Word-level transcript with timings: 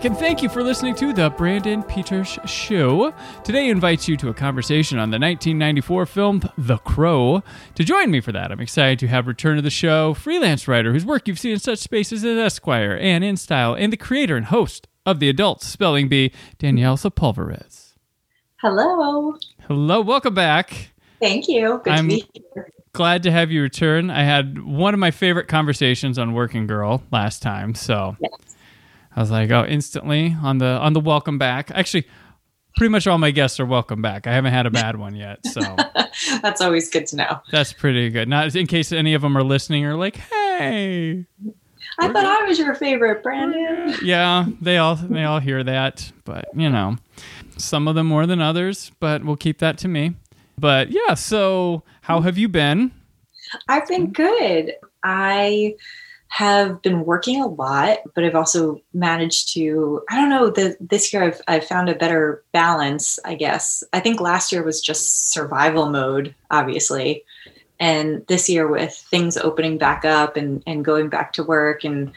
Back, 0.00 0.04
and 0.04 0.16
thank 0.16 0.42
you 0.42 0.48
for 0.48 0.62
listening 0.62 0.94
to 0.96 1.12
the 1.12 1.30
Brandon 1.30 1.82
Peters 1.82 2.38
Show. 2.46 3.12
Today 3.44 3.68
invites 3.68 4.08
you 4.08 4.16
to 4.18 4.28
a 4.28 4.34
conversation 4.34 4.98
on 4.98 5.10
the 5.10 5.18
1994 5.18 6.06
film 6.06 6.42
The 6.56 6.78
Crow. 6.78 7.42
To 7.74 7.84
join 7.84 8.10
me 8.10 8.20
for 8.20 8.32
that, 8.32 8.50
I'm 8.50 8.60
excited 8.60 8.98
to 9.00 9.08
have 9.08 9.26
return 9.26 9.56
to 9.56 9.62
the 9.62 9.70
show 9.70 10.14
freelance 10.14 10.66
writer 10.68 10.92
whose 10.92 11.04
work 11.04 11.28
you've 11.28 11.38
seen 11.38 11.52
in 11.52 11.58
such 11.58 11.78
spaces 11.80 12.24
as 12.24 12.38
Esquire 12.38 12.96
and 12.96 13.22
InStyle, 13.24 13.78
and 13.78 13.92
the 13.92 13.96
creator 13.96 14.36
and 14.36 14.46
host 14.46 14.88
of 15.06 15.20
the 15.20 15.28
Adult 15.28 15.62
Spelling 15.62 16.08
Bee, 16.08 16.32
Danielle 16.58 16.96
Sepulveres. 16.96 17.94
Hello. 18.60 19.34
Hello, 19.66 20.00
welcome 20.00 20.34
back. 20.34 20.92
Thank 21.20 21.48
you. 21.48 21.80
Good 21.84 21.92
I'm- 21.92 22.08
to 22.08 22.16
be 22.16 22.26
here. 22.54 22.70
Glad 22.92 23.22
to 23.22 23.30
have 23.30 23.52
you 23.52 23.62
return. 23.62 24.10
I 24.10 24.24
had 24.24 24.64
one 24.64 24.94
of 24.94 25.00
my 25.00 25.12
favorite 25.12 25.46
conversations 25.46 26.18
on 26.18 26.32
Working 26.32 26.66
Girl 26.66 27.04
last 27.12 27.40
time, 27.40 27.72
so 27.76 28.16
Yes. 28.20 28.32
I 29.20 29.22
was 29.22 29.30
like, 29.30 29.50
oh, 29.50 29.66
instantly 29.68 30.34
on 30.42 30.56
the 30.56 30.64
on 30.64 30.94
the 30.94 31.00
welcome 31.00 31.36
back. 31.36 31.70
Actually, 31.72 32.06
pretty 32.78 32.88
much 32.90 33.06
all 33.06 33.18
my 33.18 33.30
guests 33.32 33.60
are 33.60 33.66
welcome 33.66 34.00
back. 34.00 34.26
I 34.26 34.32
haven't 34.32 34.54
had 34.54 34.64
a 34.64 34.70
bad 34.70 34.96
one 34.96 35.14
yet, 35.14 35.44
so 35.46 35.60
That's 36.40 36.62
always 36.62 36.88
good 36.88 37.06
to 37.08 37.16
know. 37.16 37.40
that's 37.52 37.74
pretty 37.74 38.08
good. 38.08 38.28
Not 38.30 38.56
in 38.56 38.66
case 38.66 38.92
any 38.92 39.12
of 39.12 39.20
them 39.20 39.36
are 39.36 39.42
listening 39.42 39.84
or 39.84 39.94
like, 39.94 40.16
hey, 40.16 41.26
I 41.98 42.08
thought 42.08 42.24
I 42.24 42.46
was 42.46 42.58
your 42.58 42.74
favorite, 42.74 43.22
Brandon. 43.22 43.94
yeah, 44.02 44.46
they 44.58 44.78
all 44.78 44.96
they 44.96 45.24
all 45.24 45.38
hear 45.38 45.62
that, 45.64 46.10
but 46.24 46.46
you 46.54 46.70
know, 46.70 46.96
some 47.58 47.88
of 47.88 47.94
them 47.96 48.06
more 48.06 48.24
than 48.24 48.40
others. 48.40 48.90
But 49.00 49.22
we'll 49.22 49.36
keep 49.36 49.58
that 49.58 49.76
to 49.78 49.88
me. 49.88 50.14
But 50.56 50.88
yeah, 50.92 51.12
so 51.12 51.82
how 52.00 52.22
have 52.22 52.38
you 52.38 52.48
been? 52.48 52.92
I've 53.68 53.86
been 53.86 54.12
good. 54.12 54.72
I 55.04 55.74
have 56.30 56.80
been 56.80 57.04
working 57.04 57.42
a 57.42 57.46
lot, 57.46 57.98
but 58.14 58.24
I've 58.24 58.36
also 58.36 58.80
managed 58.94 59.52
to, 59.54 60.02
I 60.08 60.16
don't 60.16 60.30
know, 60.30 60.48
the, 60.48 60.76
this 60.80 61.12
year 61.12 61.24
I've, 61.24 61.40
I've 61.48 61.66
found 61.66 61.88
a 61.88 61.94
better 61.94 62.44
balance, 62.52 63.18
I 63.24 63.34
guess. 63.34 63.82
I 63.92 63.98
think 63.98 64.20
last 64.20 64.52
year 64.52 64.62
was 64.62 64.80
just 64.80 65.32
survival 65.32 65.90
mode, 65.90 66.34
obviously. 66.50 67.24
And 67.80 68.24
this 68.28 68.48
year, 68.48 68.68
with 68.68 68.94
things 68.94 69.36
opening 69.36 69.76
back 69.76 70.04
up 70.04 70.36
and, 70.36 70.62
and 70.68 70.84
going 70.84 71.08
back 71.08 71.32
to 71.34 71.42
work 71.42 71.82
and 71.82 72.12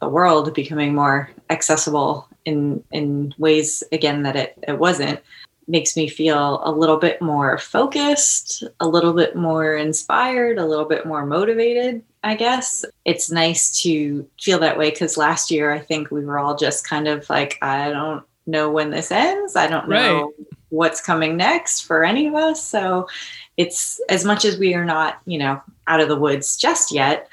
the 0.00 0.08
world 0.08 0.54
becoming 0.54 0.94
more 0.94 1.30
accessible 1.50 2.28
in, 2.46 2.82
in 2.90 3.34
ways, 3.36 3.84
again, 3.92 4.22
that 4.22 4.34
it, 4.34 4.58
it 4.66 4.78
wasn't, 4.78 5.20
makes 5.68 5.96
me 5.96 6.08
feel 6.08 6.60
a 6.64 6.72
little 6.72 6.96
bit 6.96 7.22
more 7.22 7.58
focused, 7.58 8.64
a 8.80 8.86
little 8.86 9.12
bit 9.12 9.36
more 9.36 9.76
inspired, 9.76 10.58
a 10.58 10.66
little 10.66 10.84
bit 10.84 11.06
more 11.06 11.24
motivated, 11.24 12.02
I 12.24 12.34
guess. 12.34 12.84
It's 13.04 13.30
nice 13.30 13.82
to 13.82 14.28
feel 14.40 14.58
that 14.58 14.78
way 14.78 14.90
because 14.90 15.16
last 15.16 15.50
year 15.50 15.72
I 15.72 15.78
think 15.78 16.10
we 16.10 16.24
were 16.24 16.38
all 16.38 16.56
just 16.56 16.86
kind 16.86 17.08
of 17.08 17.28
like, 17.30 17.58
I 17.62 17.90
don't 17.90 18.24
know 18.46 18.70
when 18.70 18.90
this 18.90 19.12
ends. 19.12 19.56
I 19.56 19.68
don't 19.68 19.88
know 19.88 20.32
what's 20.70 21.00
coming 21.00 21.36
next 21.36 21.82
for 21.82 22.02
any 22.02 22.26
of 22.26 22.34
us. 22.34 22.64
So 22.64 23.08
it's 23.56 24.00
as 24.08 24.24
much 24.24 24.44
as 24.44 24.58
we 24.58 24.74
are 24.74 24.84
not, 24.84 25.20
you 25.26 25.38
know, 25.38 25.62
out 25.86 26.00
of 26.00 26.08
the 26.08 26.16
woods 26.16 26.56
just 26.56 26.92
yet, 26.92 27.28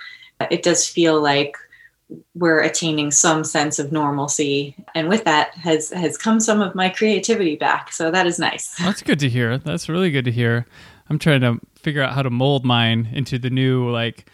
it 0.51 0.63
does 0.63 0.87
feel 0.87 1.19
like 1.21 1.57
we're 2.33 2.59
attaining 2.59 3.11
some 3.11 3.43
sense 3.43 3.77
of 3.77 3.91
normalcy 3.91 4.75
and 4.95 5.07
with 5.07 5.23
that 5.25 5.53
has 5.53 5.91
has 5.91 6.17
come 6.17 6.39
some 6.39 6.59
of 6.59 6.73
my 6.73 6.89
creativity 6.89 7.55
back 7.55 7.91
so 7.91 8.09
that 8.09 8.25
is 8.25 8.39
nice 8.39 8.75
That's 8.79 9.01
good 9.01 9.19
to 9.19 9.29
hear. 9.29 9.57
That's 9.57 9.87
really 9.87 10.11
good 10.11 10.25
to 10.25 10.31
hear. 10.31 10.65
I'm 11.09 11.19
trying 11.19 11.41
to 11.41 11.59
figure 11.75 12.01
out 12.01 12.13
how 12.13 12.23
to 12.23 12.29
mold 12.29 12.65
mine 12.65 13.09
into 13.13 13.37
the 13.37 13.49
new 13.49 13.89
like. 13.91 14.29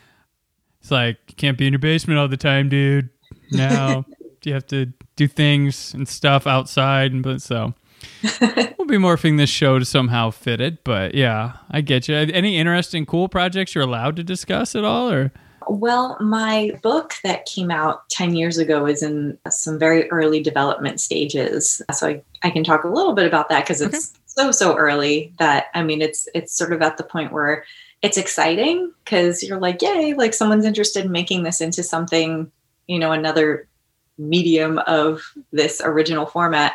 It's 0.80 0.92
like 0.92 1.18
you 1.28 1.36
can't 1.36 1.58
be 1.58 1.68
in 1.68 1.74
your 1.74 1.80
basement 1.80 2.20
all 2.20 2.28
the 2.28 2.38
time, 2.38 2.70
dude. 2.70 3.10
Now 3.52 4.06
you 4.44 4.54
have 4.54 4.68
to 4.68 4.94
do 5.16 5.28
things 5.28 5.94
and 5.94 6.08
stuff 6.08 6.48
outside, 6.48 7.12
and 7.12 7.24
but 7.24 7.42
so 7.42 7.74
we'll 8.42 8.88
be 8.88 8.98
morphing 8.98 9.38
this 9.38 9.50
show 9.50 9.80
to 9.80 9.86
somehow 9.86 10.32
fit 10.32 10.62
it. 10.62 10.84
But 10.84 11.16
yeah, 11.16 11.58
I 11.70 11.82
get 11.82 12.08
you. 12.08 12.16
Any 12.16 12.58
interesting, 12.58 13.06
cool 13.06 13.28
projects 13.28 13.76
you're 13.76 13.84
allowed 13.84 14.16
to 14.18 14.24
discuss 14.24 14.76
at 14.76 14.84
all, 14.84 15.12
or 15.12 15.34
Well, 15.68 16.18
my 16.20 16.72
book 16.82 17.16
that 17.24 17.46
came 17.46 17.72
out 17.72 18.10
10 18.10 18.36
years 18.36 18.58
ago 18.58 18.86
is 18.86 19.02
in 19.04 19.38
some 19.50 19.80
very 19.80 20.10
early 20.12 20.42
development 20.42 21.00
stages. 21.00 21.82
So 21.94 22.08
I, 22.08 22.22
I 22.44 22.50
can 22.50 22.64
talk 22.64 22.84
a 22.84 22.90
little 22.90 23.14
bit 23.14 23.28
about 23.28 23.50
that 23.50 23.64
because 23.64 23.82
it's 23.82 24.14
so, 24.26 24.52
so 24.52 24.76
early 24.76 25.34
that 25.40 25.66
I 25.74 25.84
mean, 25.84 26.02
it's, 26.02 26.28
it's 26.34 26.54
sort 26.56 26.74
of 26.74 26.82
at 26.82 26.98
the 26.98 27.04
point 27.04 27.32
where 27.32 27.66
it's 28.02 28.18
exciting 28.18 28.92
because 29.04 29.42
you're 29.42 29.60
like, 29.60 29.82
yay, 29.82 30.14
like 30.14 30.34
someone's 30.34 30.66
interested 30.66 31.06
in 31.06 31.12
making 31.12 31.44
this 31.44 31.62
into 31.62 31.82
something, 31.84 32.52
you 32.88 33.00
know, 33.00 33.12
another 33.12 33.68
medium 34.18 34.80
of 34.80 35.22
this 35.52 35.82
original 35.84 36.26
format. 36.26 36.74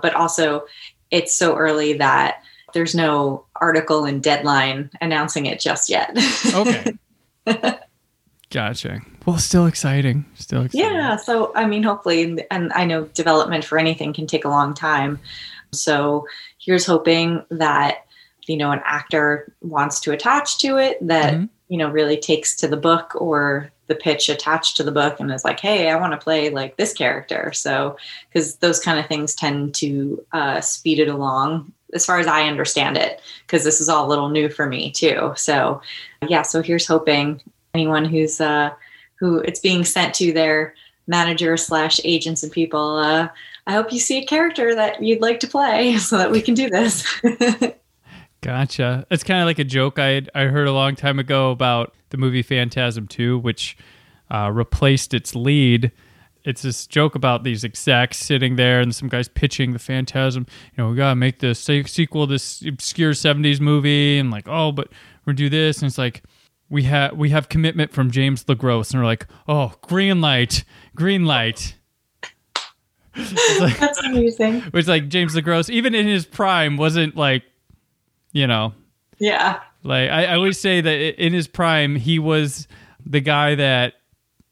But 0.00 0.14
also, 0.14 0.66
it's 1.10 1.34
so 1.34 1.56
early 1.56 1.92
that 1.94 2.42
there's 2.72 2.94
no 2.94 3.44
article 3.56 4.04
and 4.04 4.22
deadline 4.22 4.90
announcing 5.00 5.46
it 5.46 5.60
just 5.60 5.88
yet. 5.88 6.16
okay, 6.54 6.94
gotcha. 8.52 9.00
Well, 9.26 9.38
still 9.38 9.66
exciting. 9.66 10.24
Still 10.34 10.62
exciting. 10.62 10.92
Yeah. 10.94 11.16
So, 11.16 11.52
I 11.56 11.66
mean, 11.66 11.82
hopefully, 11.82 12.44
and 12.50 12.72
I 12.72 12.84
know 12.84 13.04
development 13.06 13.64
for 13.64 13.78
anything 13.78 14.12
can 14.12 14.26
take 14.26 14.44
a 14.44 14.48
long 14.48 14.74
time. 14.74 15.18
So, 15.72 16.26
here's 16.58 16.86
hoping 16.86 17.44
that, 17.50 18.04
you 18.46 18.56
know, 18.56 18.70
an 18.70 18.80
actor 18.84 19.52
wants 19.62 19.98
to 20.00 20.12
attach 20.12 20.58
to 20.58 20.76
it, 20.76 20.98
that, 21.06 21.34
Mhm. 21.34 21.48
you 21.68 21.78
know, 21.78 21.88
really 21.88 22.16
takes 22.16 22.54
to 22.56 22.68
the 22.68 22.76
book 22.76 23.12
or 23.14 23.70
the 23.86 23.94
pitch 23.94 24.28
attached 24.28 24.76
to 24.76 24.82
the 24.82 24.92
book 24.92 25.18
and 25.18 25.30
is 25.32 25.44
like, 25.44 25.60
hey, 25.60 25.90
I 25.90 25.96
want 25.96 26.12
to 26.12 26.16
play 26.24 26.50
like 26.50 26.76
this 26.76 26.92
character. 26.92 27.52
So, 27.54 27.96
because 28.28 28.56
those 28.56 28.78
kind 28.80 28.98
of 28.98 29.06
things 29.06 29.34
tend 29.34 29.74
to 29.76 30.24
uh, 30.32 30.60
speed 30.60 30.98
it 30.98 31.08
along 31.08 31.72
as 31.94 32.06
far 32.06 32.18
as 32.18 32.26
I 32.26 32.48
understand 32.48 32.96
it, 32.96 33.20
because 33.46 33.64
this 33.64 33.80
is 33.80 33.88
all 33.88 34.06
a 34.06 34.08
little 34.08 34.30
new 34.30 34.48
for 34.48 34.66
me 34.66 34.90
too. 34.90 35.32
So, 35.36 35.82
yeah. 36.26 36.42
So, 36.42 36.62
here's 36.62 36.86
hoping 36.86 37.40
anyone 37.74 38.04
who's, 38.04 38.40
uh, 38.40 38.70
who 39.14 39.38
it's 39.38 39.60
being 39.60 39.84
sent 39.84 40.14
to 40.14 40.32
their 40.32 40.74
manager 41.06 41.56
slash 41.56 42.00
agents 42.04 42.42
and 42.42 42.52
people 42.52 42.96
uh, 42.96 43.28
i 43.66 43.72
hope 43.72 43.92
you 43.92 43.98
see 43.98 44.18
a 44.18 44.26
character 44.26 44.74
that 44.74 45.02
you'd 45.02 45.20
like 45.20 45.40
to 45.40 45.48
play 45.48 45.96
so 45.98 46.16
that 46.16 46.30
we 46.30 46.40
can 46.40 46.54
do 46.54 46.70
this 46.70 47.04
Gotcha. 48.42 49.06
It's 49.08 49.22
kind 49.22 49.40
of 49.40 49.46
like 49.46 49.60
a 49.60 49.64
joke 49.64 50.00
I 50.00 50.22
I 50.34 50.46
heard 50.46 50.66
a 50.66 50.72
long 50.72 50.96
time 50.96 51.20
ago 51.20 51.52
about 51.52 51.94
the 52.10 52.16
movie 52.16 52.42
Phantasm 52.42 53.06
2, 53.06 53.38
which 53.38 53.76
uh, 54.32 54.50
replaced 54.52 55.14
its 55.14 55.36
lead. 55.36 55.92
It's 56.42 56.62
this 56.62 56.88
joke 56.88 57.14
about 57.14 57.44
these 57.44 57.64
execs 57.64 58.18
sitting 58.18 58.56
there 58.56 58.80
and 58.80 58.92
some 58.92 59.08
guys 59.08 59.28
pitching 59.28 59.74
the 59.74 59.78
Phantasm. 59.78 60.46
You 60.76 60.82
know, 60.82 60.90
we 60.90 60.96
gotta 60.96 61.14
make 61.14 61.38
this 61.38 61.60
sequel, 61.60 62.26
this 62.26 62.62
obscure 62.66 63.12
'70s 63.12 63.60
movie, 63.60 64.18
and 64.18 64.32
like, 64.32 64.48
oh, 64.48 64.72
but 64.72 64.88
we're 65.24 65.34
gonna 65.34 65.36
do 65.36 65.48
this, 65.48 65.78
and 65.78 65.86
it's 65.86 65.96
like 65.96 66.24
we 66.72 66.84
have 66.84 67.16
we 67.16 67.28
have 67.28 67.50
commitment 67.50 67.92
from 67.92 68.10
James 68.10 68.44
LeGros, 68.44 68.92
and 68.92 69.02
we're 69.02 69.06
like, 69.06 69.26
oh, 69.46 69.74
green 69.82 70.22
light, 70.22 70.64
green 70.96 71.26
light. 71.26 71.76
Like- 73.60 73.78
that's 73.78 74.02
amazing 74.02 74.60
which 74.70 74.88
like 74.88 75.08
James 75.08 75.34
LeGros, 75.34 75.68
even 75.68 75.94
in 75.94 76.06
his 76.06 76.24
prime, 76.24 76.78
wasn't 76.78 77.14
like, 77.14 77.42
you 78.32 78.46
know, 78.46 78.72
yeah 79.18 79.60
like 79.84 80.10
I, 80.10 80.24
I 80.24 80.34
always 80.34 80.58
say 80.58 80.80
that 80.80 81.22
in 81.22 81.34
his 81.34 81.46
prime, 81.46 81.94
he 81.96 82.18
was 82.18 82.66
the 83.04 83.20
guy 83.20 83.54
that 83.54 83.94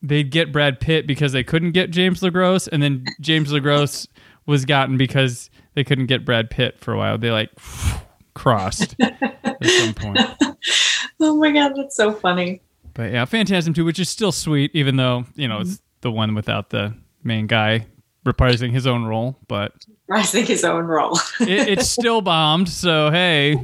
they'd 0.02 0.30
get 0.30 0.52
Brad 0.52 0.78
Pitt 0.78 1.06
because 1.06 1.32
they 1.32 1.42
couldn't 1.42 1.72
get 1.72 1.90
James 1.90 2.20
LeGros, 2.20 2.68
and 2.70 2.82
then 2.82 3.06
James 3.20 3.50
LeGros 3.50 4.08
was 4.44 4.66
gotten 4.66 4.98
because 4.98 5.48
they 5.74 5.84
couldn't 5.84 6.06
get 6.06 6.26
Brad 6.26 6.50
Pitt 6.50 6.78
for 6.80 6.92
a 6.92 6.98
while. 6.98 7.16
They 7.16 7.30
like 7.30 7.50
crossed 8.34 8.94
at 9.00 9.64
some 9.64 9.94
point. 9.94 10.18
oh 11.26 11.36
my 11.36 11.50
god 11.50 11.72
that's 11.76 11.96
so 11.96 12.12
funny 12.12 12.60
But 12.94 13.12
yeah, 13.12 13.24
Phantasm 13.24 13.72
2, 13.74 13.84
which 13.84 13.98
is 13.98 14.08
still 14.08 14.32
sweet, 14.32 14.70
even 14.74 14.96
though, 14.96 15.24
you 15.34 15.48
know, 15.48 15.60
it's 15.60 15.74
mm-hmm. 15.74 15.84
the 16.00 16.10
one 16.10 16.34
without 16.34 16.70
the 16.70 16.94
main 17.22 17.46
guy 17.46 17.86
reprising 18.24 18.72
his 18.72 18.86
own 18.86 19.04
role, 19.04 19.38
but 19.48 19.72
reprising 20.10 20.44
his 20.44 20.64
own 20.64 20.86
role. 20.86 21.18
it, 21.40 21.68
it's 21.68 21.88
still 21.88 22.20
bombed. 22.20 22.68
So 22.68 23.10
hey, 23.10 23.56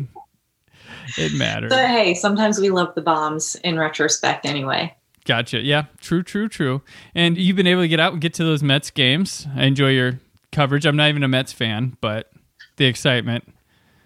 it 1.18 1.32
matters. 1.34 1.72
So 1.72 1.78
hey, 1.78 2.14
sometimes 2.14 2.58
we 2.58 2.70
love 2.70 2.94
the 2.94 3.02
bombs 3.02 3.56
in 3.56 3.78
retrospect, 3.78 4.46
anyway. 4.46 4.94
Gotcha. 5.24 5.60
Yeah, 5.60 5.86
true, 6.00 6.22
true, 6.22 6.48
true. 6.48 6.82
And 7.14 7.36
you've 7.36 7.56
been 7.56 7.66
able 7.66 7.82
to 7.82 7.88
get 7.88 7.98
out 7.98 8.12
and 8.12 8.22
get 8.22 8.34
to 8.34 8.44
those 8.44 8.62
Mets 8.62 8.90
games. 8.90 9.46
I 9.56 9.64
enjoy 9.64 9.90
your 9.90 10.20
coverage. 10.52 10.86
I'm 10.86 10.96
not 10.96 11.08
even 11.08 11.24
a 11.24 11.28
Mets 11.28 11.52
fan, 11.52 11.96
but 12.00 12.30
the 12.76 12.84
excitement. 12.84 13.52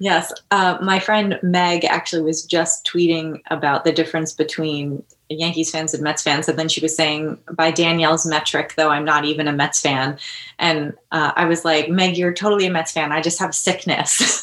Yes. 0.01 0.33
Uh, 0.51 0.79
my 0.81 0.99
friend 0.99 1.39
Meg 1.43 1.85
actually 1.85 2.23
was 2.23 2.43
just 2.43 2.87
tweeting 2.87 3.43
about 3.51 3.85
the 3.85 3.93
difference 3.93 4.33
between 4.33 5.05
Yankees 5.29 5.71
fans 5.71 5.93
and 5.93 6.03
Mets 6.03 6.23
fans. 6.23 6.49
And 6.49 6.59
then 6.59 6.71
she 6.71 6.81
was 6.81 6.97
saying, 6.97 7.39
by 7.53 7.71
Danielle's 7.71 8.25
metric, 8.27 8.73
though 8.79 8.89
I'm 8.89 9.05
not 9.05 9.27
even 9.27 9.47
a 9.47 9.53
Mets 9.53 9.83
fan. 9.83 10.19
And 10.59 10.95
uh, 11.13 11.33
I 11.37 11.45
was 11.45 11.67
like, 11.67 11.91
Meg, 11.91 12.17
you're 12.17 12.33
totally 12.33 12.65
a 12.67 12.71
Mets 12.71 12.93
fan. 12.93 13.13
I 13.13 13.21
just 13.21 13.39
have 13.41 13.55
sickness. 13.55 14.43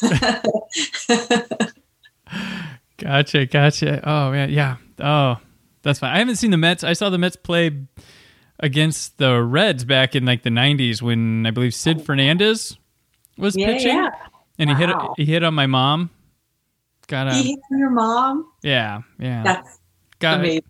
gotcha. 2.96 3.46
Gotcha. 3.46 4.08
Oh, 4.08 4.30
man. 4.30 4.50
Yeah. 4.50 4.76
Oh, 5.00 5.38
that's 5.82 5.98
fine. 5.98 6.14
I 6.14 6.18
haven't 6.18 6.36
seen 6.36 6.52
the 6.52 6.56
Mets. 6.56 6.84
I 6.84 6.92
saw 6.92 7.10
the 7.10 7.18
Mets 7.18 7.34
play 7.34 7.72
against 8.60 9.18
the 9.18 9.42
Reds 9.42 9.84
back 9.84 10.14
in 10.14 10.24
like 10.24 10.44
the 10.44 10.50
90s 10.50 11.02
when 11.02 11.46
I 11.46 11.50
believe 11.50 11.74
Sid 11.74 12.06
Fernandez 12.06 12.76
was 13.36 13.56
yeah, 13.56 13.66
pitching. 13.66 13.96
Yeah. 13.96 14.10
And 14.58 14.70
Wow. 14.70 14.76
he 14.76 14.84
hit 14.84 14.96
he 15.16 15.24
hit 15.32 15.44
on 15.44 15.54
my 15.54 15.66
mom. 15.66 16.10
Got 17.06 17.28
a 17.28 17.34
He 17.34 17.50
hit 17.50 17.58
on 17.72 17.78
your 17.78 17.90
mom. 17.90 18.46
yeah, 18.62 19.02
yeah. 19.18 19.42
That's 19.42 19.78
got 20.18 20.40
amazing. 20.40 20.62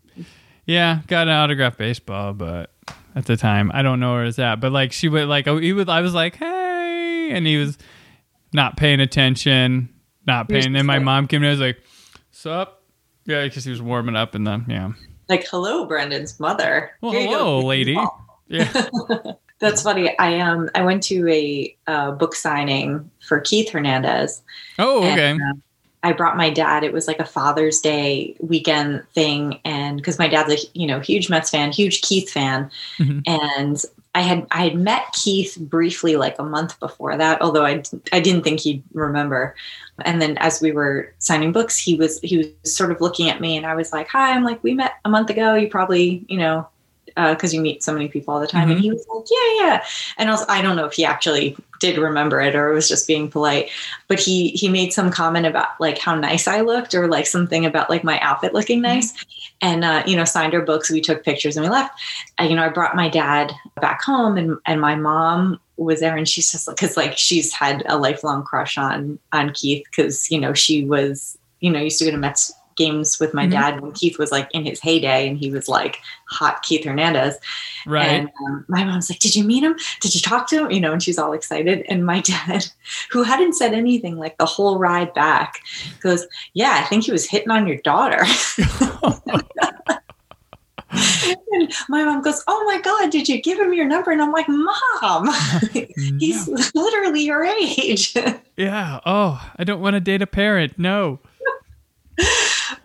yeah, 0.67 1.01
got 1.07 1.29
an 1.29 1.35
autographed 1.35 1.79
baseball, 1.79 2.33
but 2.35 2.71
at 3.17 3.25
the 3.27 3.37
time 3.37 3.71
I 3.75 3.83
don't 3.83 3.99
know 4.01 4.13
where 4.15 4.25
it's 4.27 4.39
at. 4.39 4.57
But 4.61 4.73
like 4.73 4.93
she 4.93 5.09
would 5.09 5.27
like 5.29 5.47
he 5.47 5.73
was 5.73 5.89
I 5.89 6.01
was 6.01 6.15
like, 6.15 6.37
Hey 6.37 7.31
and 7.33 7.47
he 7.47 7.57
was 7.57 7.79
not 8.53 8.77
paying 8.77 9.01
attention, 9.01 9.89
not 10.27 10.49
paying 10.49 10.77
and 10.77 10.87
my 10.87 10.99
mom 10.99 11.27
came 11.27 11.43
in 11.43 11.51
and 11.51 11.59
was 11.59 11.67
like, 11.67 11.79
Sup? 12.31 12.83
Yeah, 13.27 13.43
because 13.45 13.65
he 13.65 13.71
was 13.71 13.83
warming 13.83 14.17
up 14.17 14.35
and 14.35 14.47
then 14.47 14.65
yeah. 14.69 14.93
Like, 15.29 15.47
hello, 15.51 15.85
Brandon's 15.87 16.39
mother. 16.41 16.93
Well, 17.03 17.13
Here 17.13 17.21
you 17.23 17.29
go. 17.29 17.39
hello, 17.39 17.61
lady. 17.67 17.99
Yeah. 18.47 18.73
That's 19.61 19.83
funny. 19.83 20.17
I 20.19 20.39
um 20.41 20.71
I 20.75 20.83
went 20.83 21.03
to 21.05 21.29
a 21.29 21.77
uh, 21.87 22.13
book 22.13 22.35
signing 22.35 23.11
for 23.27 23.41
Keith 23.41 23.71
Hernandez. 23.71 24.43
Oh, 24.79 24.99
okay. 24.99 25.31
And, 25.31 25.43
uh, 25.43 25.55
I 26.05 26.13
brought 26.13 26.37
my 26.37 26.49
dad. 26.49 26.85
It 26.85 26.93
was 26.93 27.09
like 27.09 27.19
a 27.19 27.25
Father's 27.25 27.81
Day 27.81 28.37
weekend 28.39 29.03
thing, 29.15 29.59
and 29.65 29.97
because 29.97 30.17
my 30.19 30.29
dad's 30.29 30.53
a 30.53 30.79
you 30.79 30.87
know 30.87 31.01
huge 31.01 31.29
Mets 31.29 31.51
fan, 31.51 31.73
huge 31.73 32.03
Keith 32.03 32.31
fan, 32.31 32.71
Mhm. 32.99 33.23
and 33.27 33.83
I 34.15 34.21
had 34.21 34.47
I 34.53 34.63
had 34.63 34.77
met 34.77 35.13
Keith 35.13 35.57
briefly 35.61 36.17
like 36.17 36.39
a 36.39 36.45
month 36.45 36.79
before 36.79 37.17
that, 37.17 37.43
although 37.43 37.65
I 37.65 37.83
I 38.13 38.21
didn't 38.21 38.43
think 38.45 38.61
he'd 38.61 38.83
remember. 38.93 39.57
And 40.05 40.23
then 40.23 40.39
as 40.39 40.63
we 40.63 40.71
were 40.71 41.13
signing 41.19 41.51
books, 41.51 41.77
he 41.77 41.97
was 41.97 42.21
he 42.21 42.37
was 42.39 42.47
sort 42.77 42.93
of 42.93 43.01
looking 43.01 43.29
at 43.29 43.41
me, 43.41 43.57
and 43.57 43.67
I 43.67 43.75
was 43.75 43.93
like, 43.93 44.07
"Hi, 44.09 44.33
I'm 44.35 44.45
like 44.45 44.63
we 44.63 44.75
met 44.75 44.93
a 45.05 45.09
month 45.09 45.31
ago. 45.31 45.57
You 45.57 45.69
probably 45.69 46.25
you 46.29 46.39
know." 46.39 46.69
Because 47.19 47.53
you 47.53 47.61
meet 47.61 47.83
so 47.83 47.93
many 47.93 48.09
people 48.09 48.33
all 48.35 48.41
the 48.41 48.47
time, 48.47 48.71
and 48.71 48.79
Mhm. 48.79 48.83
he 48.83 48.91
was 48.91 49.07
like, 49.13 49.25
"Yeah, 49.31 49.67
yeah." 49.67 49.85
And 50.19 50.31
also, 50.31 50.45
I 50.49 50.63
don't 50.63 50.77
know 50.77 50.87
if 50.87 50.93
he 50.93 51.05
actually 51.05 51.57
did 51.81 51.99
remember 51.99 52.41
it 52.41 52.55
or 52.57 52.73
was 52.73 52.89
just 52.89 53.07
being 53.07 53.31
polite 53.31 53.71
but 54.09 54.19
he 54.19 54.49
he 54.49 54.69
made 54.69 54.93
some 54.93 55.11
comment 55.11 55.47
about 55.47 55.69
like 55.81 55.99
how 55.99 56.15
nice 56.15 56.49
I 56.49 56.61
looked 56.61 56.95
or 56.95 57.07
like 57.07 57.27
something 57.27 57.65
about 57.65 57.89
like 57.89 58.03
my 58.03 58.19
outfit 58.21 58.53
looking 58.53 58.83
nice 58.83 59.15
and 59.63 59.85
uh, 59.85 60.03
you 60.07 60.17
know 60.17 60.25
signed 60.25 60.55
our 60.55 60.63
books 60.63 60.91
we 60.91 61.01
took 61.01 61.25
pictures 61.25 61.57
and 61.57 61.65
we 61.65 61.71
left 61.71 61.99
uh, 62.41 62.45
you 62.45 62.57
know 62.57 62.65
I 62.65 62.69
brought 62.69 62.97
my 62.97 63.09
dad 63.09 63.53
back 63.81 64.03
home 64.03 64.37
and 64.37 64.59
and 64.67 64.81
my 64.81 64.97
mom 64.97 65.61
was 65.77 66.01
there 66.01 66.17
and 66.17 66.29
she's 66.29 66.51
just 66.51 66.69
because 66.69 66.97
like 66.97 67.17
she's 67.17 67.53
had 67.53 67.85
a 67.87 67.97
lifelong 67.97 68.43
crush 68.43 68.77
on 68.77 69.19
on 69.33 69.53
Keith 69.55 69.85
because 69.89 70.31
you 70.33 70.41
know 70.41 70.55
she 70.55 70.85
was 70.85 71.39
you 71.61 71.71
know 71.71 71.79
used 71.81 72.01
to 72.01 72.07
go 72.07 72.11
to 72.11 72.17
Mets 72.17 72.53
games 72.79 73.19
with 73.21 73.35
my 73.35 73.47
Mhm. 73.47 73.51
dad 73.51 73.81
when 73.83 73.93
Keith 73.93 74.19
was 74.19 74.33
like 74.33 74.49
in 74.53 74.65
his 74.65 74.81
heyday 74.81 75.29
and 75.29 75.37
he 75.37 75.51
was 75.51 75.69
like 75.69 75.99
hot 76.31 76.63
Keith 76.63 76.85
Hernandez 76.87 77.37
Right. 77.87 78.07
and 78.09 78.31
um, 78.47 78.65
my 78.69 78.85
mom's 78.85 79.11
like, 79.11 79.19
Did 79.19 79.37
you 79.37 79.45
meet 79.45 79.63
him? 79.63 79.77
Did 80.01 80.15
you 80.15 80.21
talk 80.23 80.49
to 80.49 80.65
him? 80.65 80.71
You 80.71 80.81
know, 80.81 80.93
and 80.93 81.03
she's 81.03 81.19
all 81.19 81.33
excited. 81.35 81.85
And 81.91 82.07
my 82.07 82.21
dad, 82.33 82.65
who 83.11 83.23
hadn't 83.25 83.55
said 83.55 83.75
anything 83.75 84.17
like 84.17 84.39
the 84.39 84.47
whole 84.47 84.79
ride 84.79 85.13
back, 85.13 85.59
goes, 86.01 86.27
Yeah, 86.55 86.81
I 86.83 86.85
think 86.89 87.05
he 87.05 87.13
was 87.13 87.27
hitting 87.29 87.51
on 87.51 87.67
your 87.67 87.77
daughter. 87.79 88.23
and 90.91 91.73
my 91.89 92.03
mom 92.05 92.23
goes, 92.23 92.43
Oh 92.47 92.65
my 92.67 92.81
God, 92.81 93.11
did 93.11 93.29
you 93.29 93.41
give 93.43 93.59
him 93.59 93.73
your 93.75 93.85
number? 93.87 94.11
And 94.11 94.23
I'm 94.23 94.33
like, 94.33 94.47
Mom, 94.49 95.29
he's 96.19 96.49
literally 96.75 97.23
your 97.23 97.45
age. 97.45 98.15
yeah. 98.57 99.01
Oh, 99.05 99.51
I 99.57 99.65
don't 99.65 99.81
want 99.81 99.95
to 99.95 100.01
date 100.01 100.23
a 100.23 100.27
parent. 100.27 100.79
No. 100.79 101.21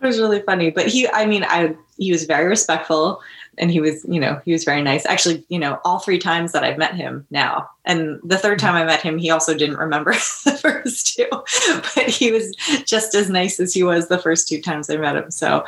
Was 0.04 0.18
really 0.18 0.42
funny. 0.42 0.70
But 0.70 0.86
he, 0.86 1.08
I 1.08 1.26
mean, 1.26 1.44
I, 1.44 1.74
he 1.96 2.12
was 2.12 2.24
very 2.24 2.46
respectful 2.46 3.20
and 3.58 3.70
he 3.70 3.80
was, 3.80 4.04
you 4.08 4.20
know, 4.20 4.40
he 4.44 4.52
was 4.52 4.64
very 4.64 4.82
nice. 4.82 5.06
Actually, 5.06 5.44
you 5.48 5.58
know, 5.58 5.78
all 5.84 5.98
three 5.98 6.18
times 6.18 6.52
that 6.52 6.64
I've 6.64 6.78
met 6.78 6.94
him 6.94 7.26
now, 7.30 7.68
and 7.84 8.20
the 8.24 8.38
third 8.38 8.58
time 8.58 8.74
I 8.74 8.84
met 8.84 9.00
him, 9.00 9.18
he 9.18 9.30
also 9.30 9.56
didn't 9.56 9.76
remember 9.76 10.12
the 10.44 10.58
first 10.60 11.14
two, 11.14 11.26
but 11.30 12.08
he 12.08 12.32
was 12.32 12.54
just 12.84 13.14
as 13.14 13.30
nice 13.30 13.60
as 13.60 13.72
he 13.72 13.82
was 13.82 14.08
the 14.08 14.18
first 14.18 14.48
two 14.48 14.60
times 14.60 14.90
I 14.90 14.96
met 14.96 15.16
him. 15.16 15.30
So 15.30 15.64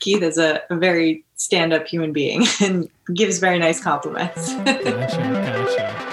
Keith 0.00 0.22
is 0.22 0.38
a, 0.38 0.62
very 0.70 1.24
stand-up 1.36 1.86
human 1.86 2.12
being 2.12 2.44
and 2.60 2.88
gives 3.14 3.38
very 3.38 3.58
nice 3.58 3.80
compliments. 3.80 4.54
Gotcha. 4.54 5.16
Gotcha. 5.16 6.07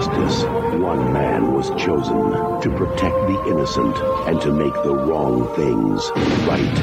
Justice, 0.00 0.44
one 0.80 1.12
man 1.12 1.52
was 1.52 1.68
chosen 1.70 2.32
to 2.62 2.70
protect 2.74 3.14
the 3.14 3.44
innocent 3.48 3.94
and 4.26 4.40
to 4.40 4.50
make 4.50 4.72
the 4.82 4.94
wrong 4.94 5.46
things 5.54 6.10
right. 6.48 6.76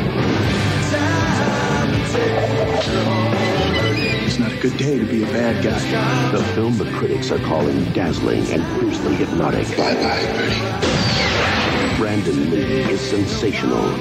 It's 4.23 4.37
not 4.37 4.51
a 4.51 4.57
good 4.57 4.77
day 4.77 4.99
to 4.99 5.05
be 5.05 5.23
a 5.23 5.25
bad 5.27 5.63
guy. 5.63 6.31
The 6.31 6.43
film 6.53 6.77
the 6.77 6.91
critics 6.91 7.31
are 7.31 7.39
calling 7.39 7.83
dazzling 7.93 8.45
and 8.51 8.63
fiercely 8.79 9.15
hypnotic. 9.15 9.67
Bye-bye, 9.75 10.31
Bertie. 10.33 11.97
Brandon 11.97 12.51
Lee 12.51 12.83
is 12.93 13.01
sensational. 13.01 13.95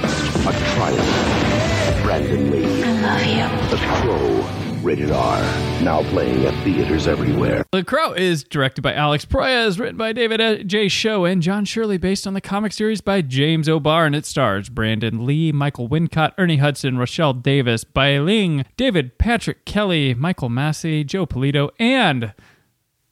A 0.47 0.53
triumph. 0.75 2.03
Brandon 2.03 2.51
Lee. 2.51 2.83
I 2.83 2.93
love 3.01 3.25
you. 3.25 3.71
The 3.71 3.79
Crow. 3.83 4.66
Rated 4.85 5.11
R. 5.11 5.41
Now 5.83 6.03
playing 6.11 6.45
at 6.45 6.65
theaters 6.65 7.07
everywhere. 7.07 7.65
The 7.73 7.85
Crow 7.85 8.13
is 8.13 8.45
directed 8.45 8.83
by 8.83 8.95
Alex 8.95 9.25
Proyas, 9.25 9.79
written 9.79 9.97
by 9.97 10.13
David 10.13 10.69
J. 10.69 10.87
Schow 10.87 11.31
and 11.31 11.43
John 11.43 11.65
Shirley, 11.65 11.99
based 11.99 12.27
on 12.27 12.35
the 12.35 12.41
comic 12.41 12.73
series 12.73 13.01
by 13.01 13.23
James 13.23 13.69
O'Barr, 13.69 14.07
and 14.07 14.15
it 14.15 14.27
stars 14.27 14.69
Brandon 14.69 15.25
Lee, 15.25 15.53
Michael 15.53 15.89
Wincott, 15.89 16.33
Ernie 16.39 16.59
Hudson, 16.59 16.99
Rochelle 16.99 17.33
Davis, 17.33 17.85
Bai 17.85 18.19
Ling, 18.19 18.65
David 18.77 19.19
Patrick 19.19 19.65
Kelly, 19.65 20.15
Michael 20.15 20.49
Massee, 20.49 21.05
Jon 21.05 21.27
Polito, 21.27 21.71
and 21.79 22.33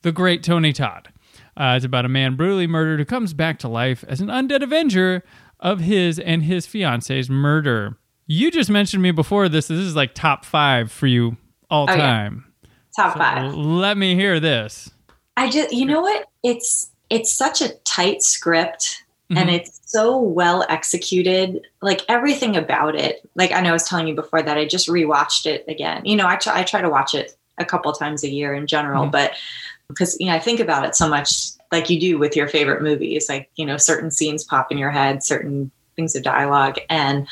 the 0.03 0.13
great 0.13 0.43
Tony 0.43 0.73
Todd. 0.73 1.11
Uh, 1.57 1.75
it's 1.77 1.85
about 1.85 2.05
a 2.05 2.09
man 2.09 2.37
brutally 2.37 2.67
murdered 2.67 2.99
who 2.99 3.05
comes 3.05 3.33
back 3.33 3.59
to 3.61 3.69
life 3.69 4.05
as 4.09 4.21
an 4.21 4.29
undead 4.29 4.63
avenger 4.63 5.23
of 5.61 5.81
his 5.81 6.19
and 6.19 6.45
his 6.45 6.67
fiance's 6.67 7.31
murder. 7.31 7.97
You 8.27 8.51
just 8.51 8.71
mentioned 8.71 9.03
me 9.03 9.11
before 9.11 9.49
this. 9.49 9.69
This 9.69 9.79
is 9.79 9.95
like 9.95 10.15
top 10.15 10.45
five 10.45 10.91
for 10.91 11.07
you 11.07 11.37
all 11.75 11.87
Oh, 11.91 11.95
yeah. 11.95 11.97
time. 12.07 12.45
Top 12.97 13.19
five. 13.19 13.53
Let 13.55 13.97
me 13.99 14.15
hear 14.15 14.39
this. 14.39 14.89
I 15.37 15.51
just, 15.51 15.73
you 15.73 15.85
know 15.85 16.01
what? 16.01 16.27
It's 16.45 16.91
it's 17.11 17.33
such 17.33 17.61
a 17.61 17.71
tight 17.85 18.23
script, 18.23 19.03
and 19.31 19.49
Mhm. 19.51 19.55
it's 19.55 19.81
so 19.85 20.17
well 20.19 20.65
executed. 20.69 21.61
Like 21.83 22.03
everything 22.09 22.57
about 22.57 22.95
it. 22.95 23.29
Like 23.35 23.51
I 23.53 23.61
know 23.61 23.71
I 23.71 23.73
was 23.73 23.83
telling 23.89 24.07
you 24.09 24.15
before 24.15 24.43
that 24.43 24.57
I 24.57 24.65
just 24.67 24.89
rewatched 24.89 25.47
it 25.47 25.65
again. 25.69 26.03
You 26.05 26.15
know, 26.17 26.27
I 26.27 26.37
try 26.37 26.61
I 26.61 26.63
try 26.63 26.81
to 26.81 26.89
watch 26.89 27.15
it 27.15 27.37
a 27.59 27.65
couple 27.65 27.93
times 27.93 28.23
a 28.25 28.29
year 28.29 28.55
in 28.55 28.67
general, 28.69 29.07
Mhm. 29.07 29.11
but 29.13 29.33
because 29.89 30.17
you 30.21 30.27
know 30.27 30.35
I 30.35 30.39
think 30.39 30.61
about 30.61 30.85
it 30.87 30.95
so 30.95 31.09
much, 31.09 31.31
like 31.73 31.91
you 31.91 31.99
do 32.01 32.17
with 32.19 32.37
your 32.37 32.47
favorite 32.49 32.81
movies. 32.83 33.29
Like 33.29 33.51
you 33.57 33.67
know, 33.67 33.77
certain 33.77 34.11
scenes 34.13 34.45
pop 34.45 34.71
in 34.71 34.79
your 34.79 34.91
head, 34.91 35.23
certain 35.25 35.71
things 35.97 36.15
of 36.15 36.23
dialogue, 36.23 36.79
and 36.89 37.27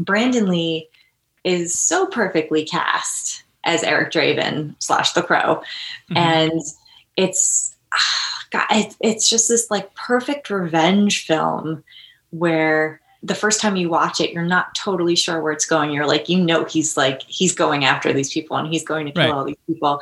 Brandon 0.00 0.48
Lee 0.48 0.88
is 1.44 1.78
so 1.78 2.06
perfectly 2.06 2.64
cast 2.64 3.44
as 3.64 3.82
Eric 3.82 4.12
Draven 4.12 4.74
slash 4.78 5.12
The 5.12 5.22
Crow, 5.22 5.62
Mhm. 6.10 6.16
and 6.16 6.62
it's 7.16 7.74
ah, 7.92 8.44
God, 8.50 8.94
it's 9.00 9.28
just 9.28 9.48
this 9.48 9.70
like 9.70 9.94
perfect 9.94 10.50
revenge 10.50 11.24
film 11.26 11.84
where 12.30 13.00
the 13.22 13.34
first 13.34 13.60
time 13.60 13.76
you 13.76 13.90
watch 13.90 14.18
it, 14.20 14.32
you're 14.32 14.42
not 14.44 14.74
totally 14.74 15.14
sure 15.14 15.42
where 15.42 15.52
it's 15.52 15.66
going. 15.66 15.90
You're 15.90 16.06
like, 16.06 16.28
you 16.30 16.42
know, 16.42 16.64
he's 16.64 16.96
like 16.96 17.22
he's 17.26 17.54
going 17.54 17.84
after 17.84 18.12
these 18.14 18.32
people 18.32 18.56
and 18.56 18.66
he's 18.72 18.84
going 18.84 19.06
to 19.06 19.12
kill 19.12 19.24
Right. 19.24 19.32
all 19.32 19.44
these 19.44 19.56
people, 19.66 20.00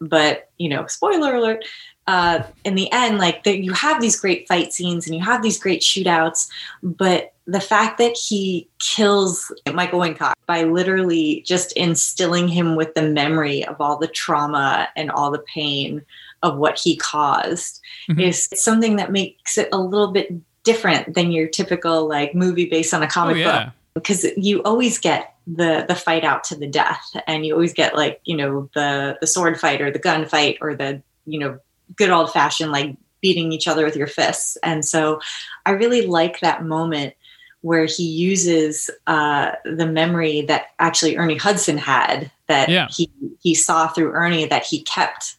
but 0.00 0.50
you 0.58 0.68
know, 0.68 0.86
spoiler 0.86 1.34
alert. 1.36 1.64
Uh, 2.06 2.42
in 2.64 2.74
the 2.74 2.90
end, 2.92 3.18
like 3.18 3.44
the, 3.44 3.56
you 3.56 3.72
have 3.72 4.00
these 4.00 4.18
great 4.18 4.46
fight 4.48 4.72
scenes 4.72 5.06
and 5.06 5.14
you 5.14 5.22
have 5.22 5.42
these 5.42 5.58
great 5.60 5.80
shootouts, 5.80 6.48
but 6.82 7.32
the 7.50 7.60
fact 7.60 7.98
that 7.98 8.16
he 8.16 8.68
kills 8.78 9.52
Michael 9.72 10.00
Wincott 10.00 10.34
by 10.46 10.62
literally 10.62 11.42
just 11.46 11.72
instilling 11.72 12.46
him 12.46 12.76
with 12.76 12.94
the 12.94 13.02
memory 13.02 13.64
of 13.64 13.80
all 13.80 13.98
the 13.98 14.06
trauma 14.06 14.88
and 14.94 15.10
all 15.10 15.30
the 15.30 15.44
pain 15.54 16.02
of 16.42 16.56
what 16.56 16.78
he 16.78 16.96
caused 16.96 17.80
Mhm. 18.08 18.22
is 18.22 18.48
something 18.54 18.96
that 18.96 19.10
makes 19.10 19.58
it 19.58 19.68
a 19.72 19.78
little 19.78 20.12
bit 20.12 20.28
different 20.62 21.14
than 21.14 21.32
your 21.32 21.48
typical 21.48 22.06
like 22.08 22.34
movie 22.34 22.66
based 22.66 22.94
on 22.94 23.02
a 23.02 23.06
Oh 23.06 23.08
comic 23.08 23.42
book 23.44 23.68
because 23.94 24.24
you 24.36 24.62
always 24.62 24.98
get 24.98 25.34
the 25.46 25.84
the 25.88 25.94
fight 25.94 26.22
out 26.24 26.44
to 26.44 26.54
the 26.54 26.66
death 26.68 27.16
and 27.26 27.44
you 27.44 27.54
always 27.54 27.72
get 27.72 27.96
like 27.96 28.20
you 28.24 28.36
know 28.36 28.68
the 28.74 29.18
the 29.20 29.26
sword 29.26 29.58
fight 29.58 29.80
or 29.80 29.90
the 29.90 29.98
gun 29.98 30.24
fight 30.26 30.58
or 30.60 30.74
the 30.76 31.02
you 31.26 31.38
know 31.40 31.58
good 31.96 32.10
old 32.10 32.32
fashioned 32.32 32.70
like 32.70 32.94
beating 33.20 33.52
each 33.52 33.68
other 33.68 33.84
with 33.84 33.96
your 33.96 34.06
fists. 34.06 34.56
And 34.62 34.84
so 34.84 35.20
i 35.66 35.72
really 35.72 36.06
like 36.06 36.40
that 36.40 36.64
moment 36.64 37.14
where 37.62 37.84
he 37.84 38.04
uses 38.04 38.90
uh, 39.06 39.52
the 39.64 39.86
memory 39.86 40.42
that 40.42 40.66
actually 40.78 41.16
ernie 41.16 41.36
hudson 41.36 41.76
had 41.78 42.30
that 42.46 42.68
Yeah. 42.68 42.88
he 42.90 43.10
he 43.40 43.54
saw 43.54 43.88
through 43.88 44.12
ernie 44.12 44.46
that 44.46 44.64
he 44.64 44.82
kept 44.82 45.36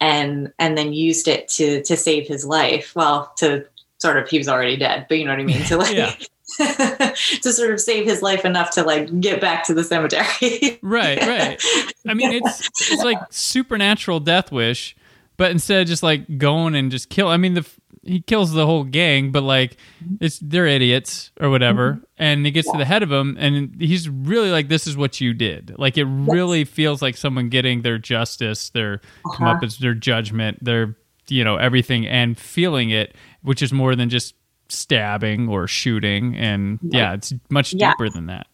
and 0.00 0.52
and 0.58 0.76
then 0.76 0.92
used 0.92 1.26
it 1.28 1.48
to 1.48 1.82
to 1.82 1.96
save 1.96 2.28
his 2.28 2.44
life 2.44 2.92
well 2.94 3.32
to 3.38 3.64
sort 3.98 4.16
of 4.18 4.28
he 4.28 4.38
was 4.38 4.48
already 4.48 4.76
dead 4.76 5.06
but 5.08 5.18
you 5.18 5.24
know 5.24 5.30
what 5.32 5.40
i 5.40 5.44
mean 5.44 5.62
to 5.64 5.76
like 5.76 5.94
Yeah. 5.96 6.14
to 6.58 7.52
sort 7.52 7.72
of 7.72 7.80
save 7.80 8.06
his 8.06 8.22
life 8.22 8.44
enough 8.44 8.70
to 8.70 8.82
like 8.84 9.20
get 9.20 9.40
back 9.40 9.64
to 9.64 9.74
the 9.74 9.82
cemetery. 9.82 10.78
Right, 10.80 11.20
right. 11.20 11.60
I 12.06 12.14
mean, 12.14 12.32
it's 12.32 12.68
it's 12.92 13.02
like 13.02 13.18
supernatural 13.30 14.20
death 14.20 14.52
wish, 14.52 14.94
but 15.36 15.50
instead 15.50 15.82
of 15.82 15.88
just 15.88 16.04
like 16.04 16.38
going 16.38 16.76
and 16.76 16.90
just 16.90 17.08
kill. 17.08 17.26
I 17.28 17.36
mean, 17.36 17.54
the 17.54 17.66
he 18.06 18.20
kills 18.20 18.52
the 18.52 18.66
whole 18.66 18.84
gang, 18.84 19.32
but 19.32 19.42
like 19.42 19.76
it's 20.20 20.38
they're 20.38 20.66
idiots 20.66 21.30
or 21.40 21.50
whatever, 21.50 21.94
mm-hmm. 21.94 22.04
and 22.18 22.46
he 22.46 22.52
gets 22.52 22.70
to 22.70 22.78
the 22.78 22.84
head 22.84 23.02
of 23.02 23.08
them, 23.08 23.36
and 23.38 23.80
he's 23.80 24.08
really 24.08 24.50
like, 24.50 24.68
"This 24.68 24.86
is 24.86 24.96
what 24.96 25.20
you 25.20 25.34
did." 25.34 25.74
Like 25.78 25.98
it 25.98 26.04
really 26.04 26.64
feels 26.64 27.02
like 27.02 27.16
someone 27.16 27.48
getting 27.48 27.82
their 27.82 27.98
justice, 27.98 28.70
their 28.70 29.00
comeuppance, 29.26 29.74
uh-huh. 29.74 29.82
their 29.82 29.94
judgment, 29.94 30.62
their 30.64 30.96
you 31.28 31.44
know 31.44 31.56
everything, 31.56 32.06
and 32.06 32.38
feeling 32.38 32.90
it, 32.90 33.14
which 33.42 33.62
is 33.62 33.72
more 33.72 33.94
than 33.96 34.08
just 34.08 34.34
stabbing 34.68 35.48
or 35.48 35.66
shooting, 35.66 36.36
and 36.36 36.78
yeah, 36.82 37.14
it's 37.14 37.32
much 37.50 37.72
Yeah. 37.72 37.92
deeper 37.92 38.08
than 38.08 38.26
that. 38.26 38.46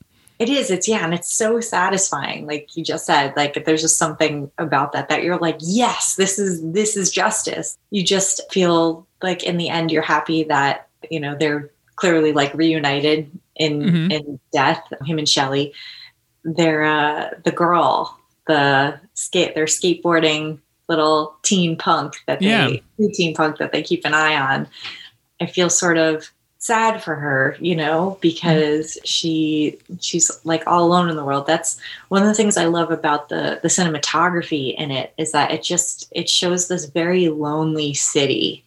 It 0.42 0.48
is. 0.48 0.72
It's 0.72 0.88
yeah, 0.88 1.04
and 1.04 1.14
it's 1.14 1.32
so 1.32 1.60
satisfying. 1.60 2.48
Like 2.48 2.76
you 2.76 2.82
just 2.82 3.06
said, 3.06 3.32
like 3.36 3.64
there's 3.64 3.80
just 3.80 3.96
something 3.96 4.50
about 4.58 4.90
that 4.90 5.08
that 5.08 5.22
you're 5.22 5.38
like, 5.38 5.58
yes, 5.60 6.16
this 6.16 6.36
is 6.36 6.60
this 6.72 6.96
is 6.96 7.12
justice. 7.12 7.78
You 7.90 8.02
just 8.02 8.40
feel 8.50 9.06
like 9.22 9.42
in 9.42 9.56
the 9.56 9.68
end 9.68 9.90
you're 9.90 10.02
happy 10.02 10.44
that 10.44 10.88
you 11.10 11.20
know 11.20 11.34
they're 11.38 11.70
clearly 11.96 12.32
like 12.32 12.52
reunited 12.54 13.30
in 13.56 13.80
Mhm. 13.80 14.12
in 14.12 14.40
death. 14.52 14.82
Him 15.04 15.18
and 15.18 15.28
Shelley. 15.28 15.72
They're 16.44 16.84
uh, 16.84 17.30
the 17.44 17.52
girl, 17.52 18.18
the 18.46 18.98
skate. 19.14 19.54
They're 19.54 19.66
skateboarding 19.66 20.58
little 20.88 21.36
teen 21.42 21.76
punk 21.76 22.14
that 22.26 22.40
they 22.40 22.46
Yeah. 22.98 23.08
teen 23.14 23.34
punk 23.34 23.58
that 23.58 23.72
they 23.72 23.82
keep 23.82 24.04
an 24.04 24.14
eye 24.14 24.34
on. 24.36 24.66
I 25.40 25.46
feel 25.46 25.70
sort 25.70 25.96
of 25.96 26.30
sad 26.58 27.02
for 27.02 27.14
her, 27.16 27.56
you 27.60 27.74
know, 27.76 28.18
because 28.20 28.98
she 29.04 29.78
she's 30.00 30.30
like 30.44 30.62
all 30.66 30.84
alone 30.84 31.08
in 31.10 31.16
the 31.16 31.24
world. 31.24 31.46
That's 31.46 31.76
one 32.08 32.22
of 32.22 32.28
the 32.28 32.34
things 32.34 32.56
I 32.56 32.66
love 32.66 32.90
about 32.90 33.28
the 33.28 33.60
the 33.62 33.68
cinematography 33.68 34.74
in 34.76 34.90
it 34.90 35.12
is 35.18 35.32
that 35.32 35.50
it 35.52 35.62
just 35.62 36.08
it 36.12 36.28
shows 36.28 36.68
this 36.68 36.86
very 36.86 37.28
lonely 37.28 37.94
city. 37.94 38.64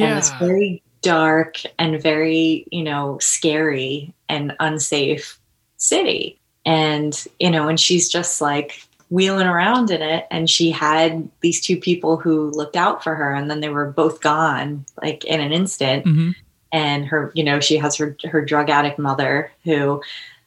And 0.00 0.10
Yeah, 0.10 0.18
it's 0.18 0.34
very 0.38 0.82
dark 1.02 1.60
and 1.78 2.02
very, 2.02 2.66
you 2.72 2.82
know, 2.82 3.18
scary 3.20 4.14
and 4.28 4.56
unsafe 4.60 5.38
city. 5.76 6.38
And, 6.66 7.26
you 7.38 7.50
know, 7.50 7.68
and 7.68 7.78
she's 7.78 8.08
just 8.08 8.40
like 8.40 8.80
wheeling 9.10 9.46
around 9.46 9.90
in 9.90 10.02
it. 10.02 10.26
And 10.30 10.48
she 10.48 10.70
had 10.70 11.28
these 11.42 11.60
two 11.60 11.78
people 11.78 12.16
who 12.16 12.50
looked 12.50 12.76
out 12.76 13.04
for 13.04 13.14
her 13.14 13.34
and 13.34 13.50
then 13.50 13.60
they 13.60 13.68
were 13.68 13.90
both 13.90 14.20
gone 14.20 14.84
like 15.02 15.24
in 15.24 15.40
an 15.40 15.52
instant 15.52 16.04
hmm 16.04 16.30
and 16.74 17.06
her 17.06 17.30
you 17.34 17.44
know 17.44 17.60
she 17.60 17.78
has 17.78 17.96
her 17.96 18.16
her 18.24 18.44
drug 18.44 18.68
addict 18.68 18.98
mother 18.98 19.50
who 19.62 20.02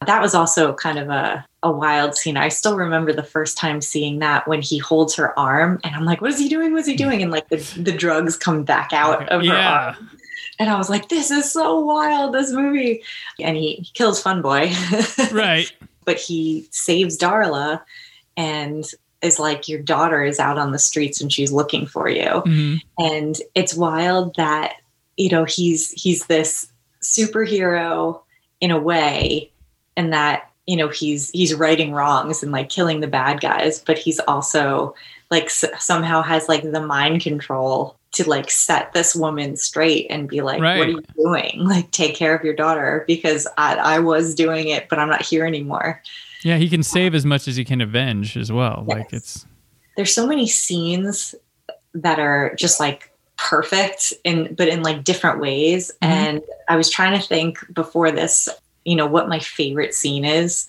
that 0.06 0.22
was 0.22 0.34
also 0.34 0.74
kind 0.74 0.98
of 0.98 1.08
a 1.08 1.44
a 1.64 1.72
wild 1.72 2.14
scene. 2.14 2.36
I 2.36 2.50
still 2.50 2.76
remember 2.76 3.12
the 3.12 3.24
first 3.24 3.56
time 3.56 3.80
seeing 3.80 4.20
that 4.20 4.46
when 4.46 4.62
he 4.62 4.78
holds 4.78 5.16
her 5.16 5.36
arm 5.36 5.80
and 5.82 5.96
i'm 5.96 6.04
like 6.04 6.20
what 6.20 6.30
is 6.30 6.38
he 6.38 6.48
doing? 6.48 6.72
What's 6.72 6.86
he 6.86 6.94
doing? 6.94 7.20
And 7.20 7.32
like 7.32 7.48
the, 7.48 7.56
the 7.82 7.90
drugs 7.90 8.36
come 8.36 8.62
back 8.62 8.92
out 8.92 9.28
of 9.28 9.44
her 9.44 9.54
arm. 9.54 10.10
And 10.60 10.70
i 10.70 10.76
was 10.76 10.88
like 10.90 11.08
this 11.08 11.30
is 11.32 11.50
so 11.50 11.80
wild 11.80 12.32
this 12.34 12.52
movie. 12.52 13.02
And 13.40 13.56
he, 13.56 13.76
he 13.76 13.90
kills 13.94 14.22
Funboy. 14.22 14.70
Right. 15.32 15.72
but 16.04 16.18
he 16.18 16.68
saves 16.70 17.18
darla 17.18 17.80
and 18.36 18.84
is 19.20 19.40
like 19.40 19.66
your 19.66 19.80
daughter 19.80 20.22
is 20.22 20.38
out 20.38 20.58
on 20.58 20.70
the 20.70 20.78
streets 20.78 21.20
and 21.20 21.32
she's 21.32 21.50
looking 21.50 21.86
for 21.86 22.08
you. 22.08 22.42
Hmm 22.44 22.74
and 22.98 23.40
it's 23.54 23.74
wild 23.74 24.36
that 24.36 24.74
you 25.18 25.28
know 25.28 25.44
he's 25.44 25.90
he's 25.92 26.26
this 26.26 26.72
superhero 27.02 28.20
in 28.60 28.70
a 28.70 28.78
way 28.80 29.50
and 29.96 30.12
that 30.12 30.50
you 30.66 30.76
know 30.76 30.88
he's 30.88 31.30
he's 31.30 31.54
righting 31.54 31.92
wrongs 31.92 32.42
and 32.42 32.52
like 32.52 32.68
killing 32.68 33.00
the 33.00 33.06
bad 33.06 33.40
guys 33.40 33.80
but 33.80 33.98
he's 33.98 34.18
also 34.20 34.94
like 35.30 35.44
s- 35.44 35.64
somehow 35.78 36.22
has 36.22 36.48
like 36.48 36.62
the 36.62 36.80
mind 36.80 37.20
control 37.20 37.96
to 38.12 38.28
like 38.28 38.50
set 38.50 38.92
this 38.94 39.14
woman 39.14 39.56
straight 39.56 40.06
and 40.10 40.28
be 40.28 40.40
like 40.40 40.60
Right. 40.62 40.78
what 40.78 40.88
are 40.88 40.90
you 40.92 41.02
doing 41.16 41.64
like 41.68 41.90
take 41.90 42.14
care 42.14 42.34
of 42.34 42.42
your 42.44 42.54
daughter 42.54 43.04
because 43.06 43.46
I, 43.58 43.76
I 43.76 43.98
was 43.98 44.34
doing 44.34 44.68
it 44.68 44.88
but 44.88 44.98
i'm 44.98 45.08
not 45.10 45.22
here 45.22 45.44
anymore 45.46 46.00
Yeah, 46.44 46.56
he 46.56 46.68
can 46.68 46.82
save 46.82 47.14
as 47.14 47.24
much 47.26 47.48
as 47.48 47.56
he 47.56 47.64
can 47.64 47.80
avenge 47.80 48.36
as 48.36 48.50
well. 48.52 48.84
Like 48.86 49.12
it's 49.12 49.44
there's 49.96 50.14
so 50.14 50.24
many 50.26 50.46
scenes 50.46 51.34
that 51.94 52.18
are 52.20 52.54
just 52.54 52.78
like 52.78 53.07
perfect 53.38 54.12
in 54.24 54.54
but 54.54 54.68
in 54.68 54.82
like 54.82 55.04
different 55.04 55.40
ways. 55.40 55.90
Mhm. 56.02 56.08
and 56.08 56.42
i 56.68 56.76
was 56.76 56.90
trying 56.90 57.18
to 57.18 57.26
think 57.26 57.58
before 57.72 58.10
this 58.10 58.48
you 58.84 58.96
know 58.96 59.06
what 59.06 59.28
my 59.28 59.38
favorite 59.38 59.94
scene 59.94 60.24
is 60.24 60.66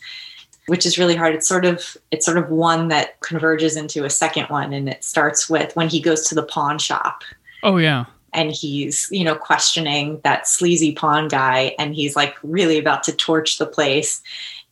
which 0.67 0.85
is 0.85 0.99
really 0.99 1.15
hard. 1.15 1.33
It's 1.33 1.47
sort 1.47 1.65
of 1.65 1.97
it's 2.11 2.23
sort 2.23 2.38
of 2.38 2.51
one 2.51 2.89
that 2.89 3.19
converges 3.21 3.75
into 3.75 4.05
a 4.05 4.09
second 4.09 4.45
one 4.49 4.71
and 4.71 4.88
it 4.88 5.03
starts 5.03 5.49
with 5.49 5.75
when 5.75 5.89
he 5.89 5.99
goes 5.99 6.27
to 6.27 6.35
the 6.35 6.43
pawn 6.43 6.77
shop. 6.77 7.23
Oh 7.63 7.77
yeah. 7.77 8.05
and 8.33 8.51
he's 8.51 9.07
you 9.09 9.23
know 9.23 9.33
questioning 9.35 10.21
that 10.23 10.47
sleazy 10.47 10.91
pawn 10.93 11.27
guy 11.27 11.73
and 11.79 11.95
he's 11.95 12.15
like 12.15 12.35
really 12.43 12.77
about 12.77 13.01
to 13.05 13.11
torch 13.13 13.57
the 13.57 13.65
place. 13.65 14.21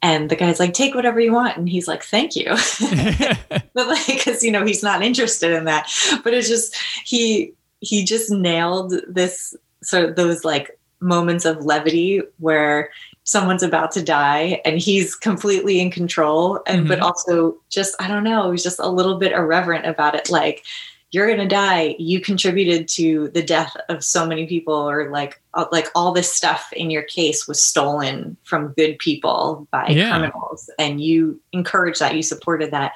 And 0.04 0.30
the 0.30 0.36
guy's 0.36 0.60
like 0.60 0.76
take 0.76 0.94
whatever 0.94 1.20
you 1.20 1.34
want. 1.34 1.58
And 1.58 1.68
he's 1.68 1.88
like 1.88 2.04
thank 2.04 2.36
you. 2.36 2.46
But 3.74 3.88
like 3.88 4.06
because 4.06 4.44
you 4.44 4.52
know 4.52 4.66
he's 4.66 4.84
not 4.84 5.02
interested 5.04 5.52
in 5.52 5.66
that. 5.66 5.90
But 6.24 6.36
it's 6.36 6.48
just 6.48 6.76
he 7.06 7.54
he 7.80 8.04
just 8.04 8.32
nailed 8.32 8.94
this 9.08 9.56
sort 9.84 10.06
of 10.10 10.16
those 10.16 10.44
like 10.44 10.78
moments 11.00 11.46
of 11.46 11.64
levity 11.64 12.22
where 12.40 12.90
someone's 13.24 13.62
about 13.62 13.92
to 13.92 14.02
die 14.02 14.60
and 14.66 14.80
he's 14.80 15.14
completely 15.16 15.80
in 15.80 15.92
control 15.92 16.60
and 16.66 16.88
but 16.88 16.98
Mhm. 17.00 17.04
also 17.04 17.56
just 17.70 17.94
i 18.00 18.08
don't 18.08 18.24
know 18.24 18.50
he's 18.52 18.64
just 18.64 18.80
a 18.80 18.88
little 18.90 19.18
bit 19.20 19.32
irreverent 19.32 19.86
about 19.86 20.16
it 20.16 20.30
like 20.32 20.64
you're 21.12 21.28
gonna 21.30 21.48
die 21.48 21.96
you 22.00 22.20
contributed 22.20 22.88
to 22.88 23.28
the 23.30 23.44
death 23.44 23.78
of 23.90 24.04
so 24.04 24.26
many 24.26 24.48
people 24.48 24.74
or 24.74 25.12
like 25.12 25.40
uh, 25.54 25.66
like 25.72 25.88
all 25.94 26.12
this 26.12 26.34
stuff 26.34 26.74
in 26.74 26.90
your 26.90 27.04
case 27.04 27.48
was 27.48 27.62
stolen 27.62 28.36
from 28.44 28.74
good 28.76 28.98
people 28.98 29.68
by 29.72 29.88
Yeah. 29.90 30.10
criminals 30.18 30.68
and 30.80 31.00
you 31.00 31.40
encouraged 31.54 32.00
that 32.00 32.16
you 32.16 32.24
supported 32.24 32.72
that 32.72 32.94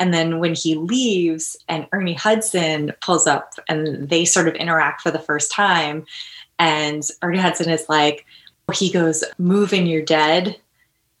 and 0.00 0.12
then 0.12 0.40
when 0.40 0.54
he 0.54 0.74
leaves 0.74 1.56
and 1.68 1.86
Ernie 1.92 2.14
Hudson 2.14 2.92
pulls 3.00 3.26
up 3.26 3.52
and 3.68 4.08
they 4.08 4.24
sort 4.24 4.48
of 4.48 4.54
interact 4.56 5.02
for 5.02 5.12
the 5.12 5.18
first 5.18 5.52
time, 5.52 6.06
and 6.58 7.02
Ernie 7.22 7.38
Hudson 7.38 7.70
is 7.70 7.88
like, 7.88 8.24
he 8.72 8.90
goes, 8.90 9.22
Move 9.38 9.72
and 9.72 9.88
you're 9.88 10.02
dead. 10.02 10.56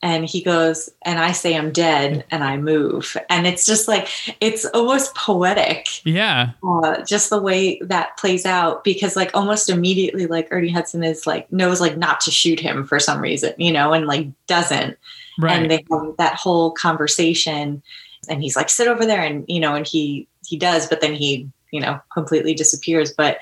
And 0.02 0.24
he 0.24 0.42
goes, 0.42 0.88
and 1.04 1.18
I 1.18 1.32
say 1.32 1.54
I'm 1.54 1.72
dead 1.72 2.24
and 2.30 2.42
I 2.42 2.56
move. 2.56 3.18
And 3.28 3.46
it's 3.46 3.66
just 3.66 3.86
like, 3.86 4.08
it's 4.40 4.64
almost 4.64 5.14
poetic, 5.14 6.04
yeah. 6.06 6.52
uh, 6.66 7.04
just 7.04 7.28
the 7.28 7.38
way 7.38 7.78
that 7.82 8.16
plays 8.16 8.46
out, 8.46 8.82
because 8.82 9.14
like 9.14 9.30
almost 9.34 9.68
immediately, 9.68 10.26
like 10.26 10.48
Ernie 10.50 10.70
Hudson 10.70 11.04
is 11.04 11.26
like, 11.26 11.52
knows 11.52 11.82
like 11.82 11.98
not 11.98 12.18
to 12.22 12.30
shoot 12.30 12.58
him 12.58 12.86
for 12.86 12.98
some 12.98 13.20
reason, 13.20 13.52
you 13.58 13.70
know, 13.70 13.92
and 13.92 14.06
like 14.06 14.28
doesn't 14.46 14.96
Right. 15.38 15.62
and 15.62 15.70
they 15.70 15.84
have 15.90 16.16
that 16.18 16.34
whole 16.34 16.70
conversation 16.72 17.82
and 18.28 18.42
he's 18.42 18.56
like 18.56 18.68
sit 18.68 18.88
over 18.88 19.06
there 19.06 19.22
and 19.22 19.44
you 19.48 19.60
know 19.60 19.74
and 19.74 19.86
he 19.86 20.28
he 20.46 20.56
does 20.56 20.86
but 20.88 21.00
then 21.00 21.14
he 21.14 21.48
you 21.72 21.80
know 21.80 22.00
completely 22.12 22.54
disappears 22.54 23.12
but 23.12 23.38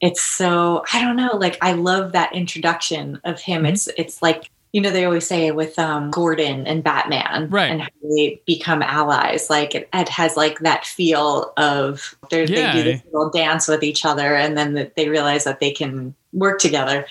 it's 0.00 0.22
so 0.22 0.84
i 0.92 1.00
don't 1.00 1.16
know 1.16 1.36
like 1.36 1.56
i 1.62 1.72
love 1.72 2.12
that 2.12 2.34
introduction 2.34 3.20
of 3.24 3.40
him 3.40 3.62
Mhm. 3.62 3.70
it's 3.72 3.88
it's 3.98 4.22
like 4.22 4.50
you 4.72 4.80
know 4.80 4.90
they 4.90 5.04
always 5.04 5.26
say 5.26 5.50
with 5.52 5.78
um 5.78 6.10
gordon 6.10 6.66
and 6.66 6.82
batman 6.84 7.48
Right. 7.48 7.70
and 7.70 7.80
how 7.82 7.88
they 8.02 8.40
become 8.46 8.82
allies 8.82 9.48
like 9.50 9.74
it, 9.74 9.88
it 9.92 10.08
has 10.08 10.36
like 10.36 10.58
that 10.60 10.84
feel 10.84 11.52
of 11.56 12.14
Yeah. 12.30 12.46
they 12.46 12.72
do 12.72 12.82
this 12.82 13.02
little 13.12 13.30
dance 13.30 13.68
with 13.68 13.82
each 13.82 14.04
other 14.04 14.34
and 14.34 14.56
then 14.56 14.74
that 14.74 14.96
they 14.96 15.08
realize 15.08 15.44
that 15.44 15.60
they 15.60 15.70
can 15.70 16.14
work 16.32 16.58
together 16.58 17.06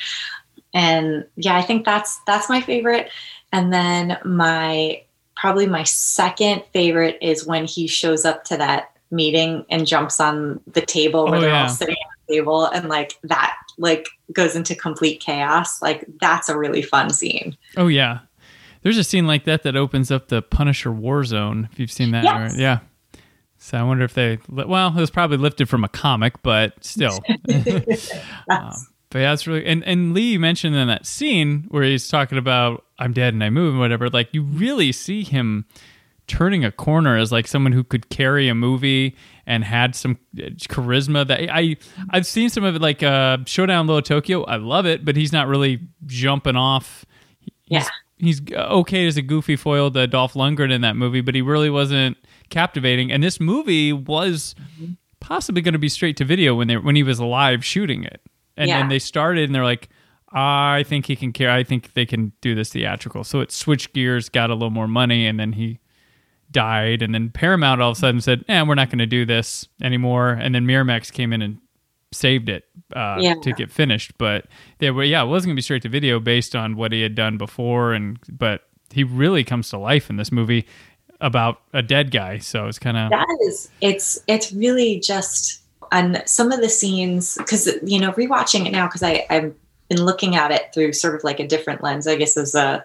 and 0.75 1.25
yeah, 1.35 1.55
I 1.55 1.61
think 1.61 1.85
that's 1.85 2.19
that's 2.25 2.49
my 2.49 2.59
favorite. 2.59 3.11
And 3.51 3.71
then 3.71 4.17
my 4.25 5.03
probably 5.35 5.67
my 5.67 5.83
second 5.83 6.63
favorite 6.73 7.17
is 7.21 7.45
when 7.45 7.65
he 7.65 7.87
shows 7.87 8.25
up 8.25 8.43
to 8.45 8.57
that 8.57 8.91
meeting 9.11 9.65
and 9.69 9.85
jumps 9.85 10.19
on 10.19 10.59
the 10.71 10.81
table 10.81 11.25
where 11.25 11.35
Oh, 11.35 11.41
they're 11.41 11.49
yeah. 11.51 11.63
all 11.63 11.69
sitting 11.69 11.95
at 11.95 12.27
the 12.27 12.33
table 12.35 12.65
and 12.65 12.89
like 12.89 13.17
that 13.23 13.55
like 13.77 14.07
goes 14.31 14.55
into 14.55 14.75
complete 14.75 15.19
chaos. 15.19 15.81
Like 15.81 16.05
that's 16.19 16.49
a 16.49 16.57
really 16.57 16.81
fun 16.81 17.09
scene. 17.11 17.55
Oh 17.77 17.87
yeah, 17.87 18.19
there's 18.81 18.97
a 18.97 19.03
scene 19.03 19.27
like 19.27 19.45
that 19.45 19.63
that 19.63 19.75
opens 19.75 20.09
up 20.11 20.27
the 20.29 20.41
Punisher 20.41 20.91
War 20.91 21.23
Zone. 21.23 21.69
If 21.71 21.79
you've 21.79 21.91
seen 21.91 22.11
that, 22.11 22.23
Yes. 22.23 22.51
right? 22.53 22.59
yeah. 22.59 22.79
So 23.59 23.77
I 23.77 23.83
wonder 23.83 24.03
if 24.03 24.13
they 24.13 24.39
well, 24.49 24.89
it 24.89 24.99
was 24.99 25.09
probably 25.11 25.37
lifted 25.37 25.69
from 25.69 25.83
a 25.83 25.89
comic, 25.89 26.41
but 26.43 26.73
still. 26.83 27.19
Um, 28.49 28.73
but 29.13 29.19
yeah, 29.19 29.31
it's 29.31 29.45
really 29.45 29.63
and 29.63 29.83
and 29.83 30.15
Lee 30.15 30.39
mentioned 30.39 30.75
in 30.75 30.87
that 30.87 31.05
scene 31.05 31.67
where 31.69 31.83
he's 31.83 32.07
talking 32.07 32.39
about 32.39 32.83
I'm 32.97 33.13
dead 33.13 33.35
and 33.35 33.43
I 33.43 33.51
move 33.51 33.73
and 33.73 33.79
whatever. 33.79 34.09
Like 34.09 34.29
you 34.33 34.41
really 34.41 34.91
see 34.91 35.23
him 35.23 35.65
turning 36.25 36.65
a 36.65 36.71
corner 36.71 37.15
as 37.15 37.31
like 37.31 37.47
someone 37.47 37.73
who 37.73 37.83
could 37.83 38.09
carry 38.09 38.49
a 38.49 38.55
movie 38.55 39.15
and 39.45 39.63
had 39.63 39.93
some 39.93 40.17
uh, 40.35 40.49
charisma 40.67 41.27
that 41.27 41.47
I 41.53 41.77
I've 42.09 42.25
seen 42.25 42.49
some 42.49 42.63
of 42.63 42.75
it 42.75 42.81
like 42.81 43.03
uh 43.03 43.37
Showdown 43.45 43.85
Little 43.85 44.01
Tokyo. 44.01 44.45
I 44.45 44.55
love 44.55 44.87
it, 44.87 45.05
but 45.05 45.15
he's 45.15 45.31
not 45.31 45.47
really 45.47 45.81
jumping 46.07 46.55
off. 46.55 47.05
Yeah. 47.67 47.85
He's 48.17 48.41
okay 48.51 49.05
as 49.05 49.15
a 49.15 49.21
goofy 49.21 49.55
foil 49.55 49.91
to 49.91 50.07
Dolph 50.07 50.33
Lundgren 50.33 50.71
in 50.71 50.81
that 50.81 50.95
movie, 50.95 51.21
but 51.21 51.35
he 51.35 51.43
really 51.43 51.69
wasn't 51.69 52.17
captivating. 52.49 53.11
And 53.11 53.21
this 53.21 53.39
movie 53.39 53.93
was 53.93 54.55
possibly 55.19 55.61
going 55.61 55.73
to 55.73 55.79
be 55.79 55.89
straight 55.89 56.17
to 56.17 56.25
video 56.25 56.55
when 56.55 56.67
they 56.67 56.77
when 56.77 56.95
he 56.95 57.03
was 57.03 57.19
alive 57.19 57.63
shooting 57.63 58.03
it. 58.05 58.19
And 58.57 58.67
Yeah. 58.69 58.79
then 58.79 58.89
they 58.89 58.99
started 58.99 59.45
and 59.45 59.55
they're 59.55 59.63
like, 59.63 59.89
I 60.31 60.83
think 60.87 61.05
he 61.05 61.15
can 61.15 61.31
care. 61.31 61.51
I 61.51 61.63
think 61.63 61.93
they 61.93 62.05
can 62.05 62.31
do 62.41 62.55
this 62.55 62.69
theatrical. 62.71 63.23
So 63.23 63.39
it 63.41 63.51
switched 63.51 63.93
gears, 63.93 64.29
got 64.29 64.49
a 64.49 64.53
little 64.53 64.69
more 64.71 64.87
money, 64.87 65.27
and 65.27 65.39
then 65.39 65.53
he 65.53 65.79
died. 66.51 67.01
And 67.01 67.13
then 67.13 67.29
Paramount 67.29 67.81
all 67.81 67.91
of 67.91 67.97
a 67.97 67.99
sudden 67.99 68.21
said, 68.21 68.43
"Eh, 68.47 68.61
we're 68.63 68.75
not 68.75 68.89
going 68.89 68.99
to 68.99 69.05
do 69.05 69.25
this 69.25 69.67
anymore." 69.81 70.29
And 70.31 70.53
then 70.55 70.65
Miramax 70.65 71.11
came 71.11 71.33
in 71.33 71.41
and 71.41 71.57
saved 72.11 72.47
it 72.49 72.65
uh, 72.95 73.17
Yeah. 73.19 73.35
to 73.41 73.53
get 73.53 73.71
finished. 73.71 74.13
But 74.17 74.45
they 74.79 74.91
were, 74.91 75.03
yeah, 75.03 75.23
it 75.23 75.27
wasn't 75.27 75.49
going 75.49 75.55
to 75.55 75.59
be 75.59 75.63
straight 75.63 75.81
to 75.83 75.89
video 75.89 76.19
based 76.19 76.55
on 76.55 76.75
what 76.75 76.91
he 76.91 77.01
had 77.01 77.15
done 77.15 77.37
before. 77.37 77.93
And 77.93 78.19
but 78.31 78.61
he 78.91 79.03
really 79.03 79.43
comes 79.43 79.69
to 79.71 79.77
life 79.79 80.09
in 80.11 80.17
this 80.17 80.31
movie 80.31 80.67
about 81.21 81.61
a 81.73 81.81
dead 81.81 82.11
guy. 82.11 82.37
So 82.37 82.67
it's 82.67 82.77
kind 82.79 82.97
of 82.97 83.09
That 83.09 83.37
is 83.47 83.69
it's 83.81 84.19
it's 84.27 84.51
really 84.53 84.99
just 84.99 85.62
on 85.93 86.17
some 86.25 86.51
of 86.51 86.59
the 86.59 86.67
scenes 86.69 87.35
because 87.37 87.69
you 87.83 87.99
know 87.99 88.11
rewatching 88.13 88.65
it 88.65 88.71
now 88.71 88.87
because 88.87 89.03
I 89.03 89.25
I've 89.29 89.53
been 89.89 90.03
looking 90.03 90.35
at 90.35 90.51
it 90.51 90.73
through 90.73 90.91
sort 90.93 91.15
of 91.15 91.23
like 91.23 91.39
a 91.39 91.47
different 91.47 91.81
lens 91.83 92.07
I 92.07 92.15
guess 92.17 92.35
as 92.35 92.55
a 92.55 92.83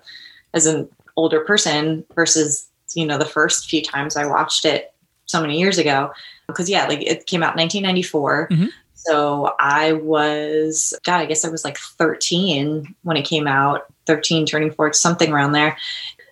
as 0.55 0.67
an 0.67 0.88
older 1.17 1.41
person 1.41 2.05
versus 2.15 2.69
you 2.95 3.05
know 3.07 3.19
the 3.19 3.25
first 3.25 3.69
few 3.69 3.83
times 3.83 4.17
I 4.17 4.27
watched 4.27 4.65
it 4.65 4.93
so 5.27 5.41
many 5.41 5.59
years 5.59 5.79
ago. 5.79 6.12
Because 6.47 6.71
yeah 6.71 6.87
like 6.87 7.03
it 7.03 7.27
came 7.27 7.43
out 7.43 7.55
in 7.55 7.59
1994 7.59 8.49
Mhm. 8.50 8.69
so 8.95 9.55
I 9.61 9.93
was 9.93 10.95
God 11.05 11.19
I 11.21 11.27
guess 11.27 11.45
I 11.45 11.50
was 11.50 11.65
like 11.65 11.77
13 11.79 12.95
when 13.03 13.17
it 13.17 13.27
came 13.27 13.47
out 13.47 13.83
13 14.07 14.47
turning 14.47 14.71
14 14.73 14.95
something 14.95 15.31
around 15.33 15.53
there 15.53 15.77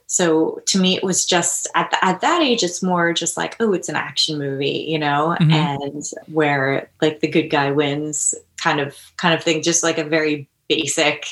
so 0.06 0.60
to 0.66 0.78
me 0.78 0.96
it 0.96 1.02
was 1.02 1.24
just 1.24 1.68
at, 1.74 1.90
the, 1.90 2.04
at 2.04 2.20
that 2.20 2.42
age 2.42 2.62
it's 2.62 2.82
more 2.82 3.12
just 3.12 3.36
like 3.36 3.56
oh 3.60 3.72
it's 3.72 3.88
an 3.88 3.96
action 3.96 4.38
movie 4.38 4.84
you 4.88 4.98
know? 4.98 5.36
Mhm. 5.40 5.52
and 5.52 6.04
where 6.32 6.88
like 7.02 7.20
the 7.20 7.28
good 7.28 7.48
guy 7.48 7.70
wins 7.70 8.34
kind 8.56 8.80
of 8.80 8.96
kind 9.16 9.34
of 9.34 9.42
thing 9.42 9.62
just 9.62 9.82
like 9.82 9.98
a 9.98 10.04
very 10.04 10.48
basic 10.68 11.26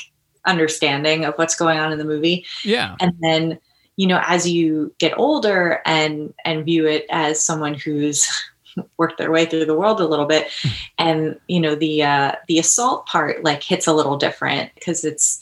understanding 0.45 1.25
of 1.25 1.33
what's 1.35 1.55
going 1.55 1.77
on 1.77 1.91
in 1.91 1.97
the 1.97 2.05
movie. 2.05 2.45
Yeah, 2.63 2.95
and 2.99 3.13
then 3.19 3.59
you 3.97 4.07
know 4.07 4.21
as 4.25 4.47
you 4.47 4.93
get 4.99 5.17
older 5.17 5.81
and 5.85 6.33
and 6.45 6.65
view 6.65 6.85
it 6.87 7.05
as 7.09 7.41
someone 7.41 7.73
who's 7.73 8.27
worked 8.97 9.17
their 9.17 9.31
way 9.31 9.45
through 9.45 9.65
the 9.65 9.73
world 9.73 10.01
a 10.01 10.07
little 10.07 10.25
bit 10.25 10.51
and 10.99 11.39
you 11.47 11.59
know 11.59 11.75
the 11.75 12.03
uh 12.03 12.33
the 12.47 12.59
assault 12.59 13.05
part 13.05 13.43
like 13.43 13.63
hits 13.63 13.87
a 13.87 13.93
little 13.93 14.17
different 14.17 14.69
because 14.75 15.05
it's 15.05 15.41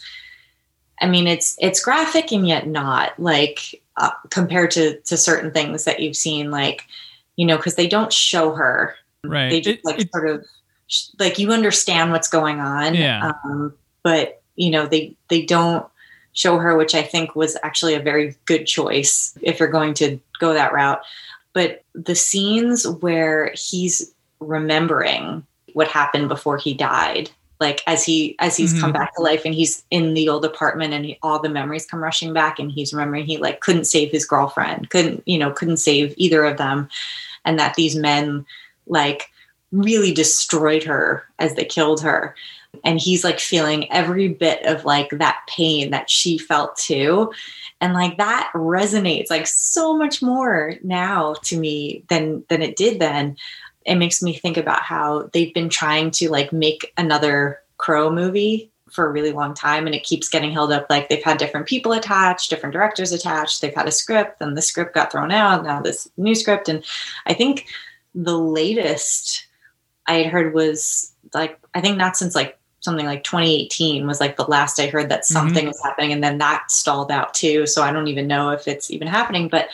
i 1.01 1.07
mean 1.07 1.27
it's 1.27 1.55
it's 1.59 1.83
graphic 1.83 2.31
and 2.31 2.47
yet 2.47 2.67
not 2.67 3.17
like 3.19 3.81
uh, 3.97 4.11
compared 4.29 4.71
to 4.71 4.99
to 5.01 5.15
certain 5.17 5.51
things 5.51 5.83
that 5.85 5.99
you've 5.99 6.15
seen 6.15 6.49
like 6.51 6.85
you 7.35 7.45
know 7.45 7.57
because 7.57 7.75
they 7.75 7.87
don't 7.87 8.11
show 8.13 8.53
her 8.53 8.95
right. 9.23 9.49
they 9.49 9.61
just 9.61 9.79
It- 9.79 9.85
like 9.85 9.99
it- 10.01 10.11
sort 10.11 10.29
of 10.29 10.45
like 11.19 11.39
you 11.39 11.51
understand 11.51 12.11
what's 12.11 12.27
going 12.29 12.59
on 12.59 12.93
Yeah. 12.95 13.31
um, 13.45 13.73
but 14.03 14.41
you 14.55 14.69
know 14.69 14.85
they 14.85 15.15
they 15.29 15.41
don't 15.43 15.85
show 16.33 16.57
her 16.57 16.75
which 16.77 16.93
i 16.95 17.01
think 17.03 17.35
was 17.35 17.55
actually 17.63 17.93
a 17.95 17.99
very 17.99 18.35
good 18.45 18.65
choice 18.65 19.35
if 19.41 19.59
you're 19.59 19.69
going 19.69 19.93
to 19.95 20.19
go 20.39 20.53
that 20.53 20.73
route 20.73 21.01
but 21.53 21.83
the 21.93 22.15
scenes 22.15 22.87
where 22.87 23.51
he's 23.55 24.13
remembering 24.39 25.45
what 25.73 25.87
happened 25.87 26.27
before 26.29 26.57
he 26.57 26.73
died 26.73 27.29
like 27.63 27.81
as 27.87 28.03
he 28.03 28.35
as 28.39 28.55
he's 28.59 28.73
come 28.79 28.91
Mhm. 28.91 28.99
back 28.99 29.15
to 29.15 29.21
life 29.23 29.43
and 29.45 29.55
he's 29.55 29.83
in 29.89 30.13
the 30.13 30.27
old 30.29 30.45
apartment 30.45 30.93
and 30.93 31.05
he, 31.05 31.17
all 31.23 31.39
the 31.39 31.49
memories 31.59 31.85
come 31.89 32.03
rushing 32.03 32.33
back 32.33 32.59
and 32.59 32.71
he's 32.71 32.93
remembering 32.93 33.25
he 33.25 33.37
like 33.37 33.61
couldn't 33.65 33.85
save 33.85 34.11
his 34.11 34.25
girlfriend 34.25 34.89
couldn't 34.89 35.23
you 35.25 35.37
know 35.39 35.51
couldn't 35.51 35.77
save 35.89 36.13
either 36.17 36.43
of 36.45 36.57
them. 36.57 36.87
And 37.45 37.57
that 37.59 37.75
these 37.75 37.95
men 37.95 38.45
like 38.87 39.31
really 39.71 40.13
destroyed 40.13 40.83
her 40.83 41.23
as 41.39 41.55
they 41.55 41.65
killed 41.65 42.01
her. 42.01 42.35
And 42.83 42.99
he's 42.99 43.23
like 43.23 43.39
feeling 43.39 43.91
every 43.91 44.27
bit 44.29 44.65
of 44.65 44.85
like 44.85 45.09
that 45.11 45.39
pain 45.47 45.91
that 45.91 46.09
she 46.09 46.37
felt 46.37 46.75
too. 46.77 47.31
And 47.81 47.93
like 47.93 48.17
that 48.17 48.49
resonates 48.55 49.29
like 49.29 49.45
so 49.47 49.95
much 49.97 50.21
more 50.21 50.75
now 50.83 51.35
to 51.43 51.59
me 51.59 52.03
than 52.09 52.43
than 52.49 52.61
it 52.61 52.75
did 52.77 52.99
then 52.99 53.35
it 53.85 53.95
makes 53.95 54.21
me 54.21 54.33
think 54.33 54.57
about 54.57 54.81
how 54.81 55.29
they've 55.33 55.53
been 55.53 55.69
trying 55.69 56.11
to 56.11 56.29
like 56.29 56.53
make 56.53 56.93
another 56.97 57.59
crow 57.77 58.09
movie 58.09 58.71
for 58.93 59.07
a 59.07 59.11
really 59.11 59.31
long 59.31 59.53
time 59.53 59.87
and 59.87 59.95
it 59.95 60.03
keeps 60.03 60.29
getting 60.29 60.51
held 60.51 60.71
up 60.71 60.85
like 60.89 61.09
they've 61.09 61.23
had 61.23 61.37
different 61.37 61.67
people 61.67 61.93
attached 61.93 62.49
different 62.49 62.73
directors 62.73 63.11
attached 63.11 63.59
they've 63.61 63.73
had 63.73 63.87
a 63.87 63.91
script 63.91 64.39
and 64.39 64.55
the 64.55 64.61
script 64.61 64.93
got 64.93 65.11
thrown 65.11 65.31
out 65.31 65.63
now 65.63 65.81
this 65.81 66.07
new 66.15 66.35
script 66.35 66.69
and 66.69 66.83
i 67.25 67.33
think 67.33 67.65
the 68.13 68.37
latest 68.37 69.47
i 70.05 70.13
had 70.13 70.27
heard 70.27 70.53
was 70.53 71.11
like 71.33 71.59
i 71.73 71.81
think 71.81 71.97
not 71.97 72.15
since 72.15 72.35
like 72.35 72.59
something 72.81 73.05
like 73.05 73.23
2018 73.23 74.05
was 74.05 74.19
like 74.19 74.35
the 74.35 74.45
last 74.45 74.79
i 74.79 74.85
heard 74.85 75.09
that 75.09 75.21
mm-hmm. 75.21 75.33
something 75.33 75.65
was 75.65 75.81
happening 75.83 76.13
and 76.13 76.23
then 76.23 76.37
that 76.37 76.69
stalled 76.69 77.11
out 77.11 77.33
too 77.33 77.65
so 77.65 77.81
i 77.81 77.91
don't 77.91 78.07
even 78.07 78.27
know 78.27 78.51
if 78.51 78.67
it's 78.67 78.91
even 78.91 79.07
happening 79.07 79.47
but 79.47 79.69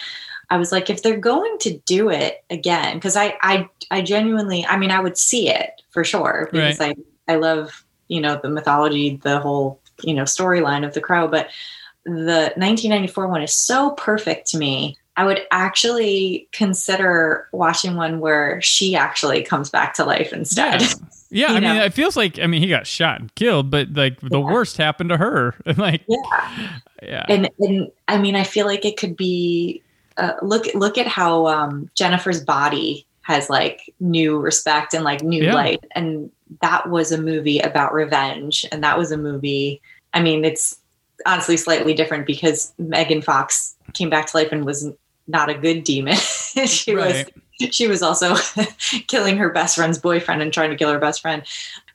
I 0.49 0.57
was 0.57 0.71
like, 0.71 0.89
if 0.89 1.03
they're 1.03 1.17
going 1.17 1.57
to 1.59 1.77
do 1.85 2.09
it 2.09 2.43
again, 2.49 2.95
because 2.97 3.15
I, 3.15 3.37
I, 3.41 3.69
I 3.91 4.01
genuinely, 4.01 4.65
I 4.65 4.77
mean, 4.77 4.91
I 4.91 4.99
would 4.99 5.17
see 5.17 5.49
it 5.49 5.81
for 5.91 6.03
sure 6.03 6.49
because 6.51 6.81
I, 6.81 6.95
I 7.27 7.35
love, 7.35 7.83
you 8.07 8.19
know, 8.19 8.39
the 8.41 8.49
mythology, 8.49 9.17
the 9.17 9.39
whole, 9.39 9.79
you 10.01 10.13
know, 10.13 10.23
storyline 10.23 10.85
of 10.85 10.93
the 10.93 11.01
crow. 11.01 11.27
But 11.27 11.49
the 12.05 12.51
1994 12.55 13.27
one 13.27 13.43
is 13.43 13.53
so 13.53 13.91
perfect 13.91 14.47
to 14.47 14.57
me. 14.57 14.97
I 15.15 15.25
would 15.25 15.41
actually 15.51 16.47
consider 16.53 17.47
watching 17.51 17.95
one 17.95 18.19
where 18.21 18.61
she 18.61 18.95
actually 18.95 19.43
comes 19.43 19.69
back 19.69 19.93
to 19.95 20.05
life 20.05 20.31
instead. 20.31 20.81
Yeah, 20.81 20.87
yeah. 21.29 21.49
You 21.51 21.55
I 21.57 21.59
mean, 21.59 21.75
it 21.75 21.93
feels 21.93 22.15
like 22.15 22.39
I 22.39 22.47
mean 22.47 22.61
he 22.61 22.69
got 22.69 22.87
shot 22.87 23.19
and 23.19 23.35
killed, 23.35 23.69
but 23.69 23.91
like 23.91 24.19
the 24.21 24.39
Yeah. 24.39 24.45
worst 24.51 24.77
happened 24.77 25.09
to 25.09 25.17
her. 25.17 25.55
like, 25.77 26.03
yeah. 26.07 26.71
yeah, 27.03 27.25
and 27.27 27.49
and 27.59 27.91
I 28.07 28.17
mean, 28.17 28.35
I 28.35 28.43
feel 28.43 28.65
like 28.65 28.85
it 28.85 28.95
could 28.97 29.17
be 29.17 29.83
uh, 30.19 30.33
look 30.41 30.65
look 30.75 30.97
at 30.97 31.07
how 31.07 31.47
um, 31.47 31.89
Jennifer's 31.95 32.43
body 32.43 33.05
has 33.21 33.49
like 33.49 33.93
new 33.99 34.39
respect 34.39 34.93
and 34.93 35.03
like 35.03 35.21
new 35.23 35.43
Yeah. 35.43 35.53
light, 35.53 35.83
and 35.95 36.31
that 36.61 36.89
was 36.89 37.11
a 37.11 37.17
movie 37.21 37.59
about 37.59 37.93
revenge, 37.93 38.65
and 38.71 38.83
that 38.83 38.97
was 38.97 39.11
a 39.11 39.17
movie. 39.17 39.81
I 40.13 40.21
mean, 40.21 40.43
it's 40.45 40.77
honestly 41.25 41.57
slightly 41.57 41.93
different 41.93 42.25
because 42.25 42.73
Megan 42.79 43.21
Fox 43.21 43.75
came 43.93 44.09
back 44.09 44.27
to 44.27 44.37
life 44.37 44.51
and 44.51 44.65
was 44.65 44.89
not 45.27 45.49
a 45.49 45.53
good 45.53 45.83
demon. 45.83 46.15
she 46.65 46.95
Right. 46.95 47.27
was 47.59 47.71
she 47.71 47.87
was 47.87 48.01
also 48.01 48.35
killing 49.07 49.37
her 49.37 49.49
best 49.49 49.75
friend's 49.75 49.97
boyfriend 49.97 50.41
and 50.41 50.53
trying 50.53 50.69
to 50.71 50.77
kill 50.77 50.91
her 50.91 50.99
best 50.99 51.21
friend. 51.21 51.43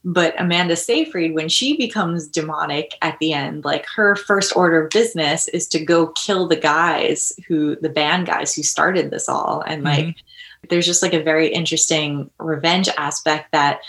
But 0.05 0.39
Amanda 0.39 0.77
Seyfried, 0.77 1.35
when 1.35 1.49
she 1.49 1.77
becomes 1.77 2.29
demonic 2.29 2.95
at 3.01 3.19
the 3.21 3.33
end, 3.33 3.65
like 3.65 3.87
her 3.97 4.17
first 4.17 4.55
order 4.55 4.85
of 4.85 4.91
business 4.91 5.49
is 5.49 5.67
to 5.69 5.83
go 5.83 6.09
kill 6.09 6.47
the 6.47 6.57
guys 6.57 7.33
who, 7.49 7.77
the 7.77 7.89
band 7.89 8.27
guys 8.27 8.55
who 8.55 8.63
started 8.63 9.11
this 9.11 9.31
all. 9.31 9.63
And 9.67 9.83
mm-hmm. 9.83 10.07
like, 10.07 10.17
there's 10.69 10.87
just 10.87 11.03
like 11.03 11.15
a 11.15 11.23
very 11.23 11.49
interesting 11.49 12.31
revenge 12.39 12.89
aspect 12.99 13.53
that 13.53 13.81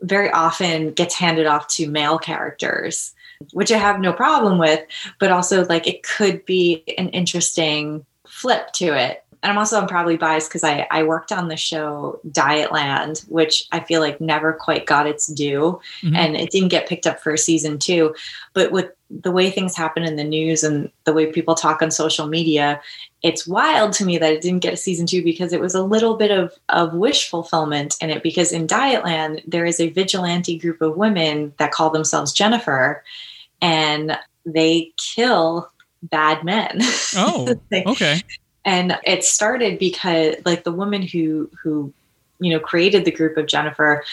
very 0.00 0.30
often 0.30 0.92
gets 0.92 1.16
handed 1.16 1.46
off 1.46 1.66
to 1.68 1.90
male 1.90 2.18
characters, 2.18 3.12
which 3.52 3.72
I 3.72 3.78
have 3.78 4.00
no 4.00 4.12
problem 4.12 4.58
with, 4.58 4.84
but 5.18 5.32
also 5.32 5.64
like 5.66 5.88
it 5.88 6.04
could 6.04 6.44
be 6.44 6.84
an 6.96 7.08
interesting 7.08 8.06
flip 8.26 8.72
to 8.74 8.96
it 8.96 9.24
and 9.42 9.52
I'm 9.52 9.58
also 9.58 9.80
I'm 9.80 9.86
probably 9.88 10.16
biased 10.16 10.48
because 10.50 10.64
I 10.64 10.86
I 10.90 11.02
worked 11.04 11.32
on 11.32 11.48
the 11.48 11.56
show 11.56 12.20
Dietland, 12.30 13.28
which 13.28 13.64
I 13.72 13.80
feel 13.80 14.00
like 14.00 14.20
never 14.20 14.52
quite 14.52 14.86
got 14.86 15.06
its 15.06 15.26
due, 15.26 15.80
Mhm. 16.02 16.16
and 16.16 16.36
it 16.36 16.50
didn't 16.50 16.68
get 16.68 16.88
picked 16.88 17.06
up 17.06 17.20
for 17.20 17.36
season 17.36 17.78
two. 17.78 18.14
But 18.54 18.72
with 18.72 18.90
the 19.10 19.30
way 19.30 19.50
things 19.50 19.74
happen 19.74 20.02
in 20.04 20.16
the 20.16 20.24
news 20.24 20.62
and 20.62 20.90
the 21.04 21.12
way 21.14 21.26
people 21.32 21.54
talk 21.54 21.80
on 21.80 21.90
social 21.90 22.26
media, 22.26 22.78
it's 23.22 23.46
wild 23.46 23.92
to 23.94 24.04
me 24.04 24.18
that 24.18 24.32
it 24.32 24.42
didn't 24.42 24.60
get 24.60 24.74
a 24.74 24.76
season 24.76 25.06
two 25.06 25.22
because 25.24 25.52
it 25.52 25.60
was 25.60 25.74
a 25.74 25.82
little 25.82 26.16
bit 26.16 26.30
of 26.30 26.52
of 26.68 26.92
wish 26.94 27.28
fulfillment 27.30 27.96
in 28.00 28.10
it. 28.10 28.22
Because 28.22 28.52
in 28.52 28.66
Dietland, 28.66 29.42
there 29.46 29.64
is 29.64 29.80
a 29.80 29.88
vigilante 29.90 30.58
group 30.58 30.82
of 30.82 30.96
women 30.96 31.52
that 31.58 31.72
call 31.72 31.90
themselves 31.90 32.32
Jennifer, 32.32 33.02
and 33.62 34.18
they 34.44 34.92
kill 34.96 35.70
bad 36.02 36.44
men. 36.44 36.80
Oh, 37.16 37.54
They- 37.70 37.84
okay. 37.84 38.20
And 38.68 38.98
it 39.04 39.24
started 39.24 39.78
because 39.78 40.36
like 40.44 40.64
the 40.64 40.72
woman 40.72 41.00
who 41.02 41.50
who 41.62 41.92
you 42.38 42.52
know 42.52 42.60
created 42.60 43.04
the 43.04 43.10
group 43.10 43.36
of 43.36 43.46
jennifer 43.46 44.04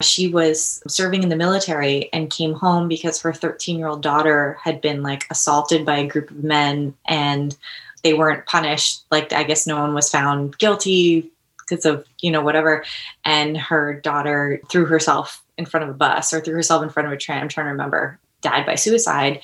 she 0.00 0.28
was 0.28 0.82
serving 0.88 1.22
in 1.22 1.28
the 1.28 1.36
military 1.36 2.08
and 2.12 2.30
came 2.30 2.54
home 2.54 2.88
because 2.88 3.20
her 3.20 3.32
13 3.32 3.78
year 3.78 3.88
old 3.88 4.02
daughter 4.02 4.58
had 4.62 4.80
been 4.80 5.02
like 5.02 5.26
assaulted 5.30 5.84
by 5.84 5.98
a 5.98 6.06
group 6.06 6.30
of 6.30 6.42
men 6.42 6.94
and 7.06 7.56
they 8.02 8.14
weren't 8.14 8.46
punished. 8.46 9.04
Like 9.10 9.32
i 9.32 9.42
guess 9.42 9.66
no 9.66 9.78
one 9.78 9.94
was 9.94 10.10
found 10.10 10.58
guilty 10.58 11.30
because 11.58 11.84
of 11.84 12.06
you 12.20 12.30
know 12.30 12.40
whatever. 12.40 12.84
And 13.24 13.56
her 13.56 14.00
daughter 14.00 14.60
threw 14.70 14.86
herself 14.86 15.42
in 15.58 15.66
front 15.66 15.84
of 15.84 15.90
a 15.90 15.98
bus 15.98 16.32
or 16.32 16.40
threw 16.40 16.54
herself 16.54 16.82
in 16.82 16.88
front 16.88 17.06
of 17.06 17.12
a 17.12 17.16
tram 17.16 17.42
i'm 17.42 17.48
trying 17.48 17.66
to 17.66 17.72
remember 17.72 18.18
died 18.40 18.64
by 18.64 18.74
suicide. 18.74 19.40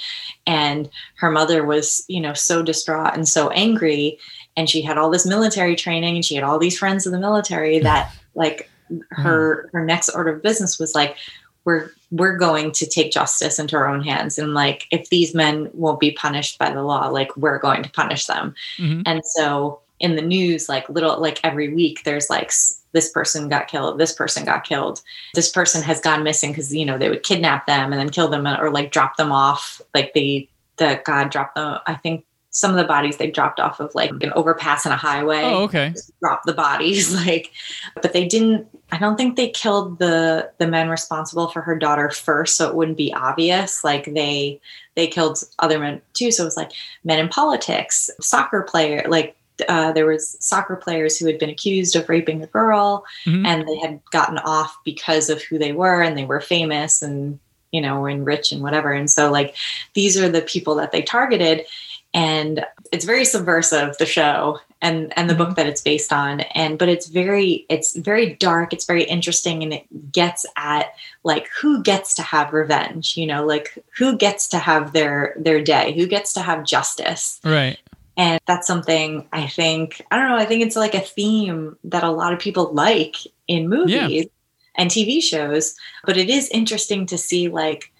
And 0.46 0.88
her 1.16 1.30
mother 1.30 1.64
was 1.64 2.04
you 2.08 2.20
know 2.20 2.32
so 2.32 2.62
distraught 2.62 3.14
and 3.14 3.28
so 3.28 3.50
angry 3.50 4.18
and 4.56 4.68
she 4.68 4.82
had 4.82 4.98
all 4.98 5.10
this 5.10 5.26
military 5.26 5.76
training 5.76 6.16
and 6.16 6.24
she 6.24 6.34
had 6.34 6.44
all 6.44 6.58
these 6.58 6.78
friends 6.78 7.06
in 7.06 7.12
the 7.12 7.18
military 7.18 7.78
that 7.80 8.12
like 8.34 8.70
her 9.10 9.68
her 9.72 9.84
next 9.84 10.08
order 10.10 10.34
of 10.34 10.42
business 10.42 10.78
was 10.78 10.94
like 10.94 11.16
we're 11.64 11.90
we're 12.12 12.36
going 12.36 12.70
to 12.70 12.86
take 12.86 13.10
justice 13.10 13.58
into 13.58 13.76
our 13.76 13.88
own 13.88 14.02
hands 14.02 14.38
and 14.38 14.54
like 14.54 14.86
if 14.92 15.10
these 15.10 15.34
men 15.34 15.68
won't 15.74 15.98
be 15.98 16.12
punished 16.12 16.58
by 16.58 16.70
the 16.70 16.82
law 16.82 17.08
like 17.08 17.36
we're 17.36 17.58
going 17.58 17.82
to 17.82 17.90
punish 17.90 18.26
them. 18.26 18.54
Mhm. 18.78 19.02
and 19.06 19.24
so 19.26 19.80
in 19.98 20.14
the 20.14 20.22
news 20.22 20.68
like 20.68 20.88
little 20.88 21.18
like 21.20 21.40
every 21.42 21.74
week 21.74 22.04
there's 22.04 22.28
like 22.30 22.52
this 22.92 23.10
person 23.10 23.48
got 23.48 23.66
killed 23.66 23.98
this 23.98 24.12
person 24.12 24.44
got 24.44 24.62
killed 24.62 25.00
this 25.34 25.50
person 25.50 25.82
has 25.82 26.00
gone 26.00 26.22
missing 26.22 26.50
because 26.52 26.72
you 26.74 26.84
know 26.84 26.98
they 26.98 27.08
would 27.08 27.22
kidnap 27.22 27.66
them 27.66 27.92
and 27.92 27.98
then 28.00 28.10
kill 28.10 28.28
them 28.28 28.46
or 28.46 28.70
like 28.70 28.92
drop 28.92 29.16
them 29.16 29.32
off 29.32 29.80
like 29.94 30.12
they 30.14 30.48
the 30.76 31.00
god 31.04 31.30
dropped 31.30 31.54
them 31.56 31.78
i 31.86 31.94
think 31.94 32.24
some 32.56 32.70
of 32.70 32.78
the 32.78 32.84
bodies 32.84 33.18
they 33.18 33.30
dropped 33.30 33.60
off 33.60 33.80
of 33.80 33.94
like 33.94 34.10
an 34.22 34.32
overpass 34.34 34.86
in 34.86 34.92
a 34.92 34.96
highway. 34.96 35.42
Oh, 35.44 35.64
okay. 35.64 35.92
drop 36.22 36.40
the 36.44 36.54
bodies 36.54 37.14
like 37.26 37.52
but 38.00 38.14
they 38.14 38.26
didn't 38.26 38.66
i 38.92 38.96
don't 38.98 39.16
think 39.18 39.36
they 39.36 39.50
killed 39.50 39.98
the 39.98 40.50
the 40.56 40.66
men 40.66 40.88
responsible 40.88 41.48
for 41.48 41.60
her 41.60 41.76
daughter 41.78 42.08
first 42.08 42.56
so 42.56 42.66
it 42.66 42.74
wouldn't 42.74 42.96
be 42.96 43.12
obvious. 43.12 43.84
Like 43.84 44.06
they 44.14 44.58
they 44.94 45.06
killed 45.06 45.42
other 45.58 45.78
men 45.78 46.00
too 46.14 46.30
so 46.30 46.44
it 46.44 46.46
was 46.46 46.56
like 46.56 46.72
men 47.04 47.18
in 47.18 47.28
politics 47.28 48.08
soccer 48.22 48.62
player 48.62 49.04
like 49.06 49.36
uh, 49.68 49.92
there 49.92 50.06
was 50.06 50.36
soccer 50.40 50.76
players 50.76 51.18
who 51.18 51.26
had 51.26 51.38
been 51.38 51.48
accused 51.50 51.94
of 51.96 52.08
raping 52.08 52.42
a 52.42 52.46
girl 52.46 53.04
Mhm. 53.26 53.46
and 53.46 53.68
they 53.68 53.76
had 53.76 54.00
gotten 54.10 54.38
off 54.38 54.76
because 54.84 55.28
of 55.30 55.42
who 55.42 55.58
they 55.58 55.72
were 55.72 56.00
and 56.02 56.16
they 56.16 56.24
were 56.26 56.40
famous 56.40 57.02
and 57.02 57.38
you 57.72 57.80
know 57.82 58.00
were 58.00 58.14
rich 58.16 58.52
and 58.52 58.62
whatever. 58.62 58.92
And 58.92 59.10
so 59.10 59.30
like 59.30 59.54
these 59.94 60.16
are 60.18 60.28
the 60.30 60.40
people 60.42 60.74
that 60.76 60.92
they 60.92 61.02
targeted 61.02 61.66
and 62.16 62.64
it's 62.92 63.04
very 63.04 63.26
subversive 63.26 63.98
the 63.98 64.06
show 64.06 64.58
and 64.80 65.12
and 65.18 65.28
the 65.28 65.34
book 65.34 65.48
mm-hmm. 65.48 65.56
that 65.56 65.66
it's 65.66 65.82
based 65.82 66.14
on. 66.14 66.40
And 66.40 66.78
but 66.78 66.88
it's 66.88 67.08
very 67.08 67.66
it's 67.68 67.94
very 67.94 68.34
dark 68.34 68.72
it's 68.72 68.86
very 68.86 69.04
interesting 69.04 69.62
and 69.62 69.74
it 69.74 70.12
gets 70.12 70.46
at 70.56 70.94
like 71.24 71.48
who 71.60 71.82
gets 71.82 72.14
to 72.14 72.22
have 72.22 72.54
revenge 72.54 73.18
you 73.18 73.26
know? 73.26 73.44
Like 73.44 73.78
who 73.98 74.16
gets 74.16 74.48
to 74.48 74.58
have 74.58 74.94
their 74.94 75.36
their 75.38 75.62
day? 75.62 75.92
Who 75.92 76.06
gets 76.06 76.32
to 76.32 76.40
have 76.40 76.64
justice? 76.64 77.38
Right. 77.44 77.78
and 78.16 78.40
that's 78.46 78.66
something 78.66 79.28
i 79.32 79.46
think 79.46 80.00
i 80.10 80.16
don't 80.16 80.30
know 80.30 80.36
i 80.36 80.46
think 80.46 80.62
it's 80.62 80.76
like 80.76 80.94
a 80.94 81.00
theme 81.00 81.76
that 81.84 82.02
a 82.02 82.10
lot 82.10 82.32
of 82.32 82.38
people 82.38 82.72
like 82.72 83.16
in 83.46 83.68
movies 83.68 84.26
and 84.76 84.90
tv 84.90 85.22
shows 85.22 85.74
but 86.06 86.16
it 86.16 86.30
is 86.30 86.48
interesting 86.48 87.04
to 87.04 87.18
see 87.18 87.48
like 87.48 87.92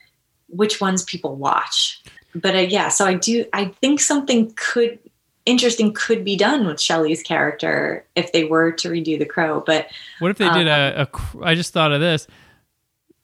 which 0.48 0.80
ones 0.80 1.02
people 1.02 1.36
watch 1.36 2.02
but 2.40 2.54
uh, 2.54 2.58
yeah 2.58 2.88
so 2.88 3.04
i 3.06 3.14
do 3.14 3.44
i 3.52 3.64
think 3.80 4.00
something 4.00 4.52
could 4.56 4.98
interesting 5.44 5.92
could 5.92 6.24
be 6.24 6.36
done 6.36 6.66
with 6.66 6.80
shelley's 6.80 7.22
character 7.22 8.04
if 8.16 8.32
they 8.32 8.44
were 8.44 8.72
to 8.72 8.88
redo 8.88 9.18
the 9.18 9.24
crow 9.24 9.62
but 9.66 9.86
What 10.18 10.30
if 10.30 10.38
they 10.38 10.48
did 10.50 10.66
Uh, 10.68 10.92
a, 10.96 11.02
a? 11.02 11.06
cr- 11.06 11.44
I 11.44 11.54
just 11.54 11.72
thought 11.72 11.92
of 11.92 12.00
this. 12.00 12.26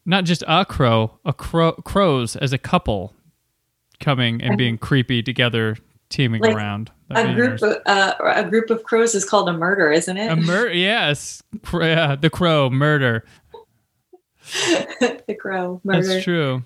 Not 0.05 0.25
just 0.25 0.43
a 0.49 0.65
crow, 0.65 1.19
a 1.25 1.33
crow, 1.33 1.73
crows 1.73 2.35
as 2.37 2.53
a 2.53 2.59
couple 2.59 3.15
coming 4.01 4.43
and 4.43 4.57
being 4.59 4.77
creepy 4.79 5.23
together, 5.23 5.77
teaming 6.11 6.43
Like, 6.43 6.57
around. 6.57 6.91
a 7.11 7.15
That'd 7.15 7.37
group 7.37 7.63
of, 7.63 7.77
uh, 7.87 8.15
a 8.21 8.45
group 8.49 8.71
of 8.71 8.83
crows 8.83 9.15
is 9.15 9.25
called 9.25 9.49
a 9.49 9.53
murder 9.53 9.91
isn't 9.93 10.17
it 10.17 10.31
A 10.31 10.35
mur- 10.37 10.71
yes, 10.73 11.41
yeah, 11.73 12.17
the 12.17 12.31
crow 12.31 12.69
murder. 12.71 13.25
the 15.01 15.37
crow 15.41 15.81
murder 15.85 16.07
That's 16.07 16.25
true. 16.25 16.63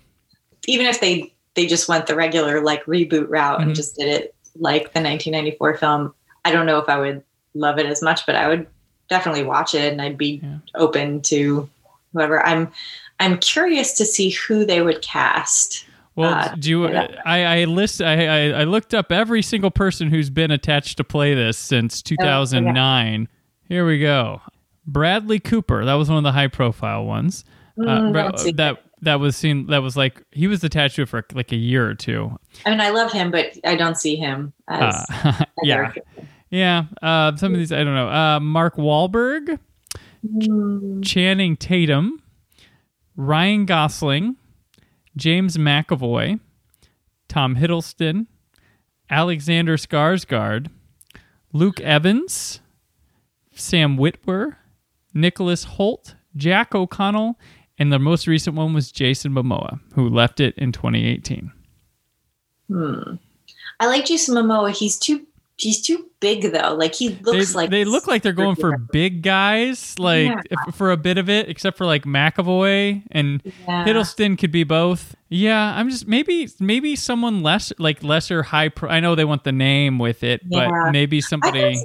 even 0.66 0.86
if 0.86 1.00
they 1.00 1.32
they 1.56 1.66
just 1.66 1.88
went 1.88 2.06
the 2.06 2.14
regular 2.14 2.60
like 2.60 2.84
reboot 2.86 3.26
route 3.28 3.58
Mhm. 3.58 3.62
and 3.62 3.74
just 3.74 3.96
did 3.96 4.06
it 4.08 4.34
like 4.58 4.92
the 4.94 5.00
1994 5.00 5.76
film 5.78 6.14
i 6.44 6.52
don't 6.52 6.66
know 6.66 6.78
if 6.78 6.88
i 6.88 6.96
would 6.98 7.22
love 7.54 7.78
it 7.78 7.86
as 7.86 8.00
much 8.02 8.24
but 8.26 8.34
i 8.36 8.46
would 8.48 8.66
definitely 9.08 9.42
watch 9.44 9.74
it 9.74 9.92
and 9.92 10.00
i'd 10.00 10.16
be 10.18 10.40
Yeah. 10.42 10.58
open 10.76 11.20
to 11.22 11.68
whoever 12.12 12.44
i'm 12.46 12.70
i'm 13.20 13.38
curious 13.38 13.92
to 13.94 14.04
see 14.04 14.30
who 14.30 14.64
they 14.64 14.80
would 14.82 15.02
cast 15.02 15.84
Well, 16.14 16.32
Uh, 16.32 16.54
do 16.58 16.70
you? 16.70 16.86
I 16.86 17.60
I 17.60 17.64
list. 17.64 18.00
I, 18.00 18.26
I 18.26 18.60
I 18.60 18.64
looked 18.64 18.94
up 18.94 19.12
every 19.12 19.42
single 19.42 19.70
person 19.70 20.08
who's 20.08 20.30
been 20.30 20.50
attached 20.50 20.96
to 20.96 21.04
play 21.04 21.34
this 21.34 21.58
since 21.58 22.00
2009. 22.00 23.28
Here 23.68 23.84
we 23.86 23.98
go. 23.98 24.40
Bradley 24.86 25.38
Cooper. 25.40 25.84
That 25.84 25.94
was 25.94 26.08
one 26.08 26.16
of 26.16 26.24
the 26.24 26.32
high 26.32 26.48
profile 26.48 27.04
ones. 27.04 27.44
Uh, 27.78 27.82
Mm, 28.00 28.56
that 28.56 28.78
that 29.02 29.20
was 29.20 29.36
seen. 29.36 29.66
That 29.66 29.82
was 29.82 29.96
like 29.96 30.22
he 30.32 30.46
was 30.46 30.64
attached 30.64 30.96
to 30.96 31.02
it 31.02 31.08
for 31.08 31.24
like 31.34 31.52
a 31.52 31.56
year 31.56 31.88
or 31.88 31.94
two. 31.94 32.36
i 32.64 32.70
mean 32.70 32.80
i 32.80 32.88
love 32.90 33.12
him 33.12 33.30
but 33.30 33.56
i 33.64 33.74
don't 33.76 33.96
see 33.96 34.16
him 34.16 34.52
as 34.68 34.94
Uh, 35.10 35.44
yeah, 35.62 35.92
yeah. 36.50 36.84
Uh, 37.02 37.34
some 37.36 37.52
of 37.52 37.58
these 37.58 37.72
I 37.72 37.84
don't 37.84 37.94
know. 37.94 38.08
Uh, 38.08 38.40
Mark 38.40 38.76
Wahlberg, 38.76 39.58
Mm, 40.26 41.04
Channing 41.04 41.56
Tatum, 41.56 42.20
Ryan 43.16 43.64
Gosling, 43.64 44.36
James 45.16 45.56
McAvoy, 45.56 46.40
Tom 47.28 47.54
Hiddleston, 47.56 48.26
Alexander 49.08 49.76
Skarsgård, 49.76 50.68
Luke 51.52 51.80
Evans, 51.80 52.60
Sam 53.54 53.96
Witwer, 53.96 54.56
Nicholas 55.14 55.64
Hoult, 55.76 56.14
Jack 56.34 56.74
O'Connell, 56.74 57.38
and 57.78 57.92
the 57.92 57.98
most 57.98 58.26
recent 58.26 58.56
one 58.56 58.72
was 58.74 58.90
Jason 58.92 59.32
Momoa, 59.32 59.80
who 59.94 60.08
left 60.08 60.40
it 60.40 60.54
in 60.56 60.72
2018. 60.72 61.50
hmm. 62.68 63.14
i 63.80 63.86
like 63.86 64.04
jason 64.04 64.34
momoa 64.34 64.70
he's 64.74 64.98
too 64.98 65.24
he's 65.58 65.80
too 65.80 66.10
big 66.20 66.52
though 66.52 66.74
like 66.74 66.94
he 66.94 67.08
They, 67.08 67.22
looks 67.32 67.54
like 67.54 67.70
they 67.70 67.84
look 67.84 68.06
like 68.06 68.22
they're 68.22 68.32
going 68.32 68.56
for 68.56 68.76
big 68.76 69.22
guys, 69.22 69.98
like 69.98 70.26
Yeah. 70.28 70.40
if, 70.68 70.74
for 70.74 70.90
a 70.90 70.96
bit 70.98 71.16
of 71.18 71.30
it, 71.30 71.48
except 71.48 71.76
for 71.78 71.86
like 71.86 72.04
McAvoy 72.04 73.02
and 73.10 73.40
Yeah. 73.44 73.84
Hiddleston 73.86 74.36
could 74.38 74.50
be 74.52 74.64
both. 74.64 75.14
Yeah, 75.30 75.74
I'm 75.78 75.88
just 75.88 76.06
maybe 76.06 76.48
maybe 76.60 76.94
someone 76.96 77.42
less 77.42 77.72
like 77.78 78.02
lesser 78.02 78.42
high. 78.42 78.68
Pro- 78.70 78.90
I 78.90 79.00
know 79.00 79.14
they 79.14 79.24
want 79.24 79.44
the 79.44 79.52
name 79.52 79.98
with 79.98 80.22
it, 80.22 80.40
Yeah. 80.48 80.68
but 80.70 80.92
maybe 80.92 81.20
somebody. 81.22 81.76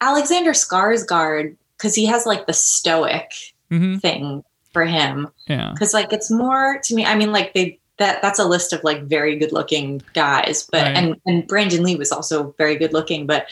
Alexander 0.00 0.52
Skarsgård 0.52 1.56
because 1.76 1.94
he 1.94 2.06
has 2.06 2.26
like 2.26 2.46
the 2.46 2.52
stoic 2.52 3.30
Mhm, 3.70 4.00
thing 4.00 4.42
for 4.74 4.84
him. 4.84 5.28
yeah, 5.46 5.70
Because 5.72 5.94
like 5.94 6.12
it's 6.12 6.30
more 6.30 6.78
to 6.84 6.94
me. 6.94 7.06
I 7.06 7.14
mean, 7.14 7.32
like 7.32 7.54
they 7.54 7.78
that 7.96 8.20
that's 8.20 8.38
a 8.40 8.44
list 8.44 8.72
of 8.74 8.84
like 8.84 9.04
very 9.04 9.36
good 9.38 9.52
looking 9.52 10.02
guys, 10.12 10.68
but 10.70 10.82
Right. 10.82 10.96
and 10.96 11.16
and 11.24 11.46
Brandon 11.46 11.82
Lee 11.82 11.96
was 11.96 12.12
also 12.12 12.54
very 12.58 12.76
good 12.76 12.92
looking. 12.92 13.24
But 13.26 13.46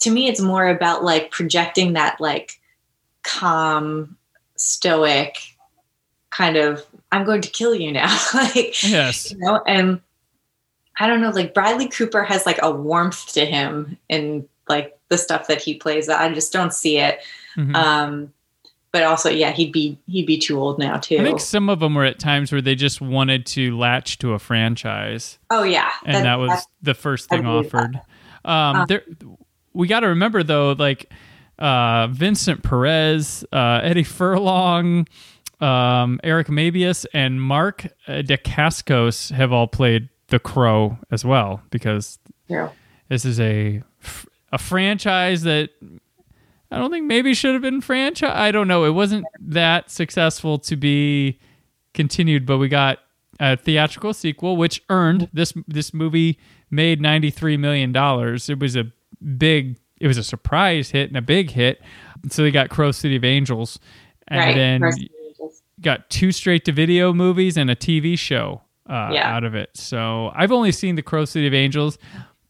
to 0.00 0.10
me, 0.10 0.28
it's 0.28 0.40
more 0.40 0.66
about 0.68 1.04
like 1.04 1.30
projecting 1.30 1.92
that 1.94 2.18
like 2.20 2.52
calm, 3.22 4.16
stoic 4.56 5.36
kind 6.30 6.56
of 6.56 6.84
I'm 7.12 7.24
going 7.24 7.42
to 7.42 7.50
kill 7.50 7.74
you 7.74 7.90
now, 7.92 8.06
like 8.34 8.82
yes, 8.88 9.30
you 9.32 9.38
know 9.38 9.60
and 9.66 10.00
i 10.98 11.06
don't 11.06 11.20
know 11.22 11.30
like 11.30 11.54
bradley 11.54 11.88
cooper 11.88 12.22
has 12.22 12.44
like 12.44 12.58
a 12.62 12.70
warmth 12.70 13.32
to 13.32 13.44
him 13.46 13.96
in 14.08 14.46
like 14.68 14.98
the 15.08 15.16
stuff 15.16 15.46
that 15.46 15.62
he 15.62 15.74
plays 15.74 16.08
i 16.10 16.30
just 16.34 16.52
don't 16.52 16.74
see 16.74 16.98
it 16.98 17.20
Mhm. 17.56 17.74
um 17.74 18.32
but 18.92 19.02
also 19.04 19.28
yeah 19.30 19.50
he'd 19.52 19.72
be 19.72 19.98
he'd 20.06 20.26
be 20.26 20.38
too 20.38 20.58
old 20.60 20.78
now 20.78 20.96
too 20.98 21.18
I 21.18 21.22
think 21.22 21.40
some 21.40 21.68
of 21.68 21.80
them 21.80 21.94
were 21.94 22.04
at 22.04 22.18
times 22.18 22.50
where 22.52 22.60
they 22.60 22.74
just 22.74 23.00
wanted 23.00 23.46
to 23.46 23.76
latch 23.76 24.18
to 24.18 24.32
a 24.32 24.38
franchise, 24.38 25.38
oh 25.50 25.62
yeah 25.62 25.90
and 26.04 26.24
that, 26.24 26.38
was 26.38 26.66
the 26.82 26.94
first 26.94 27.28
thing 27.28 27.42
that. 27.44 27.48
offered. 27.48 28.00
Um, 28.44 28.76
Um, 28.76 28.86
there, 28.88 29.02
we 29.74 29.86
got 29.86 30.00
to 30.00 30.08
remember 30.08 30.42
though, 30.42 30.72
like 30.72 31.12
uh, 31.58 32.06
Vincent 32.08 32.62
Perez, 32.62 33.44
uh, 33.52 33.80
Eddie 33.82 34.02
Furlong, 34.02 35.06
um, 35.60 36.18
Eric 36.24 36.46
Mabius, 36.48 37.04
and 37.12 37.40
Mark 37.42 37.86
Dacascos 38.08 39.30
have 39.32 39.52
all 39.52 39.66
played 39.66 40.08
the 40.28 40.38
Crow 40.38 40.98
as 41.10 41.24
well 41.24 41.60
because 41.70 42.18
Yeah. 42.48 42.70
this 43.08 43.24
is 43.24 43.38
a 43.38 43.82
a 44.52 44.58
franchise 44.58 45.42
that 45.42 45.70
I 46.70 46.78
don't 46.78 46.90
think 46.90 47.06
maybe 47.06 47.34
should 47.34 47.52
have 47.54 47.62
been 47.62 47.80
franchise. 47.80 48.32
I 48.34 48.50
don't 48.52 48.68
know. 48.68 48.84
It 48.84 48.90
wasn't 48.90 49.26
that 49.40 49.90
successful 49.90 50.58
to 50.60 50.76
be 50.76 51.38
continued, 51.94 52.46
but 52.46 52.58
we 52.58 52.68
got 52.68 52.98
a 53.40 53.56
theatrical 53.56 54.12
sequel, 54.14 54.56
which 54.56 54.82
earned 54.88 55.28
this 55.32 55.52
this 55.66 55.92
movie 55.92 56.38
made 56.70 57.00
ninety 57.00 57.30
three 57.30 57.56
million 57.56 57.90
dollars. 57.92 58.48
It 58.48 58.58
was 58.60 58.76
a 58.76 58.84
big, 59.38 59.78
it 60.00 60.06
was 60.06 60.16
a 60.18 60.22
surprise 60.22 60.90
hit 60.90 61.08
and 61.08 61.16
a 61.16 61.22
big 61.22 61.50
hit. 61.50 61.80
So 62.28 62.42
they 62.42 62.50
got 62.50 62.68
Crow 62.70 62.92
City 62.92 63.16
of 63.16 63.24
Angels, 63.24 63.78
and 64.28 64.38
right. 64.40 64.54
then 64.54 64.84
Angels. 64.84 65.62
got 65.80 66.08
two 66.10 66.30
straight 66.32 66.64
to 66.66 66.72
video 66.72 67.12
movies 67.12 67.56
and 67.56 67.70
a 67.70 67.74
TV 67.76 68.16
show 68.18 68.60
uh, 68.88 69.10
Yeah. 69.12 69.34
out 69.34 69.42
of 69.42 69.54
it. 69.54 69.70
So 69.74 70.30
I've 70.34 70.52
only 70.52 70.70
seen 70.70 70.94
the 70.96 71.02
Crow 71.02 71.24
City 71.24 71.46
of 71.46 71.54
Angels, 71.54 71.98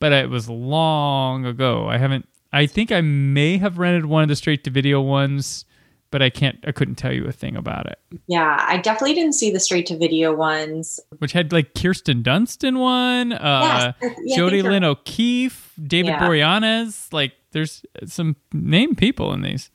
but 0.01 0.13
it 0.13 0.29
was 0.29 0.49
long 0.51 1.47
ago. 1.47 1.87
I 1.89 1.97
haven't. 1.99 2.27
I 2.53 2.67
think 2.67 2.91
I 2.93 3.01
may 3.01 3.59
have 3.59 3.79
rented 3.79 4.07
one 4.07 4.23
of 4.23 4.29
the 4.29 4.37
straight 4.37 4.65
to 4.65 4.71
video 4.71 5.01
ones, 5.01 5.65
but 6.11 6.21
I 6.23 6.31
can't. 6.31 6.59
I 6.67 6.73
couldn't 6.73 6.97
tell 6.97 7.13
you 7.13 7.27
a 7.27 7.33
thing 7.33 7.57
about 7.57 7.87
it. 7.87 7.99
Yeah, 8.27 8.65
I 8.69 8.79
definitely 8.79 9.15
didn't 9.15 9.35
see 9.35 9.51
the 9.53 9.61
straight 9.61 9.87
to 9.87 9.97
video 9.97 10.35
ones. 10.35 10.99
Which 11.19 11.33
had 11.33 11.53
like 11.53 11.75
Kirsten 11.75 12.23
Dunst 12.23 12.65
in 12.65 12.79
one, 12.79 13.33
uh, 13.33 13.93
Yes, 14.03 14.15
yeah, 14.25 14.37
Jodi 14.37 14.63
Lyn 14.63 14.83
O'Keefe, 14.85 15.73
David 15.83 16.09
Yeah. 16.11 16.19
Boreanaz. 16.21 17.13
Like 17.13 17.33
there's 17.53 17.85
some 18.07 18.35
name 18.53 18.95
people 18.97 19.33
in 19.33 19.43
these. 19.43 19.71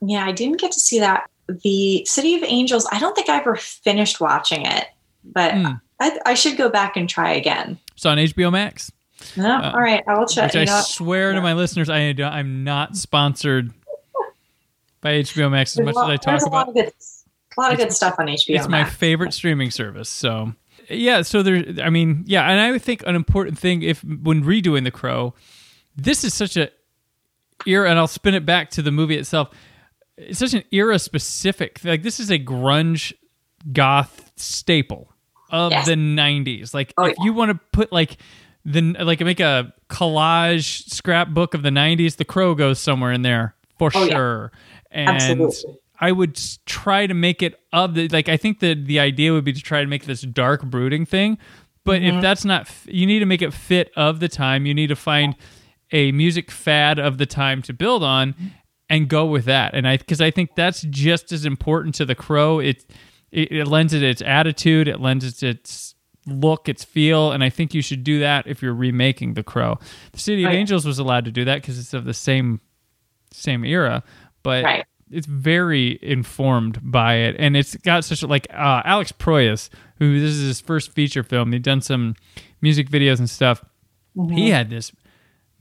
Yeah, 0.00 0.24
I 0.24 0.32
didn't 0.32 0.60
get 0.60 0.72
to 0.72 0.80
see 0.80 1.00
that. 1.00 1.28
The 1.48 2.04
City 2.06 2.36
of 2.36 2.44
Angels, 2.44 2.86
I 2.92 3.00
don't 3.00 3.14
think 3.16 3.28
I 3.28 3.38
ever 3.38 3.56
finished 3.56 4.20
watching 4.20 4.64
it, 4.64 4.86
but 5.24 5.52
Hmm. 5.54 5.66
I, 5.98 6.18
I 6.24 6.34
should 6.34 6.56
go 6.56 6.68
back 6.70 6.96
and 6.96 7.08
try 7.08 7.32
again. 7.32 7.76
It's 7.94 8.06
on 8.06 8.16
HBO 8.18 8.50
Max. 8.52 8.90
No, 9.36 9.48
uh, 9.56 9.72
all 9.74 9.80
right, 9.80 10.02
I 10.08 10.18
will 10.18 10.26
check. 10.26 10.54
Which 10.54 10.68
I 10.68 10.80
swear 10.82 11.32
to 11.32 11.40
my 11.40 11.52
listeners, 11.54 11.88
I 11.88 11.98
I'm 12.22 12.64
not 12.64 12.96
sponsored 12.96 13.72
by 15.00 15.14
HBO 15.22 15.50
Max 15.50 15.72
as 15.72 15.76
there's 15.76 15.86
much 15.86 15.94
lot, 15.94 16.10
as 16.10 16.14
I 16.14 16.16
talk 16.16 16.40
a 16.42 16.48
lot 16.50 16.62
about. 16.68 16.74
good, 16.74 16.92
a 17.56 17.60
lot 17.60 17.72
of 17.72 17.78
good 17.78 17.92
stuff 17.92 18.16
on 18.18 18.26
HBO. 18.26 18.56
It's 18.56 18.68
my 18.68 18.84
favorite 18.84 19.32
streaming 19.34 19.70
service. 19.70 20.08
So 20.08 20.54
yeah, 20.88 21.22
so 21.22 21.42
there. 21.42 21.64
I 21.82 21.90
mean, 21.90 22.24
yeah, 22.26 22.48
and 22.50 22.60
I 22.60 22.70
would 22.70 22.82
think 22.82 23.02
an 23.06 23.14
important 23.14 23.58
thing 23.58 23.82
if 23.82 24.02
when 24.02 24.42
redoing 24.42 24.84
The 24.84 24.90
Crow, 24.90 25.34
this 25.96 26.24
is 26.24 26.34
such 26.34 26.56
a 26.56 26.70
era, 27.66 27.90
and 27.90 27.98
I'll 27.98 28.06
spin 28.08 28.34
it 28.34 28.46
back 28.46 28.70
to 28.72 28.82
the 28.82 28.90
movie 28.90 29.16
itself. 29.16 29.50
It's 30.16 30.38
such 30.38 30.54
an 30.54 30.64
era 30.72 30.98
specific. 30.98 31.80
Like 31.84 32.02
this 32.02 32.20
is 32.20 32.30
a 32.30 32.38
grunge 32.38 33.12
goth 33.72 34.32
staple 34.36 35.12
of 35.50 35.72
Yes. 35.72 35.86
the 35.86 35.94
'90s. 35.94 36.74
Like 36.74 36.92
Oh, 36.98 37.04
if 37.04 37.16
yeah. 37.18 37.24
you 37.24 37.32
want 37.32 37.50
to 37.50 37.60
put 37.72 37.92
like 37.92 38.16
the 38.64 38.80
like 39.00 39.20
make 39.20 39.40
a 39.40 39.72
collage 39.88 40.88
scrapbook 40.90 41.54
of 41.54 41.62
the 41.62 41.70
'90s, 41.70 42.16
The 42.16 42.24
Crow 42.24 42.54
goes 42.54 42.78
somewhere 42.78 43.12
in 43.12 43.22
there 43.22 43.54
for 43.78 43.90
Oh, 43.94 44.04
yeah. 44.04 44.14
sure. 44.14 44.52
And 44.90 45.08
Absolutely. 45.08 45.78
I 46.00 46.12
would 46.12 46.40
try 46.66 47.06
to 47.06 47.14
make 47.14 47.42
it 47.42 47.60
of 47.72 47.94
the 47.94 48.08
like. 48.08 48.28
I 48.28 48.36
think 48.36 48.60
that 48.60 48.86
the 48.86 48.98
idea 49.00 49.32
would 49.32 49.44
be 49.44 49.52
to 49.52 49.60
try 49.62 49.80
to 49.82 49.86
make 49.86 50.04
this 50.06 50.22
dark, 50.22 50.64
brooding 50.64 51.06
thing. 51.06 51.38
But 51.84 52.00
Mm-hmm. 52.02 52.16
if 52.16 52.22
that's 52.22 52.44
not, 52.44 52.68
you 52.86 53.06
need 53.06 53.20
to 53.20 53.26
make 53.26 53.42
it 53.42 53.52
fit 53.54 53.90
of 53.96 54.20
the 54.20 54.28
time. 54.28 54.66
You 54.66 54.74
need 54.74 54.88
to 54.88 54.96
find 54.96 55.34
a 55.92 56.12
music 56.12 56.50
fad 56.50 56.98
of 56.98 57.18
the 57.18 57.26
time 57.26 57.62
to 57.62 57.72
build 57.72 58.02
on, 58.04 58.34
and 58.88 59.08
go 59.08 59.24
with 59.26 59.44
that. 59.46 59.74
And 59.74 59.86
I 59.88 59.96
because 59.96 60.20
I 60.20 60.30
think 60.30 60.54
that's 60.54 60.82
just 60.82 61.32
as 61.32 61.44
important 61.44 61.94
to 61.96 62.04
the 62.04 62.14
Crow. 62.14 62.58
It 62.60 62.84
it, 63.30 63.50
it 63.52 63.64
lends 63.66 63.92
it 63.94 64.02
its 64.02 64.20
attitude. 64.22 64.88
It 64.88 65.00
lends 65.00 65.24
it 65.24 65.42
its 65.42 65.94
look, 66.32 66.68
its 66.68 66.84
feel, 66.84 67.32
and 67.32 67.42
I 67.44 67.50
think 67.50 67.74
you 67.74 67.82
should 67.82 68.04
do 68.04 68.20
that 68.20 68.46
if 68.46 68.62
you're 68.62 68.74
remaking 68.74 69.34
the 69.34 69.42
Crow. 69.42 69.78
The 70.12 70.18
City 70.18 70.44
of. 70.44 70.52
Angels 70.52 70.84
was 70.86 70.98
allowed 70.98 71.24
to 71.26 71.30
do 71.30 71.44
that 71.44 71.60
because 71.62 71.78
it's 71.78 71.94
of 71.94 72.04
the 72.04 72.14
same 72.14 72.60
same 73.32 73.64
era, 73.64 74.02
but 74.42 74.64
Right. 74.64 74.84
it's 75.10 75.26
very 75.26 75.98
informed 76.02 76.78
by 76.82 77.14
it, 77.16 77.36
and 77.38 77.56
it's 77.56 77.76
got 77.76 78.04
such 78.04 78.22
a 78.22 78.26
like 78.26 78.46
uh, 78.52 78.82
Alex 78.84 79.12
Proyas, 79.12 79.68
who 79.98 80.18
this 80.20 80.30
is 80.32 80.46
his 80.46 80.60
first 80.60 80.92
feature 80.92 81.22
film. 81.22 81.52
He'd 81.52 81.62
done 81.62 81.80
some 81.80 82.16
music 82.60 82.88
videos 82.90 83.18
and 83.18 83.30
stuff. 83.30 83.64
Mm-hmm. 84.16 84.34
He 84.36 84.50
had 84.50 84.70
this. 84.70 84.92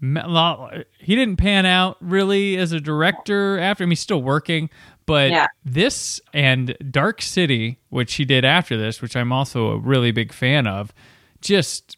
He 0.02 1.16
didn't 1.16 1.36
pan 1.38 1.66
out 1.66 1.98
really 2.00 2.58
as 2.58 2.72
a 2.72 2.80
director 2.80 3.60
after. 3.60 3.84
I 3.84 3.86
mean, 3.86 3.92
he's 3.92 4.00
still 4.00 4.22
working, 4.22 4.70
but 5.10 5.32
Yeah. 5.32 5.48
this 5.66 6.22
and 6.34 6.78
Dark 6.90 7.22
City, 7.22 7.80
which 7.90 8.14
he 8.16 8.24
did 8.26 8.46
after 8.46 8.78
this, 8.78 9.02
which 9.02 9.16
I'm 9.18 9.32
also 9.34 9.72
a 9.72 9.78
really 9.78 10.12
big 10.12 10.32
fan 10.32 10.68
of, 10.68 10.94
just 11.42 11.98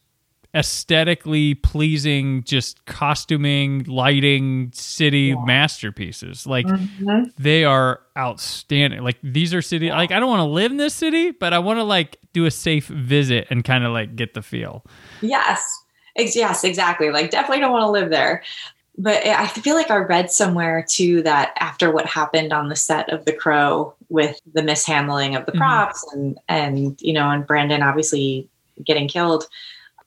aesthetically 0.54 1.54
pleasing, 1.56 2.43
just 2.43 2.86
costuming, 2.86 3.84
lighting, 3.88 4.69
city 4.74 5.34
masterpieces. 5.45 6.45
Like 6.45 6.65
Mm-hmm. 6.65 7.24
they 7.38 7.63
are 7.63 8.02
outstanding. 8.17 9.02
Like 9.02 9.17
these 9.24 9.54
are 9.54 9.62
city. 9.62 9.89
Like 9.89 10.12
I 10.12 10.19
don't 10.19 10.30
want 10.30 10.41
to 10.41 10.45
live 10.52 10.71
in 10.71 10.78
this 10.78 10.93
city, 10.93 11.32
but 11.32 11.54
I 11.54 11.60
want 11.60 11.80
to 11.80 11.84
like 11.84 12.17
do 12.34 12.45
a 12.45 12.52
safe 12.52 12.88
visit 12.88 13.47
and 13.50 13.63
kind 13.63 13.86
of 13.86 13.93
like 13.93 14.15
get 14.17 14.34
the 14.34 14.41
feel. 14.41 14.86
Yes. 15.21 15.63
Yes, 16.17 16.65
exactly. 16.65 17.10
Like 17.12 17.32
definitely 17.32 17.62
don't 17.62 17.71
want 17.71 17.84
to 17.84 17.91
live 17.91 18.10
there. 18.10 18.43
But 18.97 19.25
I 19.25 19.47
feel 19.47 19.75
like 19.75 19.89
I 19.89 19.95
read 19.95 20.32
somewhere 20.32 20.86
too 20.88 21.21
that 21.23 21.54
after 21.60 21.91
what 21.91 22.06
happened 22.06 22.51
on 22.54 22.69
the 22.69 22.75
set 22.75 23.10
of 23.12 23.25
The 23.25 23.34
Crow 23.34 23.95
with 24.10 24.39
the 24.54 24.62
mishandling 24.62 25.36
of 25.36 25.45
the 25.45 25.54
Mhm. 25.54 25.58
props 25.58 26.06
and 26.13 26.38
and 26.49 27.01
you 27.01 27.13
know 27.13 27.30
and 27.30 27.47
Brandon 27.47 27.82
obviously 27.82 28.47
getting 28.86 29.08
killed, 29.08 29.47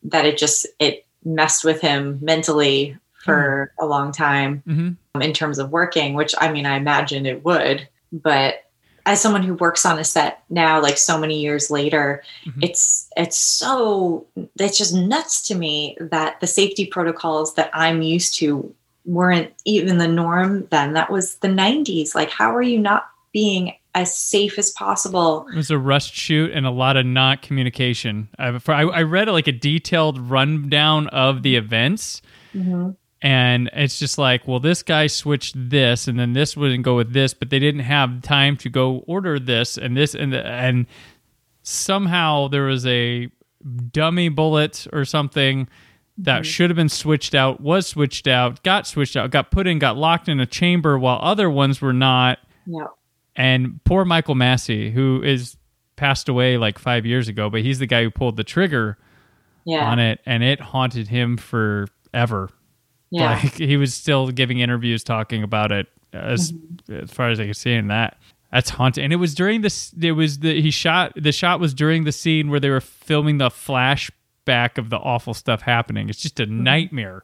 that 0.02 0.26
it 0.26 0.36
just 0.36 0.66
it 0.78 1.06
messed 1.24 1.64
with 1.64 1.80
him 1.80 2.18
mentally 2.20 2.96
for 3.24 3.72
a 3.80 3.86
long 3.86 4.12
time 4.12 4.62
hmm 4.66 4.90
in 5.20 5.32
terms 5.32 5.58
of 5.58 5.70
working, 5.70 6.14
which 6.14 6.34
I 6.38 6.52
mean 6.52 6.66
I 6.66 6.76
imagine 6.76 7.24
it 7.24 7.44
would, 7.44 7.88
but 8.12 8.63
as 9.06 9.20
someone 9.20 9.42
who 9.42 9.54
works 9.54 9.84
on 9.84 9.98
a 9.98 10.04
set 10.04 10.42
now 10.50 10.80
like 10.80 10.96
so 10.98 11.18
many 11.18 11.40
years 11.40 11.70
later 11.70 12.22
Mhm. 12.46 12.64
it's 12.64 13.08
it's 13.16 13.38
so 13.38 14.26
it's 14.58 14.78
just 14.78 14.94
nuts 14.94 15.46
to 15.48 15.54
me 15.54 15.96
that 16.00 16.40
the 16.40 16.46
safety 16.46 16.86
protocols 16.86 17.54
that 17.54 17.70
i'm 17.74 18.02
used 18.02 18.34
to 18.38 18.74
weren't 19.04 19.52
even 19.66 19.98
the 19.98 20.08
norm 20.08 20.66
then 20.70 20.94
that 20.94 21.10
was 21.10 21.34
the 21.36 21.48
90s 21.48 22.14
like 22.14 22.30
how 22.30 22.54
are 22.54 22.62
you 22.62 22.78
not 22.78 23.06
being 23.32 23.74
as 23.96 24.16
safe 24.16 24.58
as 24.58 24.70
possible 24.70 25.46
It 25.52 25.56
was 25.56 25.70
a 25.70 25.78
rushed 25.78 26.14
shoot 26.14 26.50
and 26.52 26.66
a 26.66 26.70
lot 26.70 26.96
of 26.96 27.06
not 27.06 27.42
communication. 27.42 28.28
I, 28.38 28.46
I 28.48 29.02
read 29.02 29.28
like 29.28 29.46
a 29.46 29.52
detailed 29.52 30.18
rundown 30.18 31.06
of 31.08 31.42
the 31.44 31.54
events. 31.54 32.20
And 33.24 33.70
it's 33.72 33.98
just 33.98 34.18
like 34.18 34.46
well 34.46 34.60
this 34.60 34.82
guy 34.82 35.06
switched 35.06 35.54
this 35.56 36.06
and 36.06 36.20
then 36.20 36.34
this 36.34 36.58
wouldn't 36.58 36.84
go 36.84 36.94
with 36.94 37.14
this 37.14 37.32
but 37.32 37.48
they 37.48 37.58
didn't 37.58 37.80
have 37.80 38.20
time 38.20 38.58
to 38.58 38.68
go 38.68 38.98
order 39.06 39.38
this 39.38 39.78
and 39.78 39.96
this 39.96 40.14
and 40.14 40.34
the, 40.34 40.46
and 40.46 40.84
somehow 41.62 42.48
there 42.48 42.64
was 42.64 42.86
a 42.86 43.30
dummy 43.90 44.28
bullet 44.28 44.86
or 44.92 45.06
something 45.06 45.66
that 46.18 46.42
mm-hmm. 46.42 46.42
should 46.42 46.68
have 46.68 46.76
been 46.76 46.90
switched 46.90 47.34
out 47.34 47.62
was 47.62 47.86
switched 47.86 48.26
out 48.26 48.62
got 48.62 48.86
switched 48.86 49.16
out 49.16 49.30
got 49.30 49.50
put 49.50 49.66
in 49.66 49.78
got 49.78 49.96
locked 49.96 50.28
in 50.28 50.38
a 50.38 50.46
chamber 50.46 50.98
while 50.98 51.18
other 51.22 51.48
ones 51.48 51.80
were 51.80 51.94
not. 51.94 52.38
Yeah. 52.66 52.88
And 53.34 53.82
poor 53.84 54.04
michael 54.04 54.34
massee 54.34 54.90
who 54.90 55.22
is 55.22 55.56
passed 55.96 56.28
away 56.28 56.58
like 56.58 56.78
five 56.78 57.06
years 57.06 57.28
ago 57.28 57.48
but 57.48 57.62
he's 57.62 57.78
the 57.78 57.86
guy 57.86 58.02
who 58.02 58.10
pulled 58.10 58.36
the 58.36 58.44
trigger 58.44 58.98
yeah. 59.64 59.90
on 59.90 59.98
it 59.98 60.20
and 60.26 60.42
it 60.42 60.60
haunted 60.60 61.08
him 61.08 61.38
forever 61.38 62.50
yeah 63.14 63.40
like 63.42 63.54
he 63.54 63.76
was 63.76 63.94
still 63.94 64.28
giving 64.30 64.58
interviews 64.60 65.02
talking 65.04 65.42
about 65.42 65.72
it 65.72 65.86
as 66.12 66.52
as 66.88 67.10
far 67.10 67.30
as 67.30 67.40
I 67.40 67.46
could 67.46 67.56
see 67.56 67.72
in 67.72 67.88
that. 67.88 68.18
That's 68.52 68.70
haunting. 68.70 69.02
And 69.04 69.12
it 69.12 69.16
was 69.16 69.34
during 69.34 69.62
this 69.62 69.92
it 70.00 70.12
was 70.12 70.38
the 70.38 70.60
he 70.60 70.70
shot 70.70 71.12
the 71.16 71.32
shot 71.32 71.58
was 71.60 71.74
during 71.74 72.04
the 72.04 72.12
scene 72.12 72.50
where 72.50 72.60
they 72.60 72.70
were 72.70 72.80
filming 72.80 73.38
the 73.38 73.48
flashback 73.50 74.78
of 74.78 74.90
the 74.90 74.96
awful 74.98 75.34
stuff 75.34 75.62
happening. 75.62 76.08
It's 76.08 76.20
just 76.20 76.38
a 76.40 76.46
nightmare 76.46 77.22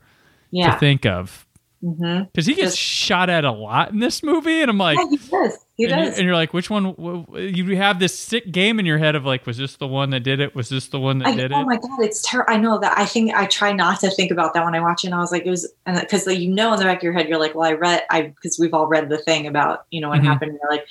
yeah 0.51 0.73
to 0.73 0.79
think 0.81 1.07
of. 1.07 1.47
hmm 1.81 2.23
Because 2.23 2.47
he 2.47 2.55
gets 2.55 2.73
Just- 2.73 2.79
shot 2.79 3.31
at 3.31 3.45
a 3.45 3.53
lot 3.53 3.93
in 3.93 4.01
this 4.01 4.23
movie, 4.23 4.61
and 4.61 4.71
I'm 4.71 4.79
like, 4.79 4.99
yeah 5.31 5.49
he 5.85 5.87
does 5.89 5.97
and, 5.99 6.05
You, 6.07 6.13
and 6.19 6.25
you're 6.27 6.35
like, 6.35 6.53
which 6.53 6.71
one? 6.71 6.95
You 7.35 7.77
have 7.77 7.99
this 7.99 8.19
sick 8.19 8.51
game 8.53 8.79
in 8.79 8.87
your 8.87 8.99
head 8.99 9.15
of 9.15 9.25
like, 9.25 9.47
was 9.47 9.57
this 9.59 9.77
the 9.77 9.87
one 9.87 10.11
that 10.11 10.21
did 10.21 10.41
it? 10.41 10.55
Was 10.55 10.69
this 10.69 10.89
the 10.89 11.01
one 11.01 11.19
that 11.19 11.29
I, 11.29 11.35
did 11.35 11.53
oh 11.53 11.59
it? 11.59 11.63
Oh 11.63 11.65
my 11.67 11.77
god, 11.77 12.01
it's 12.01 12.23
terrible. 12.23 12.53
I 12.53 12.57
know 12.57 12.79
that. 12.79 12.97
I 12.99 13.05
think 13.07 13.35
I 13.35 13.47
try 13.47 13.73
not 13.73 14.01
to 14.01 14.11
think 14.11 14.31
about 14.31 14.55
that 14.55 14.65
when 14.65 14.75
I 14.75 14.81
watch 14.81 15.05
it. 15.05 15.09
And 15.09 15.15
I 15.15 15.19
was 15.21 15.33
like, 15.33 15.45
it 15.47 15.51
was, 15.51 15.73
because 15.87 16.27
like, 16.27 16.39
you 16.39 16.49
know, 16.49 16.73
in 16.73 16.79
the 16.79 16.85
back 16.85 16.99
of 16.99 17.03
your 17.03 17.13
head, 17.13 17.29
you're 17.29 17.39
like, 17.39 17.55
well, 17.55 17.69
I 17.69 17.73
read, 17.73 18.03
I 18.11 18.23
because 18.23 18.59
we've 18.59 18.75
all 18.75 18.87
read 18.87 19.09
the 19.09 19.19
thing 19.19 19.47
about 19.47 19.87
you 19.91 20.01
know 20.01 20.09
what 20.09 20.21
Mhm. 20.21 20.25
happened. 20.25 20.59
You're 20.61 20.71
like, 20.71 20.87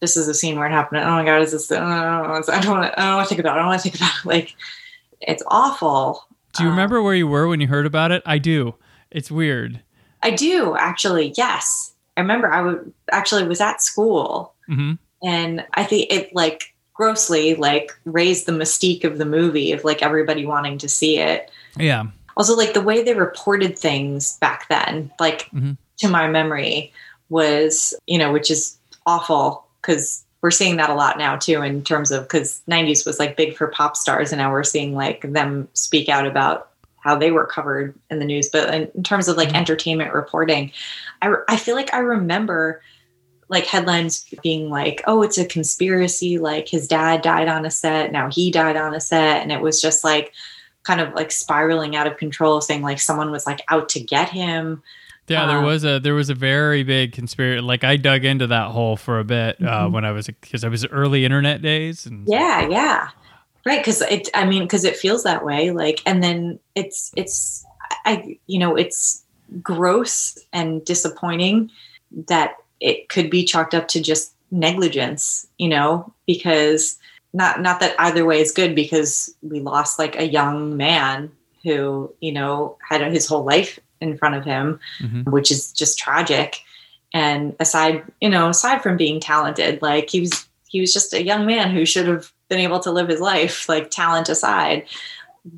this 0.00 0.16
is 0.16 0.26
a 0.28 0.34
scene 0.34 0.58
where 0.58 0.66
it 0.66 0.72
happened. 0.72 1.02
Oh 1.04 1.10
my 1.10 1.24
god, 1.24 1.42
is 1.42 1.52
this? 1.52 1.70
Oh, 1.70 1.76
I 1.76 2.60
don't 2.60 2.70
want 2.70 2.92
to. 2.92 3.00
I 3.00 3.04
don't 3.06 3.16
want 3.16 3.28
to 3.28 3.34
think 3.34 3.40
about 3.40 3.50
it. 3.56 3.60
I 3.60 3.62
don't 3.62 3.66
want 3.68 3.80
to 3.82 3.90
think 3.90 3.94
about 3.96 4.10
it. 4.10 4.24
Like, 4.26 4.54
it's 5.20 5.42
awful. 5.46 6.24
Do 6.54 6.64
you 6.64 6.68
Um, 6.68 6.74
remember 6.76 7.00
where 7.02 7.14
you 7.14 7.26
were 7.28 7.46
when 7.48 7.60
you 7.60 7.68
heard 7.68 7.86
about 7.86 8.10
it? 8.12 8.22
I 8.26 8.38
do. 8.38 8.74
It's 9.10 9.30
weird. 9.30 9.80
I 10.22 10.30
do 10.30 10.76
actually. 10.76 11.32
Yes, 11.36 11.91
I 12.16 12.20
remember. 12.20 12.52
I 12.52 12.62
would 12.62 12.92
actually 13.10 13.46
was 13.46 13.60
at 13.60 13.82
school, 13.82 14.54
hmm 14.66 14.92
and 15.24 15.64
I 15.74 15.84
think 15.84 16.12
it 16.12 16.34
like 16.34 16.74
grossly 16.94 17.54
like 17.54 17.92
raised 18.04 18.46
the 18.46 18.52
mystique 18.52 19.04
of 19.04 19.18
the 19.18 19.24
movie 19.24 19.70
of 19.72 19.84
like 19.84 20.02
everybody 20.02 20.44
wanting 20.44 20.78
to 20.78 20.88
see 20.88 21.18
it. 21.18 21.50
Yeah. 21.76 22.04
Also, 22.36 22.56
like 22.56 22.74
the 22.74 22.80
way 22.80 23.02
they 23.02 23.14
reported 23.14 23.78
things 23.78 24.36
back 24.38 24.68
then, 24.68 25.10
like 25.20 25.48
Mhm. 25.54 25.76
to 25.98 26.08
my 26.08 26.26
memory, 26.28 26.92
was 27.28 27.94
you 28.06 28.18
know 28.18 28.32
which 28.32 28.50
is 28.50 28.76
awful 29.06 29.64
because 29.80 30.24
we're 30.42 30.50
seeing 30.50 30.76
that 30.76 30.90
a 30.90 30.94
lot 30.94 31.18
now 31.18 31.36
too 31.36 31.62
in 31.62 31.82
terms 31.84 32.10
of 32.10 32.24
because 32.24 32.62
90s 32.68 33.06
was 33.06 33.18
like 33.20 33.36
big 33.36 33.56
for 33.56 33.68
pop 33.68 33.96
stars 33.96 34.32
and 34.32 34.40
now 34.40 34.50
we're 34.50 34.64
seeing 34.64 34.94
like 34.94 35.22
them 35.32 35.68
speak 35.74 36.08
out 36.08 36.26
about 36.26 36.68
how 36.98 37.16
they 37.16 37.30
were 37.30 37.46
covered 37.46 37.94
in 38.10 38.18
the 38.18 38.24
news 38.24 38.48
but 38.48 38.72
in, 38.74 38.88
in 38.94 39.02
terms 39.02 39.28
of 39.28 39.36
like 39.36 39.48
Mhm. 39.50 39.56
entertainment 39.56 40.12
reporting 40.12 40.70
I, 41.22 41.32
I 41.48 41.56
feel 41.56 41.74
like 41.76 41.94
i 41.94 41.98
remember 41.98 42.82
like 43.48 43.66
headlines 43.66 44.26
being 44.42 44.68
like 44.70 45.02
oh 45.06 45.22
it's 45.22 45.38
a 45.38 45.44
conspiracy 45.46 46.38
like 46.38 46.68
his 46.68 46.86
dad 46.88 47.22
died 47.22 47.48
on 47.48 47.64
a 47.64 47.70
set 47.70 48.12
now 48.12 48.30
he 48.30 48.50
died 48.50 48.76
on 48.76 48.94
a 48.94 49.00
set 49.00 49.42
and 49.42 49.50
it 49.52 49.60
was 49.60 49.80
just 49.80 50.04
like 50.04 50.32
kind 50.84 51.00
of 51.00 51.14
like 51.14 51.30
spiraling 51.30 51.94
out 51.96 52.06
of 52.06 52.16
control 52.16 52.60
saying 52.60 52.82
like 52.82 52.98
someone 53.00 53.30
was 53.30 53.46
like 53.46 53.60
out 53.68 53.88
to 53.90 54.00
get 54.00 54.28
him 54.28 54.82
Yeah, 55.28 55.46
there 55.46 55.58
Um, 55.58 55.64
was 55.64 55.84
a 55.84 56.00
there 56.00 56.14
was 56.14 56.28
a 56.30 56.34
very 56.34 56.82
big 56.82 57.12
conspiracy. 57.12 57.60
Like 57.62 57.84
I 57.84 57.96
dug 57.96 58.24
into 58.24 58.48
that 58.48 58.70
hole 58.72 58.96
for 58.96 59.20
a 59.20 59.24
bit 59.24 59.56
uh, 59.62 59.86
Mhm. 59.86 59.92
when 59.92 60.04
I 60.04 60.10
was 60.10 60.26
because 60.26 60.64
I 60.64 60.68
was 60.68 60.84
early 60.86 61.24
internet 61.24 61.62
days. 61.62 62.04
And 62.06 62.26
yeah 62.26 62.66
yeah 62.68 63.08
right 63.64 63.78
because 63.78 64.00
it 64.02 64.28
i 64.34 64.44
mean 64.44 64.62
because 64.64 64.82
it 64.84 64.96
feels 64.96 65.22
that 65.22 65.44
way 65.44 65.70
like 65.70 66.02
and 66.04 66.20
then 66.20 66.58
it's 66.74 67.12
it's 67.16 67.64
i 68.04 68.36
you 68.48 68.58
know 68.58 68.74
it's 68.74 69.21
gross 69.60 70.38
and 70.52 70.84
disappointing 70.84 71.70
that 72.28 72.56
it 72.80 73.08
could 73.08 73.30
be 73.30 73.44
chalked 73.44 73.74
up 73.74 73.88
to 73.88 74.00
just 74.00 74.32
negligence 74.50 75.46
you 75.58 75.68
know 75.68 76.12
because 76.26 76.98
not 77.32 77.60
not 77.62 77.80
that 77.80 77.94
either 77.98 78.24
way 78.24 78.40
is 78.40 78.52
good 78.52 78.74
because 78.74 79.34
we 79.42 79.60
lost 79.60 79.98
like 79.98 80.14
a 80.18 80.28
young 80.28 80.76
man 80.76 81.30
who 81.64 82.12
you 82.20 82.32
know 82.32 82.76
had 82.86 83.00
his 83.12 83.26
whole 83.26 83.44
life 83.44 83.78
in 84.00 84.16
front 84.18 84.34
of 84.34 84.44
him 84.44 84.78
Mhm. 85.00 85.24
which 85.30 85.50
is 85.50 85.72
just 85.72 85.98
tragic 85.98 86.60
and 87.14 87.54
aside 87.60 88.02
you 88.20 88.28
know 88.28 88.48
aside 88.50 88.82
from 88.82 88.96
being 88.96 89.20
talented 89.20 89.80
like 89.80 90.10
he 90.10 90.20
was 90.20 90.46
he 90.68 90.80
was 90.80 90.92
just 90.92 91.12
a 91.14 91.22
young 91.24 91.46
man 91.46 91.70
who 91.70 91.84
should 91.86 92.06
have 92.06 92.30
been 92.48 92.58
able 92.58 92.80
to 92.80 92.90
live 92.90 93.08
his 93.08 93.20
life 93.20 93.68
like 93.68 93.90
talent 93.90 94.28
aside 94.28 94.84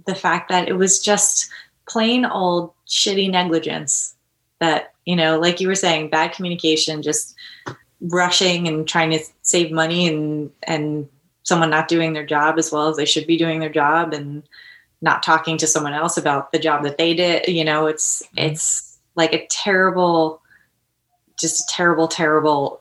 the 0.07 0.15
fact 0.15 0.49
that 0.49 0.69
it 0.69 0.75
was 0.75 0.99
just 1.01 1.49
plain 1.89 2.25
old 2.25 2.73
shitty 2.87 3.31
negligence 3.31 4.15
that 4.61 4.93
you 5.05 5.17
know 5.17 5.39
like 5.39 5.61
you 5.61 5.69
were 5.69 5.75
saying 5.75 6.09
bad 6.09 6.33
communication 6.33 7.03
just 7.03 7.35
rushing 8.01 8.69
and 8.69 8.87
trying 8.87 9.11
to 9.11 9.19
save 9.43 9.71
money 9.71 10.07
and 10.07 10.51
and 10.65 11.09
someone 11.43 11.71
not 11.71 11.89
doing 11.89 12.13
their 12.13 12.25
job 12.25 12.59
as 12.59 12.73
well 12.73 12.89
as 12.89 12.97
they 12.97 13.05
should 13.05 13.27
be 13.27 13.37
doing 13.37 13.61
their 13.61 13.69
job 13.69 14.13
and 14.13 14.43
not 15.03 15.23
talking 15.23 15.59
to 15.59 15.67
someone 15.67 15.93
else 15.93 16.17
about 16.17 16.53
the 16.53 16.59
job 16.59 16.83
that 16.83 16.99
they 16.99 17.15
did 17.15 17.47
you 17.49 17.65
know 17.65 17.87
it's 17.87 18.23
mm-hmm. 18.23 18.51
it's 18.51 18.99
like 19.15 19.33
a 19.33 19.47
terrible 19.49 20.41
just 21.39 21.61
a 21.61 21.75
terrible 21.75 22.09
terrible 22.09 22.81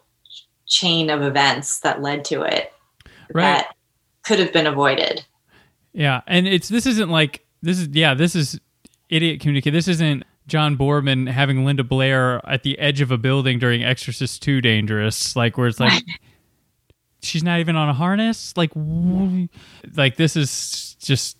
chain 0.68 1.10
of 1.10 1.22
events 1.22 1.80
that 1.80 2.02
led 2.02 2.26
to 2.26 2.42
it 2.42 2.72
Right. 3.34 3.44
that 3.44 3.76
could 4.24 4.40
have 4.40 4.54
been 4.54 4.68
avoided 4.68 5.26
Yeah, 5.94 6.22
and 6.28 6.48
it's 6.48 6.70
this 6.70 6.86
isn't 6.86 7.10
like 7.10 7.46
this 7.62 7.80
is 7.80 7.88
yeah 7.90 8.14
this 8.14 8.36
is 8.36 8.60
idiot 9.14 9.40
communicate. 9.40 9.74
This 9.74 9.88
isn't 9.88 10.24
John 10.48 10.78
Boorman 10.78 11.30
having 11.30 11.66
Linda 11.66 11.84
Blair 11.84 12.42
at 12.50 12.64
the 12.64 12.78
edge 12.80 13.02
of 13.02 13.12
a 13.12 13.18
building 13.18 13.60
during 13.60 13.84
Exorcist 13.84 14.42
Two 14.42 14.62
dangerous 14.62 15.36
like 15.36 15.58
where 15.58 15.68
it's 15.68 15.80
like 15.80 16.04
she's 17.22 17.44
not 17.44 17.60
even 17.60 17.76
on 17.76 17.90
a 17.90 17.94
harness? 17.94 18.56
Like 18.58 18.72
like 19.96 20.18
this 20.18 20.36
is 20.36 20.96
just 21.00 21.38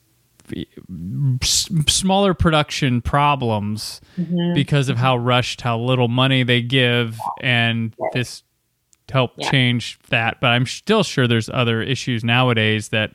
s- 1.42 1.70
smaller 1.88 2.34
production 2.34 3.02
problems 3.02 4.02
mm-hmm. 4.18 4.54
because 4.54 4.90
of 4.90 4.98
how 4.98 5.18
rushed 5.18 5.62
how 5.62 5.80
little 5.80 6.08
money 6.08 6.44
they 6.44 6.62
give 6.62 7.18
and 7.42 7.94
this 8.14 8.44
helped 9.12 9.40
Yeah. 9.40 9.52
change 9.52 10.00
that. 10.10 10.40
But 10.40 10.48
i'm 10.48 10.66
still 10.66 11.04
sure 11.04 11.28
there's 11.28 11.50
other 11.50 11.82
issues 11.82 12.24
nowadays 12.24 12.90
that 12.90 13.14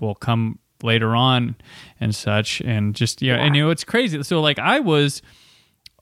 will 0.00 0.14
come 0.14 0.58
later 0.82 1.14
on 1.14 1.56
and 2.00 2.14
such 2.14 2.60
and 2.62 2.94
just 2.94 3.22
yeah, 3.22 3.36
and 3.36 3.56
you 3.56 3.64
know 3.64 3.70
it's 3.70 3.84
crazy. 3.84 4.22
So 4.22 4.40
like 4.40 4.58
i 4.58 4.80
was 4.80 5.22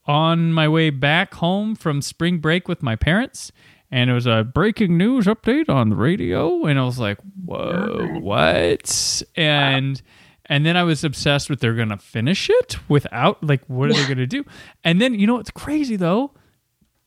on 0.07 0.53
my 0.53 0.69
way 0.69 0.91
back 0.91 1.35
home 1.35 1.75
from 1.75 2.03
spring 2.03 2.39
break 2.39 2.67
with 2.69 2.83
my 2.83 2.97
parents 2.97 3.53
and 3.91 4.11
it 4.11 4.13
was 4.13 4.27
a 4.27 4.43
breaking 4.43 4.97
news 4.97 5.27
update 5.27 5.69
on 5.69 5.89
the 5.91 5.97
radio 5.97 6.65
and 6.65 6.79
i 6.79 6.85
was 6.85 6.99
like 6.99 7.19
whoa 7.45 8.19
what? 8.21 9.23
And 9.37 10.01
and 10.47 10.67
then 10.67 10.77
i 10.77 10.83
was 10.83 11.05
obsessed 11.05 11.51
with 11.51 11.61
they're 11.61 11.75
gonna 11.75 11.99
finish 11.99 12.49
it 12.51 12.77
without 12.89 13.43
like 13.45 13.63
what 13.67 13.91
are 13.91 13.95
they 13.95 14.07
gonna 14.09 14.27
do? 14.27 14.45
And 14.85 15.01
then 15.01 15.15
you 15.15 15.27
know 15.27 15.39
it's 15.39 15.51
crazy 15.51 15.97
though? 15.97 16.33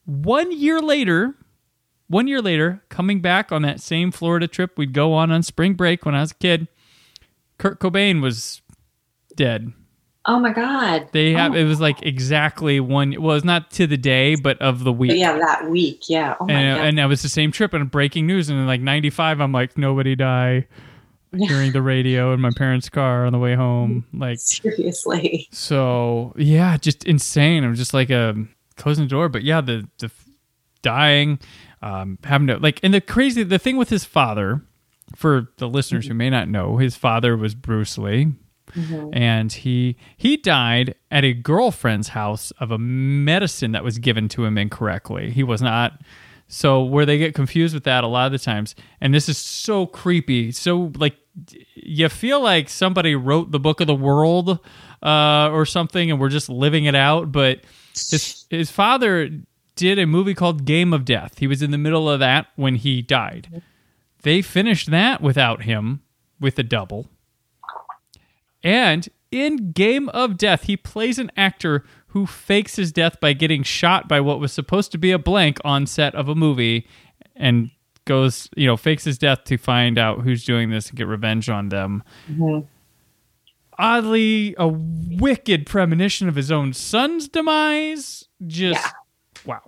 One 0.05 0.51
year 0.51 0.81
later 0.81 1.35
one 2.07 2.27
year 2.27 2.41
later 2.41 2.83
coming 2.89 3.21
back 3.21 3.51
on 3.51 3.61
that 3.63 3.79
same 3.79 4.11
florida 4.11 4.47
trip 4.47 4.77
we'd 4.77 4.93
go 4.93 5.13
on 5.13 5.31
on 5.31 5.41
spring 5.41 5.73
break 5.73 6.05
when 6.05 6.13
i 6.13 6.21
was 6.21 6.31
a 6.31 6.35
kid 6.35 6.67
kurt 7.63 7.79
cobain 7.79 8.21
was 8.21 8.61
dead. 9.37 9.71
Oh 10.25 10.37
my 10.37 10.51
god. 10.51 11.07
They 11.13 11.31
have 11.31 11.53
Oh. 11.53 11.57
it 11.57 11.63
was 11.63 11.79
like 11.79 12.01
exactly 12.03 12.81
one 12.81 13.15
well 13.21 13.37
it's 13.37 13.45
not 13.45 13.71
to 13.71 13.87
the 13.87 13.95
day 13.97 14.35
but 14.35 14.61
of 14.61 14.83
the 14.83 14.91
week. 14.91 15.11
But 15.11 15.17
yeah 15.17 15.37
that 15.37 15.69
week. 15.69 16.09
Yeah. 16.09 16.35
Oh 16.41 16.45
my 16.45 16.53
and, 16.53 16.77
god. 16.77 16.85
and 16.87 16.97
that 16.97 17.05
was 17.05 17.21
the 17.21 17.29
same 17.29 17.53
trip 17.53 17.73
and 17.73 17.89
breaking 17.89 18.27
news. 18.27 18.49
And 18.49 18.59
in 18.59 18.67
like 18.67 18.81
95 18.81 19.39
i'm 19.39 19.53
like 19.53 19.77
nobody 19.77 20.13
die 20.15 20.67
hearing 21.37 21.71
the 21.71 21.81
radio 21.81 22.33
in 22.33 22.41
my 22.41 22.51
parents 22.55 22.89
car 22.89 23.25
on 23.25 23.31
the 23.31 23.39
way 23.39 23.55
home. 23.55 24.05
Like 24.13 24.39
seriously. 24.41 25.47
so 25.51 26.33
yeah 26.35 26.75
just 26.75 27.05
insane. 27.05 27.63
I'm 27.63 27.75
just 27.75 27.93
like 27.93 28.11
um 28.11 28.49
closing 28.75 29.05
the 29.05 29.09
door. 29.09 29.29
But 29.29 29.43
yeah 29.43 29.61
the 29.61 29.87
the 29.99 30.11
dying 30.81 31.39
um 31.81 32.19
having 32.25 32.47
to 32.47 32.57
like 32.57 32.81
and 32.83 32.93
the 32.93 32.99
crazy 32.99 33.41
the 33.43 33.57
thing 33.57 33.77
with 33.77 33.89
his 33.89 34.03
father 34.03 34.61
for 35.15 35.49
the 35.57 35.67
listeners 35.67 36.05
who 36.05 36.11
mm-hmm. 36.11 36.17
may 36.17 36.29
not 36.29 36.47
know 36.47 36.77
his 36.77 36.95
father 36.95 37.37
was 37.37 37.55
bruce 37.55 37.97
lee 37.97 38.33
mm-hmm. 38.71 39.09
and 39.13 39.51
he 39.51 39.95
he 40.17 40.37
died 40.37 40.95
at 41.11 41.23
a 41.23 41.33
girlfriend's 41.33 42.09
house 42.09 42.51
of 42.59 42.71
a 42.71 42.77
medicine 42.77 43.71
that 43.71 43.83
was 43.83 43.99
given 43.99 44.27
to 44.29 44.45
him 44.45 44.57
incorrectly. 44.57 45.31
He 45.31 45.43
was 45.43 45.61
not 45.61 45.99
so 46.47 46.83
where 46.83 47.05
they 47.05 47.17
get 47.17 47.33
confused 47.33 47.73
with 47.73 47.83
that 47.85 48.03
a 48.03 48.07
lot 48.07 48.27
of 48.27 48.31
the 48.31 48.39
times. 48.39 48.75
And 49.01 49.13
this 49.13 49.29
is 49.29 49.37
so 49.37 49.85
creepy. 49.85 50.51
So 50.51 50.91
like 50.97 51.15
you 51.75 52.09
feel 52.09 52.41
like 52.41 52.69
somebody 52.69 53.15
wrote 53.15 53.51
the 53.51 53.59
book 53.59 53.81
of 53.81 53.87
the 53.87 53.95
world 53.95 54.59
uh, 55.01 55.49
or 55.51 55.65
something 55.65 56.11
and 56.11 56.19
we're 56.19 56.29
just 56.29 56.49
living 56.49 56.85
it 56.85 56.95
out, 56.95 57.31
but 57.31 57.61
his 57.93 58.45
his 58.49 58.71
father 58.71 59.29
did 59.75 59.97
a 59.97 60.05
movie 60.05 60.35
called 60.35 60.65
Game 60.65 60.93
of 60.93 61.05
Death. 61.05 61.39
He 61.39 61.47
was 61.47 61.61
in 61.61 61.71
the 61.71 61.77
middle 61.77 62.09
of 62.09 62.19
that 62.19 62.47
when 62.55 62.75
he 62.75 63.01
died. 63.01 63.47
Mm-hmm. 63.49 63.59
They 64.23 64.41
finished 64.41 64.89
that 64.91 65.21
without 65.21 65.63
him 65.63 66.01
with 66.39 66.57
a 66.59 66.63
double. 66.63 67.07
And 68.63 69.07
in 69.31 69.71
Game 69.71 70.09
of 70.09 70.37
Death, 70.37 70.63
he 70.63 70.77
plays 70.77 71.19
an 71.19 71.31
actor 71.35 71.83
who 72.07 72.25
fakes 72.25 72.75
his 72.75 72.91
death 72.91 73.19
by 73.19 73.33
getting 73.33 73.63
shot 73.63 74.07
by 74.07 74.21
what 74.21 74.39
was 74.39 74.53
supposed 74.53 74.91
to 74.93 74.97
be 74.97 75.11
a 75.11 75.19
blank 75.19 75.59
on 75.65 75.85
set 75.85 76.13
of 76.15 76.29
a 76.29 76.35
movie 76.35 76.87
and 77.35 77.71
goes, 78.05 78.49
you 78.55 78.67
know, 78.67 78.77
fakes 78.77 79.03
his 79.03 79.17
death 79.17 79.43
to 79.45 79.57
find 79.57 79.97
out 79.97 80.21
who's 80.21 80.45
doing 80.45 80.69
this 80.69 80.89
and 80.89 80.97
get 80.97 81.07
revenge 81.07 81.49
on 81.49 81.69
them. 81.69 82.03
Mm-hmm. 82.29 82.59
Oddly, 83.79 84.53
a 84.57 84.67
wicked 84.67 85.65
premonition 85.65 86.29
of 86.29 86.35
his 86.35 86.51
own 86.51 86.73
son's 86.73 87.27
demise. 87.27 88.25
Just, 88.45 88.85
Yeah. 88.85 88.91
wow. 89.45 89.61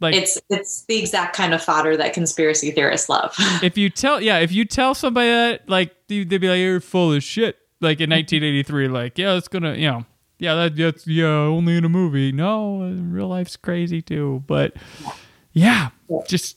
Like, 0.00 0.14
it's 0.14 0.38
it's 0.50 0.84
the 0.84 0.98
exact 0.98 1.34
kind 1.36 1.54
of 1.54 1.62
fodder 1.62 1.96
that 1.96 2.12
conspiracy 2.12 2.70
theorists 2.70 3.08
love. 3.08 3.34
if 3.62 3.78
you 3.78 3.88
tell 3.90 4.20
yeah 4.20 4.38
if 4.38 4.52
you 4.52 4.64
tell 4.64 4.94
somebody 4.94 5.28
that 5.30 5.68
like 5.68 5.94
they- 6.08 6.24
they'd 6.24 6.38
be 6.38 6.48
like 6.48 6.58
you're 6.58 6.80
full 6.80 7.12
of 7.12 7.22
shit. 7.22 7.56
Like 7.80 8.00
in 8.00 8.10
1983 8.10 8.88
like 8.88 9.18
yeah 9.18 9.36
it's 9.36 9.48
gonna 9.48 9.74
you 9.74 9.88
know 9.90 10.06
yeah 10.38 10.54
that, 10.54 10.76
that's 10.76 11.06
yeah 11.06 11.26
only 11.26 11.76
in 11.76 11.84
a 11.84 11.88
movie. 11.88 12.32
No 12.32 12.80
real 12.80 13.28
life's 13.28 13.56
crazy 13.56 14.02
too. 14.02 14.42
But 14.46 14.74
yeah 15.52 15.90
just 16.26 16.56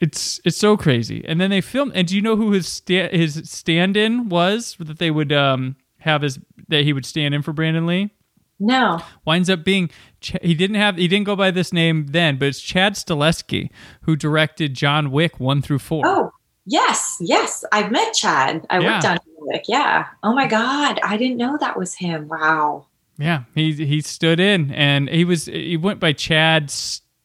it's 0.00 0.40
it's 0.44 0.56
so 0.56 0.76
crazy. 0.76 1.24
And 1.26 1.40
then 1.40 1.50
they 1.50 1.60
filmed 1.60 1.92
and 1.94 2.06
do 2.06 2.14
you 2.14 2.22
know 2.22 2.36
who 2.36 2.52
his 2.52 2.68
sta- 2.68 3.10
his 3.16 3.48
stand-in 3.50 4.28
was 4.28 4.76
that 4.78 4.98
they 4.98 5.10
would 5.10 5.32
um 5.32 5.76
have 5.98 6.22
his 6.22 6.38
that 6.68 6.84
he 6.84 6.92
would 6.92 7.06
stand 7.06 7.34
in 7.34 7.42
for 7.42 7.52
brandon 7.52 7.86
lee 7.86 8.10
no 8.58 8.98
winds 9.24 9.50
up 9.50 9.64
being 9.64 9.90
Ch- 10.20 10.36
he 10.42 10.54
didn't 10.54 10.76
have 10.76 10.96
he 10.96 11.08
didn't 11.08 11.26
go 11.26 11.36
by 11.36 11.50
this 11.50 11.72
name 11.72 12.06
then 12.08 12.36
but 12.38 12.48
it's 12.48 12.60
chad 12.60 12.94
Stahelski 12.94 13.70
who 14.02 14.16
directed 14.16 14.74
john 14.74 15.10
wick 15.10 15.38
1 15.38 15.60
through 15.62 15.78
4 15.80 16.06
oh 16.06 16.30
yes 16.64 17.16
yes 17.20 17.64
i've 17.72 17.90
met 17.92 18.12
chad 18.14 18.66
i 18.70 18.78
Yeah. 18.78 18.94
worked 18.94 19.04
on 19.04 19.18
Wick. 19.40 19.64
yeah 19.68 20.06
oh 20.22 20.34
my 20.34 20.46
god 20.46 20.98
i 21.04 21.16
didn't 21.16 21.36
know 21.36 21.56
that 21.60 21.78
was 21.78 21.94
him 21.94 22.28
wow 22.28 22.86
Yeah, 23.18 23.44
he 23.54 23.72
he 23.72 24.00
stood 24.02 24.40
in, 24.40 24.72
and 24.72 25.08
he 25.08 25.24
was 25.24 25.46
he 25.46 25.76
went 25.78 26.00
by 26.00 26.12
Chad 26.12 26.70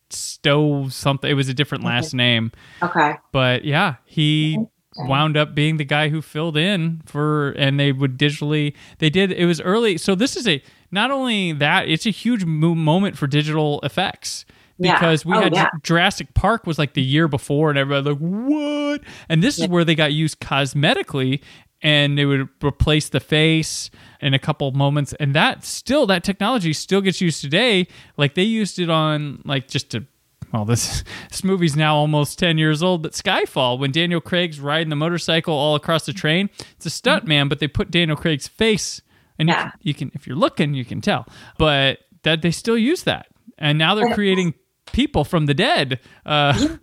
Stowe 0.09 0.87
something. 0.89 1.29
It 1.29 1.33
was 1.33 1.49
a 1.49 1.53
different 1.53 1.83
last 1.83 2.13
name. 2.13 2.51
Okay. 2.81 3.15
But 3.33 3.65
yeah, 3.65 3.95
he 4.05 4.57
wound 4.97 5.37
up 5.37 5.55
being 5.55 5.77
the 5.77 5.85
guy 5.85 6.09
who 6.09 6.21
filled 6.21 6.57
in 6.57 7.01
for, 7.05 7.51
and 7.51 7.79
they 7.79 7.91
would 7.91 8.17
digitally. 8.17 8.73
They 8.99 9.09
did. 9.09 9.31
It 9.31 9.45
was 9.45 9.61
early, 9.61 9.97
so 9.97 10.15
this 10.15 10.35
is 10.35 10.47
a 10.47 10.61
not 10.91 11.11
only 11.11 11.53
that 11.53 11.87
it's 11.87 12.05
a 12.05 12.09
huge 12.11 12.43
mo- 12.45 12.75
moment 12.75 13.17
for 13.17 13.25
digital 13.27 13.79
effects 13.83 14.45
Yeah. 14.77 14.95
because 14.95 15.25
we 15.25 15.33
Oh, 15.37 15.41
had 15.41 15.53
yeah. 15.55 15.69
Jurassic 15.83 16.33
Park 16.33 16.67
was 16.67 16.77
like 16.77 16.93
the 16.93 17.01
year 17.01 17.27
before, 17.29 17.69
and 17.69 17.79
everybody 17.79 18.09
like 18.15 18.19
what? 18.19 19.01
And 19.29 19.41
this 19.41 19.57
is 19.59 19.67
where 19.67 19.85
they 19.85 19.95
got 19.95 20.11
used 20.11 20.39
cosmetically, 20.41 21.41
and 21.81 22.17
they 22.17 22.25
would 22.25 22.47
replace 22.63 23.09
the 23.09 23.19
face 23.19 23.89
in 24.19 24.33
a 24.33 24.39
couple 24.39 24.67
of 24.67 24.75
moments, 24.75 25.13
and 25.19 25.33
that 25.33 25.63
still 25.63 26.05
that 26.07 26.23
technology 26.23 26.73
still 26.73 27.01
gets 27.01 27.21
used 27.21 27.41
today. 27.41 27.87
Like 28.17 28.35
they 28.35 28.43
used 28.43 28.77
it 28.79 28.89
on 28.89 29.41
like 29.45 29.67
just 29.69 29.89
to. 29.91 30.05
Well, 30.53 30.65
this 30.65 31.03
this 31.29 31.43
movie's 31.43 31.75
now 31.75 31.95
almost 31.95 32.37
ten 32.39 32.57
years 32.57 32.81
old, 32.83 33.03
but 33.03 33.13
Skyfall, 33.13 33.79
when 33.79 33.91
Daniel 33.91 34.21
Craig's 34.21 34.59
riding 34.59 34.89
the 34.89 34.95
motorcycle 34.95 35.53
all 35.53 35.75
across 35.75 36.05
the 36.05 36.13
train, 36.13 36.49
it's 36.75 36.85
a 36.85 36.89
stunt 36.89 37.25
man, 37.25 37.47
but 37.47 37.59
they 37.59 37.67
put 37.67 37.91
Daniel 37.91 38.17
Craig's 38.17 38.47
face, 38.47 39.01
and 39.39 39.49
you 39.49 39.55
can- 39.55 39.71
you 39.81 39.93
can, 39.93 40.11
if 40.13 40.27
you're 40.27 40.35
looking, 40.35 40.73
you 40.73 40.85
can 40.85 41.01
tell. 41.01 41.25
But 41.57 41.99
that 42.23 42.41
they 42.41 42.51
still 42.51 42.77
use 42.77 43.03
that, 43.03 43.27
and 43.57 43.77
now 43.77 43.95
they're 43.95 44.13
creating 44.13 44.53
people 44.91 45.23
from 45.23 45.45
the 45.45 45.53
dead. 45.53 45.99
Uh, 46.25 46.77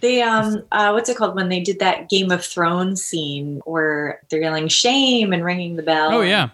They 0.00 0.22
um 0.32 0.64
uh 0.72 0.90
what's 0.90 1.08
it 1.08 1.16
called 1.16 1.36
when 1.36 1.48
they 1.48 1.60
did 1.60 1.78
that 1.78 2.08
Game 2.08 2.32
of 2.32 2.44
Thrones 2.44 3.02
scene 3.02 3.60
where 3.64 4.20
they're 4.28 4.42
yelling 4.42 4.66
shame 4.68 5.32
and 5.32 5.44
ringing 5.44 5.76
the 5.76 5.82
bell. 5.84 6.12
oh 6.14 6.20
yeah, 6.22 6.48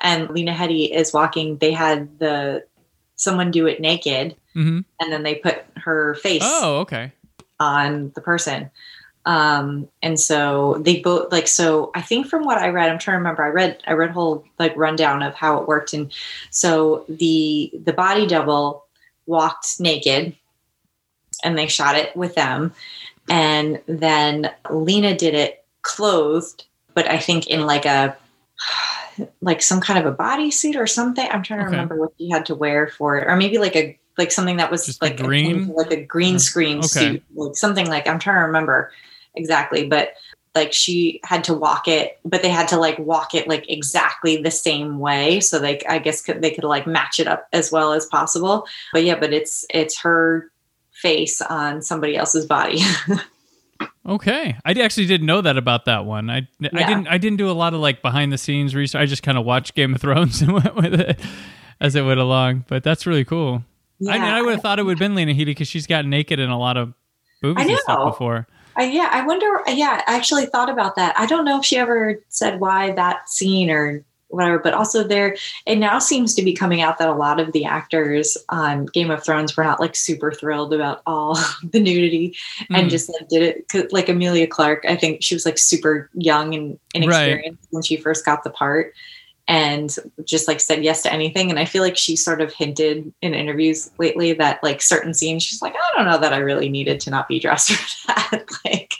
And 0.00 0.30
Lena 0.30 0.52
Headey 0.54 0.90
is 0.90 1.12
walking. 1.12 1.58
They 1.58 1.72
had 1.72 2.18
the 2.18 2.64
someone 3.16 3.50
do 3.50 3.66
it 3.66 3.80
naked, 3.80 4.36
hmm 4.54 4.80
and 5.00 5.12
then 5.12 5.22
they 5.22 5.34
put 5.34 5.64
her 5.76 6.14
face 6.16 6.42
oh 6.44 6.78
okay, 6.78 7.12
on 7.60 8.12
the 8.14 8.20
person. 8.20 8.70
Um, 9.26 9.88
and 10.02 10.20
so 10.20 10.78
they 10.80 11.00
both 11.00 11.32
like 11.32 11.48
so 11.48 11.90
I 11.94 12.02
think 12.02 12.26
from 12.26 12.44
what 12.44 12.58
I 12.58 12.68
read, 12.68 12.90
I'm 12.90 12.98
trying 12.98 13.14
to 13.14 13.18
remember, 13.18 13.42
I 13.42 13.48
read 13.48 13.82
I 13.86 13.92
read 13.92 14.10
whole 14.10 14.44
like 14.58 14.76
rundown 14.76 15.22
of 15.22 15.34
how 15.34 15.58
it 15.58 15.66
worked. 15.68 15.94
And 15.94 16.12
so 16.50 17.04
the 17.08 17.72
the 17.84 17.92
body 17.94 18.26
double 18.26 18.84
walked 19.26 19.80
naked 19.80 20.36
and 21.42 21.56
they 21.56 21.66
shot 21.66 21.96
it 21.96 22.14
with 22.14 22.34
them. 22.34 22.74
And 23.30 23.80
then 23.86 24.50
Lena 24.70 25.16
did 25.16 25.34
it 25.34 25.64
clothed, 25.80 26.64
but 26.92 27.10
I 27.10 27.18
think 27.18 27.46
in 27.46 27.64
like 27.66 27.86
a 27.86 28.16
like 29.40 29.62
some 29.62 29.80
kind 29.80 29.98
of 29.98 30.12
a 30.12 30.16
bodysuit 30.16 30.76
or 30.76 30.86
something. 30.86 31.26
I'm 31.30 31.42
trying 31.42 31.60
to 31.60 31.64
Okay. 31.66 31.72
remember 31.72 31.96
what 31.96 32.12
she 32.18 32.28
had 32.28 32.44
to 32.46 32.54
wear 32.54 32.88
for 32.88 33.16
it, 33.16 33.26
or 33.26 33.36
maybe 33.36 33.58
like 33.58 33.76
a 33.76 33.98
like 34.18 34.30
something 34.32 34.56
that 34.58 34.70
was 34.70 34.86
Just 34.86 35.02
like 35.02 35.16
green? 35.16 35.66
to, 35.66 35.72
like 35.72 35.90
a 35.90 36.04
green 36.04 36.36
uh, 36.36 36.38
screen 36.38 36.78
Okay. 36.78 36.86
suit, 36.86 37.22
like 37.34 37.56
something 37.56 37.86
like 37.86 38.06
I'm 38.06 38.18
trying 38.18 38.36
to 38.36 38.46
remember 38.46 38.92
exactly, 39.34 39.86
but 39.86 40.14
like 40.54 40.72
she 40.72 41.18
had 41.24 41.42
to 41.44 41.54
walk 41.54 41.88
it, 41.88 42.20
but 42.24 42.42
they 42.42 42.48
had 42.48 42.68
to 42.68 42.76
like 42.76 42.96
walk 43.00 43.34
it 43.34 43.48
like 43.48 43.68
exactly 43.68 44.36
the 44.40 44.52
same 44.52 45.00
way, 45.00 45.40
so 45.40 45.58
like 45.58 45.84
I 45.88 45.98
guess 45.98 46.22
could, 46.22 46.42
they 46.42 46.52
could 46.52 46.62
like 46.64 46.86
match 46.86 47.18
it 47.18 47.26
up 47.26 47.48
as 47.52 47.72
well 47.72 47.92
as 47.92 48.06
possible. 48.06 48.66
But 48.92 49.04
yeah, 49.04 49.18
but 49.18 49.32
it's 49.32 49.66
it's 49.70 49.98
her 50.00 50.50
face 50.92 51.42
on 51.42 51.82
somebody 51.82 52.16
else's 52.16 52.46
body. 52.46 52.78
okay. 54.06 54.56
I 54.64 54.72
actually 54.72 55.06
didn't 55.06 55.26
know 55.26 55.40
that 55.40 55.56
about 55.56 55.86
that 55.86 56.04
one. 56.04 56.30
I 56.30 56.46
I 56.62 56.84
didn't 56.84 57.08
I 57.08 57.18
didn't 57.18 57.38
do 57.38 57.50
a 57.50 57.52
lot 57.52 57.74
of 57.74 57.80
like 57.80 58.00
behind 58.00 58.32
the 58.32 58.38
scenes 58.38 58.74
research. 58.76 59.00
I 59.00 59.06
just 59.06 59.24
kind 59.24 59.36
of 59.36 59.44
watched 59.44 59.74
Game 59.74 59.94
of 59.94 60.00
Thrones 60.00 60.40
and 60.42 60.52
went 60.52 60.74
with 60.76 60.94
it 60.94 61.20
as 61.80 61.96
it 61.96 62.02
went 62.02 62.20
along. 62.20 62.64
But 62.68 62.84
that's 62.84 63.06
really 63.06 63.24
cool. 63.24 63.64
I 64.08 64.12
mean, 64.18 64.22
I 64.22 64.42
would 64.42 64.52
have 64.54 64.62
thought 64.62 64.78
it 64.78 64.82
would 64.84 64.92
have 64.92 64.98
been 64.98 65.14
Lena 65.14 65.32
Headey 65.32 65.46
because 65.46 65.68
she's 65.68 65.86
got 65.86 66.04
naked 66.04 66.38
in 66.38 66.50
a 66.50 66.58
lot 66.58 66.76
of 66.76 66.92
movies 67.42 67.66
and 67.68 67.78
stuff 67.78 68.04
before. 68.04 68.46
I, 68.76 68.84
yeah, 68.84 69.08
I 69.12 69.24
wonder. 69.24 69.60
Yeah, 69.68 70.02
I 70.06 70.16
actually 70.16 70.46
thought 70.46 70.68
about 70.68 70.96
that. 70.96 71.14
I 71.18 71.26
don't 71.26 71.44
know 71.44 71.58
if 71.60 71.64
she 71.64 71.76
ever 71.78 72.18
said 72.28 72.58
why 72.60 72.90
that 72.92 73.28
scene 73.28 73.70
or 73.70 74.04
whatever, 74.28 74.58
but 74.58 74.74
also 74.74 75.04
there, 75.04 75.36
it 75.64 75.76
now 75.76 76.00
seems 76.00 76.34
to 76.34 76.42
be 76.42 76.52
coming 76.52 76.80
out 76.82 76.98
that 76.98 77.08
a 77.08 77.14
lot 77.14 77.38
of 77.38 77.52
the 77.52 77.64
actors 77.64 78.36
on 78.48 78.86
Game 78.86 79.12
of 79.12 79.22
Thrones 79.22 79.56
were 79.56 79.62
not 79.62 79.78
like 79.78 79.94
super 79.94 80.32
thrilled 80.32 80.74
about 80.74 81.02
all 81.06 81.38
the 81.70 81.78
nudity 81.78 82.34
and 82.70 82.88
Mm. 82.88 82.90
just 82.90 83.08
like 83.08 83.28
did 83.28 83.42
it 83.42 83.68
'cause, 83.68 83.84
like 83.92 84.08
Emilia 84.08 84.48
Clarke. 84.48 84.84
I 84.88 84.96
think 84.96 85.22
she 85.22 85.36
was 85.36 85.46
like 85.46 85.56
super 85.56 86.10
young 86.14 86.52
and 86.52 86.76
inexperienced 86.94 87.68
when 87.70 87.84
she 87.84 87.96
first 87.96 88.24
got 88.24 88.42
the 88.42 88.50
part 88.50 88.92
and 89.48 89.94
just 90.24 90.48
like 90.48 90.60
said 90.60 90.82
yes 90.82 91.02
to 91.02 91.12
anything. 91.12 91.50
And 91.50 91.58
I 91.58 91.64
feel 91.64 91.82
like 91.82 91.96
she 91.96 92.16
sort 92.16 92.40
of 92.40 92.52
hinted 92.52 93.12
in 93.22 93.34
interviews 93.34 93.90
lately 93.98 94.32
that 94.34 94.62
like 94.62 94.80
certain 94.80 95.12
scenes, 95.14 95.42
she's 95.42 95.60
like, 95.60 95.74
I 95.74 95.96
don't 95.96 96.06
know 96.06 96.18
that 96.18 96.32
I 96.32 96.38
really 96.38 96.68
needed 96.68 97.00
to 97.00 97.10
not 97.10 97.28
be 97.28 97.38
dressed 97.38 97.72
for 97.72 98.06
that. 98.08 98.44
like, 98.64 98.94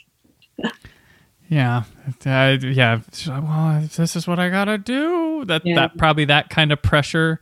Yeah, 1.49 1.85
uh, 2.27 2.57
yeah. 2.61 3.01
Well, 3.29 3.89
this 3.97 4.17
is 4.17 4.27
what 4.27 4.39
I 4.39 4.49
gotta 4.51 4.79
do. 4.79 5.45
That 5.47 5.65
Yeah. 5.65 5.75
that 5.77 5.97
probably 5.99 6.25
that 6.27 6.51
kind 6.51 6.73
of 6.73 6.83
pressure, 6.83 7.39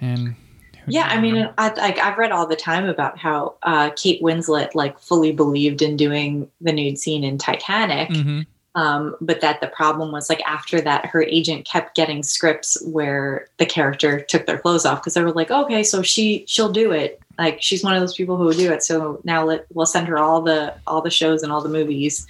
and 0.00 0.34
yeah, 0.86 1.06
I 1.10 1.20
mean, 1.20 1.48
I, 1.58 1.72
like 1.74 1.98
I've 1.98 2.18
read 2.18 2.32
all 2.32 2.46
the 2.46 2.56
time 2.56 2.86
about 2.86 3.18
how 3.18 3.54
uh, 3.62 3.90
Kate 3.96 4.20
Winslet 4.22 4.74
like 4.74 4.98
fully 4.98 5.32
believed 5.32 5.80
in 5.80 5.96
doing 5.96 6.50
the 6.60 6.72
nude 6.72 6.98
scene 6.98 7.24
in 7.24 7.38
Titanic. 7.38 8.08
Mhm. 8.10 8.46
Um, 8.76 9.14
but 9.20 9.40
that 9.40 9.60
the 9.60 9.68
problem 9.68 10.10
was 10.10 10.28
like 10.28 10.42
after 10.42 10.80
that, 10.80 11.06
her 11.06 11.22
agent 11.22 11.64
kept 11.64 11.94
getting 11.94 12.24
scripts 12.24 12.82
where 12.84 13.46
the 13.58 13.66
character 13.66 14.20
took 14.20 14.46
their 14.46 14.58
clothes 14.58 14.84
off 14.84 15.00
because 15.00 15.14
they 15.14 15.22
were 15.22 15.30
like, 15.30 15.50
okay, 15.50 15.84
so 15.84 16.02
she 16.02 16.44
she'll 16.48 16.72
do 16.72 16.90
it. 16.90 17.20
Like 17.38 17.62
she's 17.62 17.84
one 17.84 17.94
of 17.94 18.00
those 18.00 18.14
people 18.14 18.36
who 18.36 18.44
will 18.44 18.52
do 18.52 18.72
it. 18.72 18.82
So 18.82 19.20
now 19.22 19.44
let 19.44 19.66
we'll 19.72 19.86
send 19.86 20.08
her 20.08 20.18
all 20.18 20.42
the 20.42 20.74
all 20.88 21.02
the 21.02 21.10
shows 21.10 21.42
and 21.42 21.52
all 21.52 21.60
the 21.60 21.68
movies 21.68 22.26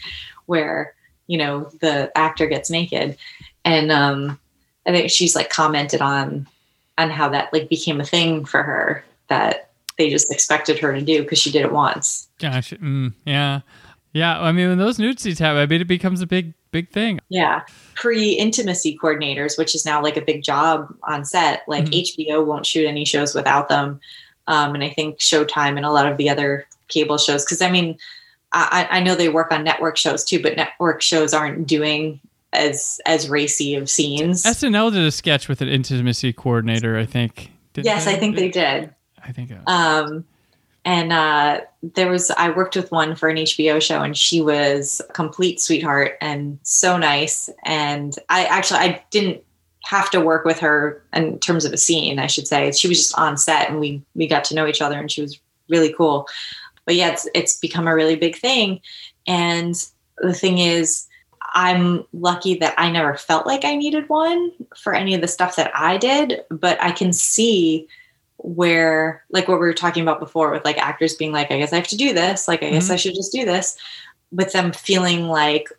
where 0.46 0.94
you 1.28 1.38
know 1.38 1.70
the 1.80 2.12
actor 2.16 2.46
gets 2.46 2.68
naked, 2.68 3.16
and 3.64 3.90
um, 3.90 4.38
I 4.86 4.92
think 4.92 5.10
she's 5.10 5.34
like 5.34 5.48
commented 5.48 6.02
on 6.02 6.46
on 6.98 7.08
how 7.08 7.30
that 7.30 7.52
like 7.54 7.70
became 7.70 8.00
a 8.00 8.04
thing 8.04 8.44
for 8.44 8.62
her 8.62 9.02
that 9.28 9.70
they 9.96 10.10
just 10.10 10.30
expected 10.30 10.78
her 10.78 10.92
to 10.92 11.00
do 11.00 11.22
because 11.22 11.38
she 11.38 11.50
did 11.50 11.62
it 11.62 11.72
once. 11.72 12.28
Gosh, 12.38 12.70
mm, 12.72 13.14
yeah, 13.24 13.60
yeah. 14.14 14.40
I 14.40 14.50
mean, 14.52 14.70
when 14.70 14.78
those 14.78 14.98
nude 14.98 15.20
scenes 15.20 15.38
happen, 15.38 15.60
I 15.60 15.66
mean, 15.66 15.82
it 15.82 15.86
becomes 15.86 16.22
a 16.22 16.26
big, 16.26 16.54
big 16.70 16.88
thing. 16.90 17.20
Yeah. 17.28 17.62
Pre 17.94 18.30
intimacy 18.30 18.96
coordinators, 19.00 19.58
which 19.58 19.74
is 19.74 19.84
now 19.84 20.02
like 20.02 20.16
a 20.16 20.22
big 20.22 20.42
job 20.42 20.94
on 21.02 21.26
set. 21.26 21.64
Like 21.68 21.84
Mhm. 21.84 22.00
HBO 22.00 22.44
won't 22.44 22.64
shoot 22.64 22.86
any 22.86 23.04
shows 23.04 23.34
without 23.34 23.68
them. 23.68 24.00
Um, 24.46 24.74
and 24.74 24.82
I 24.82 24.88
think 24.88 25.18
Showtime 25.18 25.76
and 25.76 25.84
a 25.84 25.90
lot 25.90 26.10
of 26.10 26.16
the 26.16 26.30
other 26.30 26.66
cable 26.88 27.18
shows, 27.18 27.44
because 27.44 27.60
I 27.60 27.70
mean, 27.70 27.98
I, 28.52 28.86
I 28.90 29.00
know 29.00 29.14
they 29.16 29.28
work 29.28 29.50
on 29.52 29.64
network 29.64 29.96
shows 29.96 30.24
too, 30.24 30.40
but 30.40 30.56
network 30.56 31.02
shows 31.02 31.34
aren't 31.34 31.66
doing 31.66 32.20
as 32.52 33.00
as 33.04 33.28
racy 33.28 33.74
of 33.74 33.90
scenes. 33.90 34.44
SNL 34.44 34.92
did 34.92 35.02
a 35.02 35.10
sketch 35.10 35.48
with 35.48 35.60
an 35.60 35.68
intimacy 35.68 36.32
coordinator. 36.32 36.96
I 36.96 37.04
think. 37.04 37.50
Didn't 37.72 37.86
yes, 37.86 38.06
I 38.06 38.14
think 38.14 38.36
they 38.36 38.48
did. 38.48 38.94
I 39.24 39.32
think. 39.32 39.50
Um, 39.66 40.24
and 40.84 41.12
uh, 41.12 41.60
there 41.82 42.10
was 42.10 42.30
I 42.32 42.50
worked 42.50 42.76
with 42.76 42.92
one 42.92 43.16
for 43.16 43.28
an 43.28 43.36
HBO 43.36 43.80
show, 43.80 44.02
and 44.02 44.16
she 44.16 44.40
was 44.40 45.00
a 45.08 45.12
complete 45.12 45.60
sweetheart 45.60 46.18
and 46.20 46.58
so 46.62 46.98
nice. 46.98 47.48
And 47.64 48.16
I 48.28 48.44
actually 48.44 48.80
I 48.80 49.04
didn't 49.10 49.42
have 49.84 50.10
to 50.10 50.20
work 50.20 50.44
with 50.44 50.58
her 50.60 51.02
in 51.12 51.38
terms 51.38 51.64
of 51.64 51.72
a 51.72 51.76
scene, 51.76 52.18
I 52.18 52.26
should 52.26 52.46
say. 52.46 52.70
She 52.72 52.88
was 52.88 52.98
just 52.98 53.18
on 53.18 53.36
set, 53.36 53.70
and 53.70 53.80
we 53.80 54.02
we 54.14 54.26
got 54.26 54.44
to 54.44 54.54
know 54.54 54.66
each 54.66 54.82
other, 54.82 54.98
and 54.98 55.10
she 55.10 55.22
was 55.22 55.40
really 55.68 55.92
cool. 55.92 56.28
But 56.84 56.96
yeah, 56.96 57.10
it's 57.10 57.28
it's 57.34 57.58
become 57.58 57.86
a 57.86 57.94
really 57.94 58.16
big 58.16 58.36
thing. 58.36 58.80
And 59.26 59.74
the 60.18 60.34
thing 60.34 60.58
is, 60.58 61.06
I'm 61.54 62.04
lucky 62.12 62.56
that 62.56 62.74
I 62.76 62.90
never 62.90 63.16
felt 63.16 63.46
like 63.46 63.64
I 63.64 63.74
needed 63.74 64.08
one 64.10 64.52
for 64.76 64.94
any 64.94 65.14
of 65.14 65.22
the 65.22 65.28
stuff 65.28 65.56
that 65.56 65.70
I 65.74 65.96
did, 65.96 66.42
but 66.50 66.82
I 66.82 66.90
can 66.90 67.14
see 67.14 67.88
where 68.46 69.24
like 69.30 69.48
what 69.48 69.58
we 69.58 69.66
were 69.66 69.72
talking 69.72 70.02
about 70.02 70.20
before 70.20 70.50
with 70.50 70.66
like 70.66 70.76
actors 70.76 71.14
being 71.14 71.32
like 71.32 71.50
i 71.50 71.56
guess 71.58 71.72
i 71.72 71.76
have 71.76 71.86
to 71.88 71.96
do 71.96 72.12
this 72.12 72.46
like 72.46 72.62
i 72.62 72.68
guess 72.68 72.88
Mhm. 72.88 72.92
i 72.92 72.96
should 72.96 73.14
just 73.14 73.32
do 73.32 73.42
this 73.46 73.74
with 74.32 74.52
them 74.52 74.70
feeling 74.70 75.28
like 75.28 75.70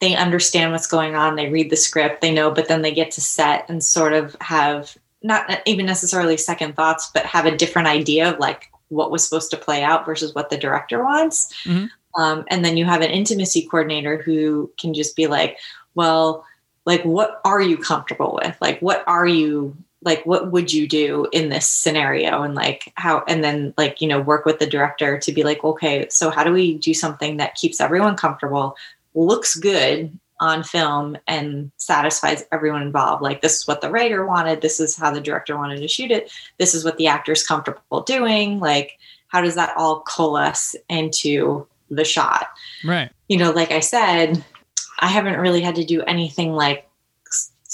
they 0.00 0.14
understand 0.16 0.72
what's 0.72 0.86
going 0.86 1.14
on 1.14 1.36
they 1.36 1.50
read 1.50 1.68
the 1.68 1.76
script 1.76 2.22
they 2.22 2.32
know 2.32 2.50
but 2.50 2.68
then 2.68 2.80
they 2.80 2.90
get 2.92 3.10
to 3.10 3.20
set 3.20 3.68
and 3.68 3.84
sort 3.84 4.14
of 4.14 4.34
have 4.40 4.96
not 5.22 5.60
even 5.66 5.84
necessarily 5.84 6.38
second 6.38 6.74
thoughts 6.74 7.10
but 7.12 7.26
have 7.26 7.44
a 7.44 7.54
different 7.56 7.86
idea 7.86 8.32
of 8.32 8.38
like 8.38 8.70
what 8.88 9.10
was 9.10 9.22
supposed 9.22 9.50
to 9.50 9.56
play 9.58 9.82
out 9.82 10.06
versus 10.06 10.34
what 10.34 10.48
the 10.48 10.56
director 10.56 11.04
wants 11.04 11.52
Mhm. 11.66 11.90
um, 12.16 12.44
and 12.48 12.64
then 12.64 12.78
you 12.78 12.86
have 12.86 13.02
an 13.02 13.10
intimacy 13.10 13.66
coordinator 13.70 14.16
who 14.22 14.72
can 14.78 14.94
just 14.94 15.14
be 15.16 15.26
like 15.26 15.58
well 15.94 16.46
like 16.86 17.02
what 17.02 17.42
are 17.44 17.60
you 17.60 17.76
comfortable 17.76 18.38
with 18.42 18.56
like 18.62 18.80
what 18.80 19.04
are 19.06 19.26
you 19.26 19.76
like 20.04 20.24
what 20.24 20.52
would 20.52 20.72
you 20.72 20.86
do 20.86 21.26
in 21.32 21.48
this 21.48 21.68
scenario 21.68 22.42
and 22.42 22.54
like 22.54 22.92
how 22.96 23.24
and 23.26 23.42
then 23.42 23.74
like 23.76 24.00
you 24.00 24.08
know 24.08 24.20
work 24.20 24.44
with 24.44 24.58
the 24.58 24.66
director 24.66 25.18
to 25.18 25.32
be 25.32 25.42
like 25.42 25.64
okay 25.64 26.06
so 26.10 26.30
how 26.30 26.44
do 26.44 26.52
we 26.52 26.78
do 26.78 26.94
something 26.94 27.38
that 27.38 27.54
keeps 27.54 27.80
everyone 27.80 28.16
comfortable 28.16 28.76
looks 29.14 29.56
good 29.56 30.16
on 30.40 30.62
film 30.62 31.16
and 31.26 31.70
satisfies 31.76 32.44
everyone 32.52 32.82
involved. 32.82 33.22
Like 33.22 33.40
this 33.40 33.56
is 33.56 33.66
what 33.66 33.80
the 33.80 33.90
writer 33.90 34.26
wanted, 34.26 34.60
this 34.60 34.80
is 34.80 34.96
how 34.96 35.10
the 35.10 35.20
director 35.20 35.56
wanted 35.56 35.80
to 35.80 35.88
shoot 35.88 36.10
it, 36.10 36.32
this 36.58 36.74
is 36.74 36.84
what 36.84 36.96
the 36.98 37.06
actor's 37.06 37.46
comfortable 37.46 38.02
doing. 38.02 38.60
Like, 38.60 38.98
how 39.28 39.40
does 39.40 39.54
that 39.54 39.74
all 39.76 40.00
coalesce 40.02 40.76
into 40.88 41.66
the 41.90 42.04
shot? 42.04 42.48
Right. 42.84 43.10
You 43.28 43.36
know, 43.38 43.52
like 43.52 43.70
I 43.70 43.80
said, 43.80 44.44
I 45.00 45.08
haven't 45.08 45.40
really 45.40 45.60
had 45.60 45.76
to 45.76 45.84
do 45.84 46.02
anything 46.02 46.52
like 46.52 46.88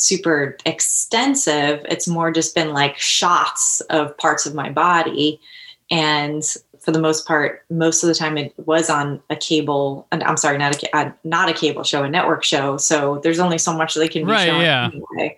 super 0.01 0.57
extensive. 0.64 1.84
It's 1.88 2.09
more 2.09 2.32
just 2.32 2.55
been 2.55 2.72
like 2.72 2.98
shots 2.98 3.80
of 3.90 4.16
parts 4.16 4.46
of 4.46 4.55
my 4.55 4.70
body. 4.70 5.38
And 5.90 6.42
for 6.78 6.92
the 6.92 7.01
most 7.01 7.26
part, 7.26 7.64
most 7.68 8.03
of 8.03 8.09
the 8.09 8.14
time 8.14 8.38
it 8.38 8.55
was 8.64 8.88
on 8.88 9.20
a 9.28 9.36
cable. 9.36 10.07
And 10.11 10.22
I'm 10.24 10.38
sorry, 10.38 10.57
not 10.57 10.82
a 10.82 10.96
uh, 10.96 11.12
not 11.24 11.51
a 11.51 11.53
cable 11.53 11.84
show, 11.84 12.03
a 12.03 12.09
network 12.09 12.42
show. 12.42 12.78
So 12.78 13.20
there's 13.22 13.38
only 13.38 13.59
so 13.59 13.76
much 13.76 13.94
they 13.94 14.09
can 14.09 14.24
be 14.24 14.32
right, 14.32 14.46
shown 14.46 14.62
yeah. 14.62 14.88
anyway. 14.90 15.36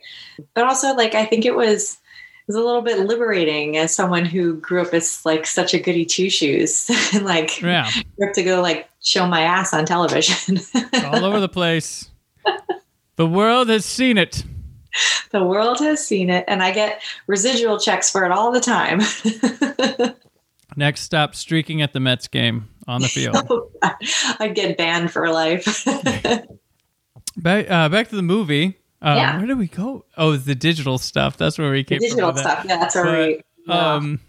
But 0.54 0.64
also, 0.64 0.94
like 0.94 1.14
I 1.16 1.24
think 1.24 1.44
it 1.44 1.56
was 1.56 1.94
it 1.94 2.44
was 2.46 2.56
a 2.56 2.60
little 2.60 2.82
bit 2.82 3.00
liberating 3.00 3.76
as 3.76 3.94
someone 3.94 4.24
who 4.24 4.54
grew 4.56 4.82
up 4.82 4.94
as 4.94 5.24
like 5.24 5.46
such 5.46 5.74
a 5.74 5.80
goody 5.80 6.04
two 6.04 6.30
shoes, 6.30 6.88
and 7.12 7.24
like 7.24 7.60
Yeah. 7.60 7.90
to 8.34 8.42
go 8.44 8.62
like 8.62 8.88
show 9.02 9.26
my 9.26 9.42
ass 9.42 9.74
on 9.74 9.84
television. 9.86 10.60
All 11.06 11.24
over 11.24 11.40
the 11.40 11.48
place. 11.48 12.08
The 13.16 13.26
world 13.26 13.68
has 13.68 13.84
seen 13.84 14.16
it. 14.16 14.44
the 15.30 15.44
world 15.44 15.78
has 15.80 16.06
seen 16.06 16.30
it, 16.30 16.44
and 16.48 16.62
I 16.62 16.72
get 16.72 17.02
residual 17.26 17.78
checks 17.78 18.10
for 18.10 18.24
it 18.24 18.32
all 18.32 18.52
the 18.52 18.60
time. 18.60 19.00
Next 20.76 21.02
stop, 21.02 21.34
streaking 21.34 21.82
at 21.82 21.92
the 21.92 22.00
Mets 22.00 22.28
game 22.28 22.68
on 22.88 23.02
the 23.02 23.08
field. 23.08 23.36
I'd 24.40 24.54
get 24.54 24.78
banned 24.78 25.10
for 25.10 25.28
life. 25.30 25.84
back, 27.36 27.70
uh, 27.70 27.88
back 27.88 28.08
to 28.08 28.16
the 28.16 28.22
movie. 28.22 28.78
Uh, 29.02 29.14
Yeah. 29.16 29.38
Where 29.38 29.46
did 29.46 29.58
we 29.58 29.68
go? 29.68 30.04
Oh, 30.16 30.36
the 30.36 30.54
digital 30.54 30.96
stuff. 30.98 31.36
That's 31.36 31.58
where 31.58 31.70
we 31.70 31.84
came 31.84 31.98
from. 31.98 32.08
digital 32.08 32.32
that. 32.32 32.40
stuff. 32.40 32.64
Yeah, 32.66 32.78
that's 32.78 32.94
where 32.94 33.26
we. 33.26 33.42
But, 33.66 33.76
um, 33.76 34.20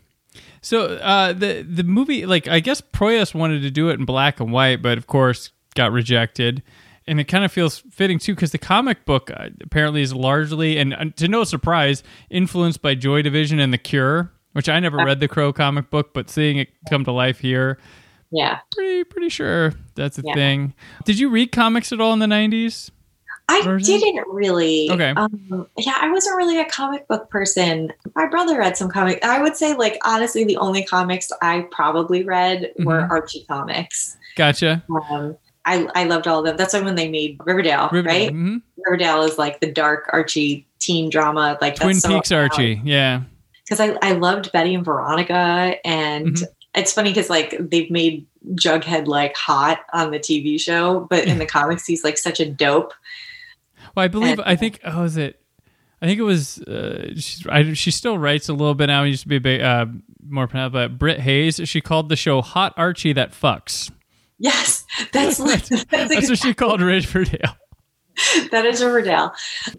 so 0.62 0.96
uh, 0.96 1.34
the 1.34 1.62
the 1.62 1.84
movie, 1.84 2.26
like 2.26 2.48
I 2.48 2.60
guess 2.60 2.82
Proyas 2.82 3.34
wanted 3.36 3.62
to 3.64 3.72
do 3.72 3.90
it 3.90 4.00
in 4.00 4.06
black 4.06 4.40
and 4.40 4.52
white, 4.52 4.82
but 4.82 4.98
of 4.98 5.08
course 5.08 5.52
got 5.76 5.92
rejected. 5.92 6.64
And 7.06 7.20
it 7.20 7.26
kind 7.26 7.44
of 7.44 7.52
feels 7.52 7.80
fitting 7.92 8.18
too, 8.18 8.34
because 8.34 8.52
the 8.52 8.58
comic 8.58 9.04
book 9.06 9.30
uh, 9.36 9.50
apparently 9.62 10.02
is 10.02 10.14
largely, 10.14 10.78
and 10.78 10.94
uh, 10.94 11.06
to 11.18 11.28
no 11.28 11.44
surprise, 11.44 12.02
influenced 12.30 12.82
by 12.82 12.96
Joy 12.96 13.22
Division 13.22 13.60
and 13.60 13.74
The 13.74 13.78
Cure, 13.78 14.32
which 14.54 14.70
I 14.70 14.80
never 14.80 14.98
read 14.98 15.20
the 15.20 15.28
Crow 15.28 15.52
comic 15.52 15.90
book, 15.90 16.14
but 16.14 16.30
seeing 16.30 16.58
it 16.60 16.70
come 16.90 17.04
to 17.06 17.12
life 17.12 17.40
here, 17.40 17.78
yeah, 18.32 18.60
pretty 18.72 19.04
pretty 19.04 19.30
sure 19.30 19.74
that's 19.96 20.18
a 20.18 20.22
Yeah. 20.26 20.34
thing. 20.34 20.74
Did 21.06 21.20
you 21.20 21.30
read 21.30 21.52
comics 21.52 21.92
at 21.92 22.00
all 22.00 22.14
in 22.14 22.20
the 22.20 22.28
nineties? 22.28 22.90
I 23.50 23.62
version? 23.64 24.00
didn't 24.00 24.26
really. 24.30 24.90
Okay. 24.90 25.10
Um, 25.18 25.68
yeah, 25.78 25.98
I 26.00 26.10
wasn't 26.10 26.38
really 26.38 26.58
a 26.62 26.66
comic 26.66 27.06
book 27.10 27.30
person. 27.30 27.92
My 28.16 28.26
brother 28.28 28.58
read 28.58 28.78
some 28.78 28.90
comic. 28.90 29.24
I 29.26 29.42
would 29.42 29.58
say, 29.58 29.76
like 29.76 29.98
honestly, 30.06 30.46
the 30.46 30.56
only 30.58 30.84
comics 30.86 31.30
I 31.42 31.68
probably 31.70 32.24
read 32.24 32.72
were 32.80 33.02
Mhm. 33.02 33.10
Archie 33.10 33.46
comics. 33.50 34.16
Gotcha. 34.38 34.82
Um, 35.12 35.36
I 35.66 35.88
I 35.96 36.04
loved 36.06 36.28
all 36.28 36.40
of 36.40 36.46
them. 36.46 36.58
That's 36.58 36.74
why 36.74 36.82
when 36.82 36.96
they 36.96 37.10
made 37.10 37.38
Riverdale, 37.46 37.90
Riverdale. 37.92 38.26
right? 38.28 38.32
Mhm. 38.34 38.62
Riverdale 38.86 39.22
is 39.24 39.38
like 39.38 39.60
the 39.62 39.72
dark 39.72 40.10
Archie 40.12 40.66
teen 40.80 41.10
drama. 41.10 41.58
Like 41.62 41.76
Twin 41.78 41.96
so 41.96 42.10
Peaks 42.10 42.32
Archie. 42.32 42.82
Yeah. 42.84 43.22
because 43.64 43.80
I, 43.80 43.98
I 44.02 44.12
loved 44.14 44.52
Betty 44.52 44.76
and 44.76 44.84
Veronica. 44.84 45.76
And 45.86 46.36
Mhm. 46.36 46.44
it's 46.76 46.92
funny 46.92 47.12
because 47.12 47.30
like 47.30 47.56
they've 47.60 47.90
made 47.90 48.26
Jughead 48.56 49.08
like 49.08 49.36
hot 49.38 49.80
on 49.94 50.12
the 50.12 50.20
TV 50.20 50.60
show, 50.60 51.08
but 51.10 51.24
in 51.26 51.38
the 51.40 51.46
comics, 51.46 51.86
he's 51.86 52.04
like 52.04 52.18
such 52.18 52.42
a 52.42 52.46
dope. 52.50 52.94
Well, 53.96 54.04
I 54.04 54.10
believe 54.10 54.40
And- 54.40 54.48
I 54.50 54.56
think 54.58 54.80
oh, 54.84 55.04
is 55.04 55.16
it? 55.18 55.40
I 56.02 56.06
think 56.08 56.20
it 56.20 56.24
was. 56.24 56.60
Uh, 56.64 57.14
she's, 57.16 57.48
I, 57.48 57.72
she 57.72 57.90
still 57.90 58.18
writes 58.18 58.50
a 58.50 58.54
little 58.54 58.74
bit 58.76 58.88
now. 58.88 59.04
It 59.06 59.10
used 59.10 59.22
to 59.22 59.30
be 59.30 59.38
a 59.38 59.40
bit, 59.40 59.62
uh, 59.62 59.86
more 60.28 60.48
pronounced, 60.48 60.74
but 60.74 60.98
Britt 61.00 61.22
Hayes. 61.22 61.62
She 61.64 61.80
called 61.80 62.10
the 62.10 62.18
show 62.18 62.42
"Hot 62.42 62.74
Archie 62.76 63.14
That 63.14 63.32
Fucks." 63.32 63.90
Yes, 64.40 64.86
that's 65.12 65.38
that's, 65.70 65.86
That's 65.86 66.30
what 66.30 66.40
she 66.40 66.54
called 66.54 66.82
Riverdale. 66.82 67.56
that 68.52 68.66
is 68.66 68.84
Riverdale. 68.84 69.34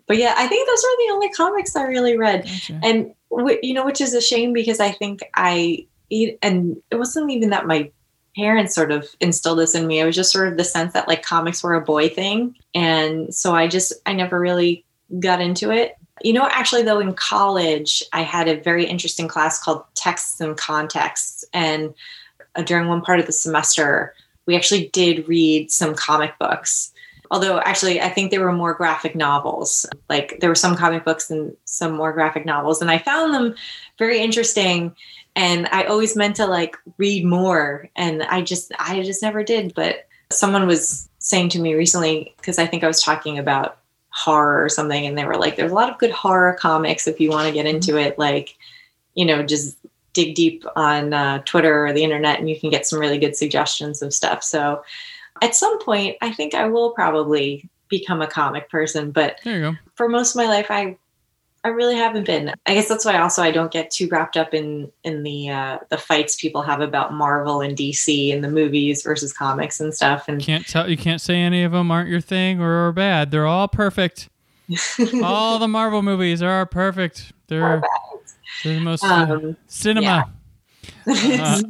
But 0.06 0.16
yeah, 0.18 0.34
I 0.36 0.46
think 0.46 0.66
those 0.66 0.82
were 0.82 1.06
the 1.06 1.12
only 1.12 1.28
comics 1.30 1.76
I 1.76 1.84
really 1.84 2.16
read. 2.16 2.48
And 2.82 3.14
wh- 3.30 3.62
you 3.62 3.74
know, 3.74 3.84
which 3.84 4.00
is 4.00 4.14
a 4.14 4.20
shame 4.20 4.52
because 4.52 4.80
I 4.80 4.90
think 4.90 5.20
I 5.34 5.86
and 6.42 6.76
it 6.90 6.96
wasn't 6.96 7.30
even 7.30 7.50
that 7.50 7.66
my 7.66 7.90
parents 8.36 8.74
sort 8.74 8.90
of 8.90 9.08
instilled 9.20 9.58
this 9.58 9.74
in 9.74 9.86
me. 9.86 10.00
It 10.00 10.04
was 10.04 10.16
just 10.16 10.32
sort 10.32 10.48
of 10.48 10.56
the 10.56 10.64
sense 10.64 10.92
that 10.92 11.08
like 11.08 11.22
comics 11.22 11.62
were 11.62 11.74
a 11.74 11.80
boy 11.80 12.08
thing, 12.08 12.54
and 12.74 13.34
so 13.34 13.54
I 13.54 13.68
just 13.68 13.92
I 14.06 14.12
never 14.12 14.38
really 14.38 14.84
got 15.20 15.40
into 15.40 15.70
it. 15.70 15.96
You 16.22 16.32
know, 16.32 16.48
actually, 16.50 16.82
though, 16.82 17.00
in 17.00 17.14
college, 17.14 18.02
I 18.12 18.22
had 18.22 18.48
a 18.48 18.60
very 18.60 18.86
interesting 18.86 19.28
class 19.28 19.62
called 19.62 19.84
Texts 19.94 20.40
and 20.40 20.56
Contexts, 20.56 21.44
and 21.52 21.94
uh, 22.54 22.62
during 22.62 22.88
one 22.88 23.02
part 23.02 23.20
of 23.20 23.26
the 23.26 23.32
semester, 23.32 24.14
we 24.46 24.56
actually 24.56 24.88
did 24.88 25.28
read 25.28 25.70
some 25.70 25.94
comic 25.94 26.38
books. 26.38 26.92
Although 27.30 27.58
actually 27.60 28.00
i 28.00 28.08
think 28.08 28.30
there 28.30 28.42
were 28.42 28.52
more 28.52 28.74
graphic 28.74 29.14
novels. 29.14 29.86
Like 30.08 30.38
there 30.40 30.50
were 30.50 30.54
some 30.54 30.76
comic 30.76 31.04
books 31.04 31.30
and 31.30 31.56
some 31.64 31.92
more 31.92 32.12
graphic 32.12 32.44
novels 32.44 32.80
and 32.80 32.90
i 32.90 32.98
found 32.98 33.34
them 33.34 33.54
very 33.98 34.20
interesting. 34.20 34.94
And 35.36 35.66
i 35.72 35.84
always 35.84 36.16
meant 36.16 36.36
to 36.36 36.46
like 36.46 36.76
read 36.98 37.24
more 37.24 37.88
and 37.96 38.22
i 38.24 38.42
just 38.42 38.72
i 38.78 39.02
just 39.02 39.22
never 39.22 39.42
did. 39.42 39.74
But 39.74 40.06
someone 40.30 40.66
was 40.66 41.08
saying 41.18 41.48
to 41.48 41.60
me 41.60 41.74
recently 41.74 42.34
because 42.36 42.58
i 42.58 42.66
think 42.66 42.84
i 42.84 42.86
was 42.86 43.02
talking 43.02 43.38
about 43.38 43.78
horror 44.10 44.62
or 44.62 44.68
something 44.68 45.06
and 45.06 45.18
they 45.18 45.24
were 45.24 45.36
like 45.36 45.56
there's 45.56 45.72
a 45.72 45.74
lot 45.74 45.90
of 45.90 45.98
good 45.98 46.10
horror 46.10 46.56
comics 46.60 47.08
if 47.08 47.18
you 47.18 47.30
want 47.30 47.46
to 47.46 47.52
get 47.52 47.66
into 47.66 47.96
it 47.96 48.18
like 48.18 48.56
you 49.14 49.24
know 49.24 49.42
just 49.42 49.76
dig 50.14 50.34
deep 50.34 50.64
on 50.76 51.12
uh, 51.12 51.40
twitter 51.44 51.86
or 51.86 51.92
the 51.92 52.02
internet 52.02 52.38
and 52.40 52.48
you 52.48 52.58
can 52.58 52.70
get 52.70 52.86
some 52.86 52.98
really 52.98 53.18
good 53.18 53.36
suggestions 53.36 54.00
of 54.00 54.14
stuff 54.14 54.42
so 54.42 54.82
at 55.42 55.54
some 55.54 55.78
point 55.80 56.16
i 56.22 56.32
think 56.32 56.54
i 56.54 56.66
will 56.66 56.90
probably 56.92 57.68
become 57.88 58.22
a 58.22 58.26
comic 58.26 58.70
person 58.70 59.10
but 59.10 59.38
There 59.44 59.56
you 59.56 59.60
go. 59.60 59.74
for 59.94 60.08
most 60.08 60.30
of 60.34 60.36
my 60.36 60.46
life 60.46 60.66
i 60.70 60.96
i 61.64 61.68
really 61.68 61.96
haven't 61.96 62.24
been 62.26 62.52
i 62.66 62.74
guess 62.74 62.88
that's 62.88 63.04
why 63.04 63.18
also 63.18 63.42
i 63.42 63.50
don't 63.50 63.70
get 63.72 63.90
too 63.90 64.08
wrapped 64.10 64.36
up 64.36 64.54
in 64.54 64.90
in 65.02 65.22
the 65.22 65.50
uh 65.50 65.78
the 65.90 65.98
fights 65.98 66.36
people 66.36 66.62
have 66.62 66.80
about 66.80 67.12
marvel 67.12 67.60
and 67.60 67.76
dc 67.76 68.32
and 68.34 68.42
the 68.42 68.50
movies 68.50 69.02
versus 69.02 69.32
comics 69.32 69.80
and 69.80 69.94
stuff 69.94 70.28
and 70.28 70.40
Can't 70.40 70.66
tell. 70.66 70.88
You 70.88 70.96
can't 70.96 71.20
say 71.20 71.36
any 71.36 71.62
of 71.62 71.72
them 71.72 71.90
aren't 71.90 72.08
your 72.08 72.20
thing 72.20 72.60
or 72.60 72.86
are 72.88 72.92
bad. 72.92 73.30
They're 73.30 73.46
all 73.46 73.68
perfect. 73.68 74.28
all 75.22 75.58
the 75.58 75.68
Marvel 75.68 76.00
movies 76.02 76.42
are 76.42 76.64
perfect. 76.66 77.32
They're, 77.48 77.82
they're 78.62 78.74
the 78.74 78.80
most 78.80 79.04
uh, 79.04 79.26
um 79.30 79.56
cinema. 79.66 80.30
Uh, 81.06 81.60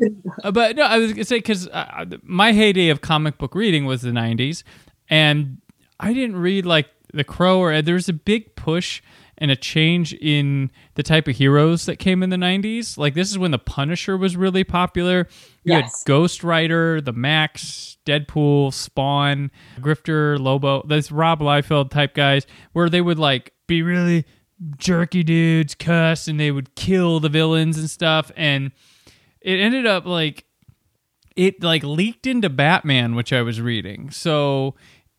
Uh, 0.42 0.50
but 0.52 0.76
no, 0.76 0.82
I 0.82 0.98
was 0.98 1.12
gonna 1.12 1.24
say 1.24 1.38
because 1.38 1.68
uh, 1.68 2.04
my 2.22 2.52
heyday 2.52 2.88
of 2.88 3.00
comic 3.00 3.38
book 3.38 3.54
reading 3.54 3.84
was 3.84 4.02
the 4.02 4.10
'90s, 4.10 4.62
and 5.08 5.58
I 6.00 6.12
didn't 6.12 6.36
read 6.36 6.66
like 6.66 6.88
The 7.12 7.24
Crow 7.24 7.60
or 7.60 7.80
there 7.82 7.94
was 7.94 8.08
a 8.08 8.12
big 8.12 8.54
push 8.56 9.02
and 9.38 9.50
a 9.50 9.56
change 9.56 10.12
in 10.14 10.70
the 10.94 11.02
type 11.02 11.26
of 11.28 11.36
heroes 11.36 11.86
that 11.86 11.98
came 11.98 12.22
in 12.24 12.30
the 12.30 12.36
'90s. 12.36 12.98
Like 12.98 13.14
this 13.14 13.30
is 13.30 13.38
when 13.38 13.50
the 13.52 13.58
Punisher 13.58 14.16
was 14.16 14.36
really 14.36 14.64
popular. 14.64 15.28
You 15.64 15.74
Yes. 15.74 16.02
had 16.02 16.06
Ghost 16.08 16.42
Rider, 16.44 17.00
the 17.00 17.12
Maxx, 17.12 17.96
Deadpool, 18.06 18.72
Spawn, 18.72 19.50
Grifter, 19.80 20.38
Lobo. 20.40 20.82
Those 20.86 21.10
Rob 21.12 21.40
Liefeld 21.40 21.90
type 21.90 22.14
guys, 22.14 22.46
where 22.72 22.88
they 22.88 23.00
would 23.00 23.18
like 23.18 23.52
be 23.68 23.82
really 23.82 24.24
jerky 24.76 25.22
dudes, 25.22 25.74
cuss, 25.74 26.28
and 26.28 26.38
they 26.38 26.50
would 26.50 26.74
kill 26.74 27.20
the 27.20 27.28
villains 27.28 27.78
and 27.78 27.88
stuff, 27.88 28.30
and 28.36 28.72
it 29.40 29.60
ended 29.60 29.86
up 29.86 30.06
like 30.06 30.44
it 31.36 31.62
like 31.62 31.82
leaked 31.82 32.26
into 32.26 32.48
Batman, 32.48 33.14
which 33.14 33.32
I 33.32 33.42
was 33.42 33.60
reading. 33.60 34.10
So 34.10 34.74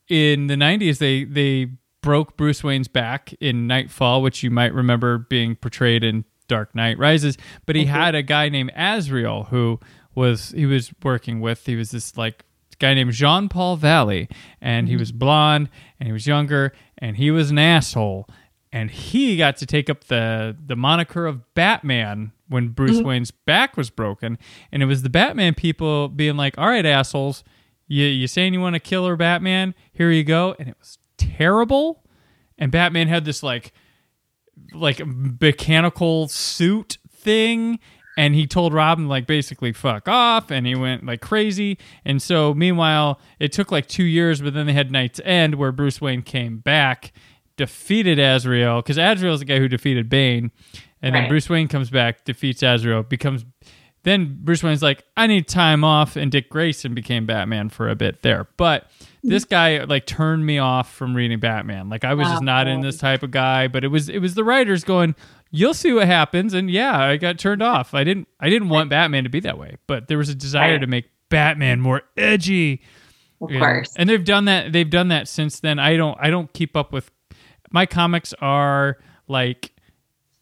in 0.07 0.47
the 0.47 0.55
'90s, 0.55 0.97
they 0.97 1.23
they 1.23 1.71
broke 2.01 2.37
Bruce 2.37 2.63
Wayne's 2.63 2.87
back 2.87 3.33
in 3.39 3.67
Knightfall, 3.67 4.21
which 4.21 4.43
you 4.43 4.51
might 4.51 4.73
remember 4.73 5.17
being 5.17 5.55
portrayed 5.55 6.03
in 6.03 6.23
Dark 6.47 6.75
Knight 6.75 6.97
Rises. 6.99 7.37
But 7.65 7.75
he 7.75 7.85
had 7.85 8.15
a 8.15 8.21
guy 8.21 8.49
named 8.49 8.71
Azrael 8.75 9.45
who 9.45 9.79
was 10.13 10.51
he 10.51 10.65
was 10.65 10.93
working 11.03 11.41
with. 11.41 11.65
He 11.65 11.75
was 11.75 11.91
this 11.91 12.17
like 12.17 12.45
guy 12.79 12.93
named 12.93 13.13
Jean 13.13 13.49
Paul 13.49 13.75
Valley, 13.75 14.29
and 14.61 14.87
he 14.87 14.93
mm-hmm. 14.93 14.99
was 14.99 15.11
blonde 15.11 15.69
and 15.99 16.07
he 16.07 16.13
was 16.13 16.27
younger 16.27 16.73
and 16.97 17.17
he 17.17 17.31
was 17.31 17.51
an 17.51 17.59
asshole. 17.59 18.27
And 18.75 18.91
he 18.91 19.37
got 19.37 19.55
to 19.57 19.65
take 19.65 19.89
up 19.89 20.03
the 20.03 20.53
the 20.63 20.75
moniker 20.75 21.25
of 21.25 21.53
Batman 21.53 22.33
when 22.49 22.67
Bruce 22.67 22.97
mm-hmm. 22.97 23.07
Wayne's 23.07 23.31
back 23.31 23.77
was 23.77 23.89
broken, 23.89 24.37
and 24.69 24.83
it 24.83 24.85
was 24.85 25.01
the 25.01 25.09
Batman 25.09 25.53
people 25.53 26.09
being 26.09 26.35
like, 26.35 26.57
"All 26.57 26.67
right, 26.67 26.85
assholes, 26.85 27.45
you 27.87 28.03
you 28.03 28.27
saying 28.27 28.53
you 28.53 28.59
want 28.59 28.73
to 28.73 28.81
kill 28.81 29.07
her, 29.07 29.15
Batman? 29.15 29.75
Here 29.93 30.11
you 30.11 30.25
go." 30.25 30.57
And 30.59 30.67
it 30.67 30.75
was 30.77 30.97
terrible. 31.15 32.03
And 32.57 32.69
Batman 32.69 33.07
had 33.07 33.23
this 33.23 33.41
like 33.41 33.71
like 34.73 35.01
mechanical 35.05 36.27
suit 36.27 36.97
thing 37.09 37.79
and 38.17 38.35
he 38.35 38.45
told 38.45 38.73
Robin 38.73 39.07
like 39.07 39.25
basically 39.25 39.71
fuck 39.71 40.09
off 40.09 40.51
and 40.51 40.67
he 40.67 40.75
went 40.75 41.05
like 41.05 41.21
crazy 41.21 41.77
and 42.05 42.21
so 42.21 42.53
meanwhile 42.53 43.19
it 43.39 43.51
took 43.51 43.71
like 43.71 43.87
2 43.87 44.03
years 44.03 44.39
but 44.41 44.53
then 44.53 44.65
they 44.65 44.73
had 44.73 44.89
KnightsEnd 44.89 45.55
where 45.55 45.73
Bruce 45.73 45.99
Wayne 45.99 46.21
came 46.21 46.59
back 46.59 47.11
defeated 47.57 48.19
Azrael 48.19 48.81
cuz 48.81 48.97
Azrael 48.97 49.33
is 49.33 49.39
the 49.39 49.45
guy 49.45 49.59
who 49.59 49.67
defeated 49.67 50.09
Bane 50.09 50.51
and 51.01 51.15
then 51.15 51.27
Bruce 51.27 51.49
Wayne 51.49 51.67
comes 51.67 51.89
back 51.89 52.25
defeats 52.25 52.63
Azrael 52.63 53.03
becomes 53.03 53.45
then 54.03 54.37
Bruce 54.41 54.61
Wayne's 54.63 54.83
like 54.83 55.03
I 55.17 55.27
need 55.27 55.47
time 55.47 55.83
off 55.83 56.15
and 56.15 56.31
Dick 56.31 56.49
Grayson 56.49 56.93
became 56.93 57.25
Batman 57.25 57.69
for 57.69 57.89
a 57.89 57.95
bit 57.95 58.21
there. 58.21 58.47
But 58.55 58.89
this 59.23 59.43
mm-hmm. 59.45 59.79
guy 59.79 59.83
like 59.85 60.05
turned 60.05 60.45
me 60.45 60.59
off 60.59 60.93
from 60.93 61.15
reading 61.15 61.39
Batman. 61.39 61.89
Like 61.89 62.05
I 62.05 62.13
was 62.13 62.27
just 62.27 62.43
not 62.43 62.67
in 62.67 62.81
this 62.81 62.97
type 62.97 63.23
of 63.23 63.31
guy 63.31 63.67
but 63.67 63.83
it 63.83 63.87
was 63.89 64.07
it 64.09 64.19
was 64.19 64.35
the 64.35 64.43
writers 64.43 64.83
going 64.83 65.15
you'll 65.51 65.73
see 65.73 65.93
what 65.93 66.05
happens 66.05 66.53
and 66.53 66.69
yeah 66.69 66.99
i 66.99 67.17
got 67.17 67.39
turned 67.39 67.63
off. 67.63 67.93
I 67.93 68.03
didn't 68.03 68.27
i 68.39 68.49
didn't 68.49 68.69
want 68.69 68.89
batman 68.89 69.23
to 69.23 69.29
be 69.29 69.39
that 69.41 69.57
way 69.57 69.77
but 69.87 70.07
there 70.07 70.17
was 70.17 70.29
a 70.29 70.35
desire 70.35 70.73
Right. 70.73 70.81
to 70.81 70.87
make 70.87 71.05
batman 71.29 71.81
more 71.81 72.03
edgy. 72.15 72.81
Of 73.41 73.49
know? 73.51 73.59
course. 73.59 73.93
and 73.97 74.07
they've 74.07 74.23
done 74.23 74.45
that 74.45 74.71
they've 74.71 74.89
done 74.89 75.09
that 75.09 75.27
since 75.27 75.59
then. 75.59 75.79
I 75.79 75.97
don't 75.97 76.17
i 76.21 76.29
don't 76.29 76.51
keep 76.53 76.77
up 76.77 76.93
with 76.93 77.09
my 77.71 77.85
comics 77.85 78.33
are 78.41 78.97
like 79.27 79.71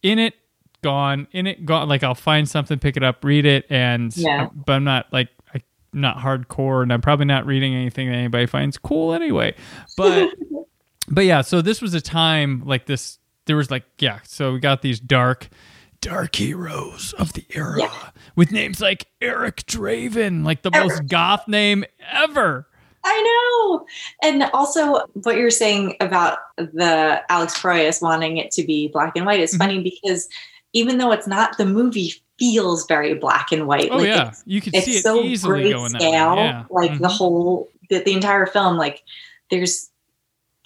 in 0.01 0.19
it 0.19 0.34
gone 0.82 1.28
in 1.32 1.47
it 1.47 1.65
gone 1.65 1.88
like 1.88 2.03
i'll 2.03 2.13
find 2.13 2.47
something 2.49 2.78
pick 2.78 2.97
it 2.97 3.03
up 3.03 3.24
read 3.24 3.45
it 3.45 3.65
and 3.69 4.15
Yeah. 4.17 4.49
but 4.53 4.74
i'm 4.74 4.84
not 4.84 5.05
like 5.13 5.30
I, 5.55 5.61
I'm 5.93 6.01
not 6.01 6.17
hardcore 6.17 6.84
and 6.84 6.91
i'm 6.91 6.99
probably 7.01 7.26
not 7.26 7.45
reading 7.45 7.74
anything 7.74 8.09
that 8.09 8.15
anybody 8.17 8.45
finds 8.47 8.78
cool 8.78 9.13
anyway 9.13 9.55
but 9.95 10.30
but 11.07 11.24
yeah 11.26 11.39
so 11.41 11.61
this 11.61 11.82
was 11.82 11.93
a 11.93 12.01
time 12.01 12.63
like 12.65 12.86
this 12.86 13.17
there 13.45 13.55
was 13.55 13.71
like 13.71 13.86
yeah 13.99 14.19
so 14.24 14.51
we 14.53 14.59
got 14.59 14.82
these 14.82 14.99
dark 14.99 15.47
dark 16.01 16.36
heroes 16.36 17.13
of 17.17 17.32
the 17.32 17.45
era 17.51 17.78
Yeah. 17.80 18.09
with 18.36 18.51
names 18.51 18.82
like 18.82 19.07
eric 19.21 19.63
draven 19.65 20.43
like 20.43 20.63
the 20.63 20.71
most 20.71 21.07
goth 21.07 21.47
name 21.47 21.86
ever 22.11 22.67
I 23.06 23.22
know. 23.22 23.86
And 24.22 24.43
also, 24.54 25.06
what 25.24 25.36
you're 25.38 25.49
saying 25.49 25.95
about 25.99 26.39
the 26.58 27.22
Alex 27.30 27.60
Proyas 27.60 28.01
wanting 28.01 28.38
it 28.38 28.51
to 28.51 28.64
be 28.64 28.88
black 28.88 29.14
and 29.16 29.26
white 29.26 29.36
Mm-hmm. 29.39 29.43
is 29.43 29.58
funny 29.58 29.82
because 29.84 30.30
even 30.74 30.97
though 30.97 31.12
it's 31.12 31.28
not, 31.28 31.58
the 31.58 31.66
movie 31.66 32.14
feels 32.39 32.86
very 32.88 33.14
black 33.14 33.51
and 33.51 33.68
white. 33.68 33.89
oh 33.91 33.97
Like, 33.97 34.08
yeah 34.08 34.30
it's, 34.30 34.43
you 34.45 34.62
it's 34.74 34.86
see 34.86 34.97
it 34.97 35.04
so 35.04 35.22
easily 35.24 35.70
going 35.72 35.91
that 35.93 36.01
way 36.01 36.10
yeah 36.12 36.64
Like 36.70 36.97
the 36.99 37.08
Mhm. 37.08 37.12
whole, 37.12 37.70
the, 37.89 37.99
the 37.99 38.14
entire 38.14 38.45
film, 38.47 38.78
like 38.78 39.04
there's, 39.51 39.89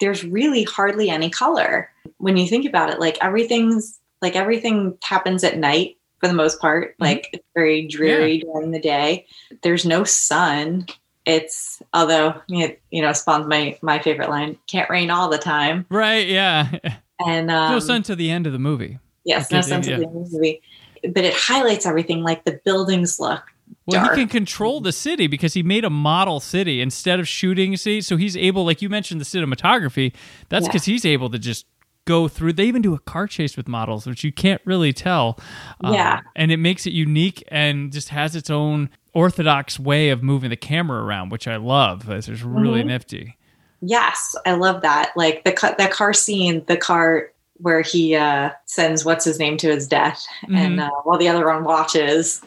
there's 0.00 0.24
really 0.24 0.62
hardly 0.62 1.10
any 1.10 1.28
color 1.28 1.90
when 2.18 2.36
you 2.36 2.46
think 2.48 2.64
about 2.66 2.88
it. 2.90 3.00
Like 3.00 3.18
everything's, 3.20 3.98
like 4.22 4.34
everything 4.36 4.96
happens 5.02 5.44
at 5.44 5.58
night 5.58 5.96
for 6.20 6.28
the 6.28 6.34
most 6.34 6.58
part. 6.60 6.92
Mm-hmm. 6.94 7.04
Like 7.04 7.28
it's 7.32 7.44
very 7.54 7.86
dreary 7.86 8.38
during 8.38 8.70
the 8.70 8.80
day. 8.80 9.26
There's 9.62 9.84
no 9.84 10.04
sun. 10.04 10.86
It's 11.28 11.82
although 11.94 12.34
you 12.48 12.74
you 12.90 13.02
know 13.02 13.12
spawns 13.12 13.46
my 13.46 13.78
my 13.82 13.98
favorite 14.00 14.30
line. 14.30 14.56
Can't 14.66 14.88
rain 14.90 15.10
all 15.10 15.28
the 15.28 15.38
time. 15.38 15.84
right 15.90 16.26
yeah 16.26 16.78
And 17.24 17.50
um, 17.58 17.72
no 17.72 17.78
sun 17.80 18.02
to 18.04 18.16
the 18.16 18.30
end 18.30 18.46
of 18.46 18.52
the 18.52 18.58
movie 18.58 18.98
Yes, 19.24 19.50
no 19.52 19.60
sun 19.60 19.82
to 19.82 19.90
yeah. 19.90 19.98
the 19.98 20.08
movie. 20.08 20.62
But 21.02 21.24
it 21.24 21.34
highlights 21.34 21.84
everything. 21.86 22.22
Like 22.22 22.44
the 22.44 22.58
buildings 22.64 23.20
look 23.20 23.42
Well, 23.86 24.02
dark. 24.02 24.16
he 24.16 24.22
can 24.22 24.28
control 24.28 24.80
the 24.80 24.90
city 24.92 25.26
because 25.26 25.52
he 25.52 25.62
made 25.62 25.84
a 25.84 25.90
model 25.90 26.40
city 26.40 26.80
instead 26.80 27.20
of 27.20 27.28
shooting 27.28 27.76
city. 27.76 28.00
So 28.00 28.16
he's 28.16 28.36
able, 28.36 28.64
like 28.64 28.80
you 28.80 28.88
mentioned, 28.88 29.20
the 29.20 29.26
cinematography. 29.26 30.14
That's 30.48 30.64
Yeah. 30.64 30.68
because 30.72 30.86
he's 30.86 31.04
able 31.04 31.28
to 31.30 31.38
just 31.38 31.66
go 32.08 32.26
through. 32.26 32.54
They 32.54 32.64
even 32.64 32.80
do 32.80 32.94
a 32.94 32.98
car 32.98 33.26
chase 33.26 33.54
with 33.56 33.68
models, 33.68 34.06
which 34.06 34.24
you 34.24 34.32
can't 34.32 34.62
really 34.64 34.92
tell. 34.94 35.38
Um, 35.84 35.92
Yeah. 35.94 36.20
and 36.34 36.50
it 36.50 36.56
makes 36.56 36.86
it 36.86 36.92
unique 36.94 37.42
and 37.48 37.92
just 37.92 38.08
has 38.08 38.34
its 38.34 38.48
own 38.50 38.88
orthodox 39.12 39.78
way 39.78 40.08
of 40.08 40.22
moving 40.22 40.48
the 40.50 40.56
camera 40.56 41.04
around, 41.04 41.30
which 41.30 41.46
I 41.46 41.56
love. 41.56 42.08
It's 42.08 42.26
just 42.26 42.42
really 42.42 42.82
Mhm. 42.82 42.86
nifty. 42.86 43.36
Yes, 43.82 44.34
I 44.46 44.52
love 44.52 44.80
that. 44.82 45.12
Like 45.16 45.44
the 45.44 45.52
ca- 45.52 45.74
that 45.78 45.90
car 45.92 46.12
scene, 46.14 46.64
the 46.66 46.76
car 46.78 47.28
where 47.58 47.82
he 47.82 48.14
uh, 48.16 48.50
sends 48.64 49.04
what's 49.04 49.24
his 49.24 49.38
name 49.38 49.56
to 49.58 49.68
his 49.68 49.86
death, 49.86 50.24
Mm-hmm. 50.44 50.56
and 50.56 50.80
uh, 50.80 50.90
while 51.04 51.18
the 51.18 51.28
other 51.28 51.46
one 51.46 51.62
watches. 51.64 52.40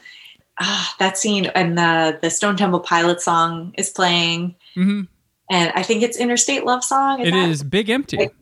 Ah, 0.60 0.96
that 1.00 1.18
scene 1.18 1.46
and 1.56 1.78
the 1.78 2.18
the 2.22 2.30
Stone 2.30 2.56
Temple 2.58 2.80
Pilot 2.82 3.22
song 3.22 3.74
is 3.78 3.90
playing, 3.90 4.56
hmm 4.76 5.02
and 5.50 5.72
I 5.76 5.84
think 5.84 6.02
it's 6.04 6.18
Interstate 6.18 6.66
Love 6.66 6.84
Song. 6.84 7.20
It 7.22 7.32
that- 7.32 7.50
is 7.50 7.62
big 7.64 7.90
empty. 7.90 8.18
Like, 8.18 8.36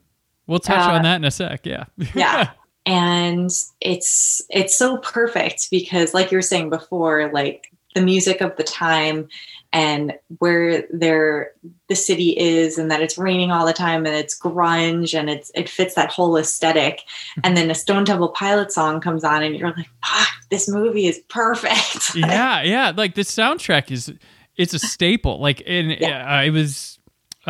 We'll 0.50 0.58
touch 0.58 0.80
uh, 0.80 0.94
on 0.94 1.02
that 1.02 1.14
in 1.16 1.24
a 1.24 1.30
sec. 1.30 1.64
Yeah. 1.64 1.84
yeah 2.14 2.50
and 2.86 3.50
it's 3.80 4.42
it's 4.48 4.74
so 4.74 4.96
perfect 4.98 5.68
because 5.70 6.14
like 6.14 6.32
you 6.32 6.38
were 6.38 6.42
saying 6.42 6.70
before 6.70 7.30
like 7.32 7.70
the 7.94 8.00
music 8.00 8.40
of 8.40 8.56
the 8.56 8.64
time 8.64 9.28
and 9.72 10.14
where 10.38 10.86
their 10.90 11.52
the 11.88 11.94
city 11.94 12.30
is 12.38 12.78
and 12.78 12.90
that 12.90 13.02
it's 13.02 13.18
raining 13.18 13.50
all 13.50 13.66
the 13.66 13.72
time 13.72 14.06
and 14.06 14.16
it's 14.16 14.36
grunge 14.36 15.16
and 15.16 15.28
it's 15.28 15.52
it 15.54 15.68
fits 15.68 15.94
that 15.94 16.10
whole 16.10 16.36
aesthetic 16.36 17.02
and 17.44 17.56
then 17.56 17.70
a 17.70 17.74
stone 17.74 18.04
temple 18.04 18.30
pilot 18.30 18.72
song 18.72 19.00
comes 19.00 19.24
on 19.24 19.42
and 19.42 19.54
you're 19.56 19.74
like 19.76 19.90
ah 20.02 20.38
this 20.50 20.68
movie 20.68 21.06
is 21.06 21.20
perfect 21.28 22.14
yeah, 22.16 22.62
yeah. 22.62 22.92
Like 22.96 23.14
the 23.14 23.22
soundtrack 23.22 23.90
is 23.90 24.12
it's 24.60 24.74
a 24.74 24.78
staple. 24.78 25.40
Like 25.40 25.62
and 25.66 25.92
uh, 25.92 26.42
it 26.44 26.50
was 26.50 26.98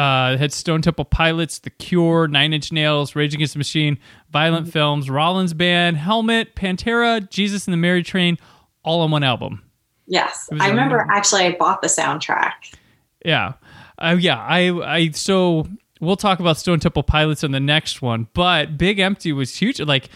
uh 0.00 0.36
had 0.38 0.52
Stone 0.52 0.82
Temple 0.82 1.04
Pilots, 1.04 1.58
The 1.60 1.70
Cure, 1.70 2.28
Nine 2.28 2.52
Inch 2.52 2.72
Nails, 2.72 3.14
Rage 3.16 3.34
Against 3.34 3.54
the 3.54 3.58
Machine, 3.58 3.98
Violent 4.30 4.66
Mm-hmm. 4.66 4.72
Femmes, 4.72 5.10
Rollins 5.10 5.54
Band, 5.54 5.96
Helmet, 5.96 6.54
Pantera, 6.54 7.28
Jesus 7.30 7.66
and 7.66 7.72
the 7.72 7.76
Mary 7.78 8.02
Chain, 8.02 8.38
all 8.84 9.00
on 9.02 9.10
one 9.10 9.22
album. 9.24 9.62
yes 10.06 10.48
I 10.50 10.54
was 10.54 10.62
i 10.62 10.66
a- 10.66 10.70
remember 10.70 11.06
actually 11.10 11.42
i 11.42 11.52
bought 11.56 11.82
the 11.82 11.88
soundtrack 11.88 12.52
Yeah. 13.24 13.52
Uh, 13.98 14.16
yeah, 14.18 14.38
I 14.38 14.70
I 14.96 15.10
so 15.10 15.66
we'll 16.00 16.16
talk 16.16 16.40
about 16.40 16.56
Stone 16.56 16.80
Temple 16.80 17.02
Pilots 17.02 17.44
in 17.44 17.52
the 17.52 17.60
next 17.60 18.00
one, 18.00 18.28
but 18.32 18.78
Big 18.78 18.98
Empty 18.98 19.32
was 19.34 19.54
huge. 19.54 19.78
Like 19.78 20.08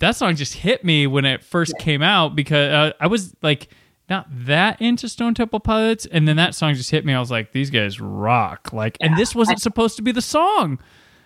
that 0.00 0.16
song 0.16 0.34
just 0.34 0.54
hit 0.54 0.84
me 0.84 1.06
when 1.06 1.24
it 1.24 1.44
first 1.44 1.72
came 1.78 2.02
out 2.02 2.34
because 2.34 2.68
uh, 2.72 2.92
I 3.00 3.06
was 3.06 3.32
like 3.40 3.68
not 4.08 4.26
that 4.30 4.80
into 4.80 5.08
Stone 5.08 5.34
Temple 5.34 5.60
Pilots 5.60 6.06
and 6.06 6.26
then 6.26 6.36
that 6.36 6.54
song 6.54 6.74
just 6.74 6.90
hit 6.90 7.04
me. 7.04 7.12
I 7.12 7.20
was 7.20 7.30
like 7.30 7.52
these 7.52 7.70
guys 7.70 8.00
rock. 8.00 8.72
Like 8.72 8.96
and 9.00 9.16
this 9.16 9.34
wasn't 9.34 9.60
supposed 9.60 9.96
to 9.96 10.02
be 10.02 10.12
the 10.12 10.22
song. 10.22 10.78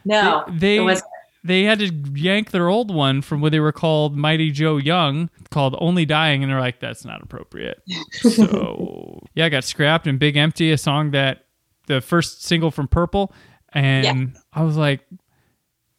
no 0.05 0.45
They 0.51 0.85
it 0.85 1.03
they 1.45 1.65
had 1.65 1.81
to 1.81 1.93
yank 2.15 2.51
their 2.51 2.69
old 2.69 2.95
one 2.95 3.21
from 3.21 3.41
what 3.41 3.53
they 3.53 3.61
were 3.61 3.73
called 3.73 4.17
Mighty 4.17 4.51
Joe 4.51 4.77
Young, 4.77 5.29
called 5.51 5.77
Only 5.81 6.05
Dying, 6.05 6.43
and 6.43 6.53
they're 6.53 6.61
like, 6.61 6.79
that's 6.79 7.05
not 7.05 7.23
appropriate. 7.23 7.83
so 8.13 9.21
yeah, 9.35 9.47
I 9.47 9.49
got 9.49 9.65
scrapped 9.65 10.07
and 10.07 10.19
Big 10.19 10.37
Empty, 10.37 10.71
a 10.71 10.79
song 10.79 11.11
that 11.13 11.47
the 11.89 12.01
first 12.01 12.45
single 12.45 12.71
from 12.71 12.87
Purple, 12.87 13.33
and 13.73 14.37
I 14.53 14.63
was 14.63 14.77
like, 14.77 15.01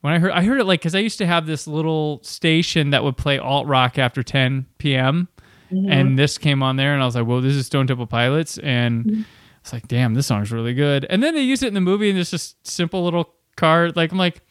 when 0.02 0.14
I 0.14 0.20
heard 0.20 0.32
I 0.32 0.44
heard 0.44 0.60
it 0.60 0.66
like 0.66 0.80
because 0.82 0.96
I 0.96 1.00
used 1.00 1.18
to 1.18 1.26
have 1.26 1.46
this 1.46 1.68
little 1.68 2.22
station 2.24 2.92
that 2.92 3.04
would 3.04 3.18
play 3.18 3.38
alt 3.38 3.68
rock 3.68 3.98
after 3.98 4.24
10 4.24 4.66
p.m. 4.78 5.28
Mm-hmm. 5.74 5.92
and 5.92 6.20
this 6.20 6.38
came 6.38 6.62
on 6.62 6.76
there, 6.76 6.94
and 6.94 7.02
I 7.02 7.06
was 7.06 7.16
like, 7.16 7.26
well, 7.26 7.42
this 7.42 7.56
is 7.56 7.66
Stone 7.66 7.88
Temple 7.88 8.08
Pilots, 8.08 8.58
and 8.60 9.06
mm-hmm. 9.06 9.22
it's 9.62 9.74
like, 9.74 9.88
damn, 9.88 10.14
this 10.14 10.28
song's 10.28 10.52
really 10.52 10.74
good. 10.74 11.06
And 11.10 11.24
then 11.24 11.34
they 11.34 11.42
use 11.42 11.64
it 11.64 11.68
in 11.68 11.74
the 11.74 11.82
movie, 11.82 12.10
and 12.10 12.20
it's 12.20 12.32
just 12.32 12.66
simple 12.68 13.04
little 13.04 13.34
card. 13.56 13.96
Like 13.96 14.12
I'm 14.12 14.18
like, 14.18 14.42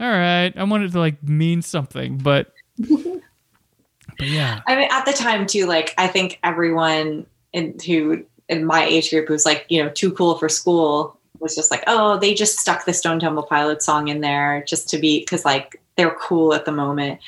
all 0.00 0.08
right, 0.08 0.52
I 0.56 0.64
wanted 0.64 0.92
to 0.92 0.98
like 0.98 1.22
mean 1.22 1.62
something, 1.62 2.18
but 2.18 2.52
but 2.78 4.26
yeah, 4.26 4.60
I 4.66 4.76
mean, 4.76 4.88
at 4.90 5.04
the 5.04 5.12
time 5.12 5.46
too, 5.46 5.66
like 5.66 5.94
I 5.98 6.06
think 6.06 6.38
everyone 6.42 7.26
in 7.52 7.76
who 7.84 8.24
in 8.48 8.64
my 8.64 8.84
age 8.84 9.10
group 9.10 9.28
who's 9.28 9.44
like, 9.44 9.66
you 9.68 9.82
know, 9.82 9.90
too 9.90 10.12
cool 10.12 10.36
for 10.38 10.48
school 10.48 11.18
was 11.40 11.54
just 11.54 11.70
like, 11.70 11.84
oh, 11.86 12.18
they 12.18 12.34
just 12.34 12.58
stuck 12.58 12.84
the 12.84 12.94
Stone 12.94 13.20
Temple 13.20 13.44
Pilot 13.44 13.82
song 13.82 14.08
in 14.08 14.20
there 14.20 14.64
just 14.66 14.88
to 14.90 14.98
be 14.98 15.20
because 15.20 15.44
like 15.44 15.80
they're 15.96 16.16
cool 16.20 16.54
at 16.54 16.64
the 16.64 16.72
moment. 16.72 17.20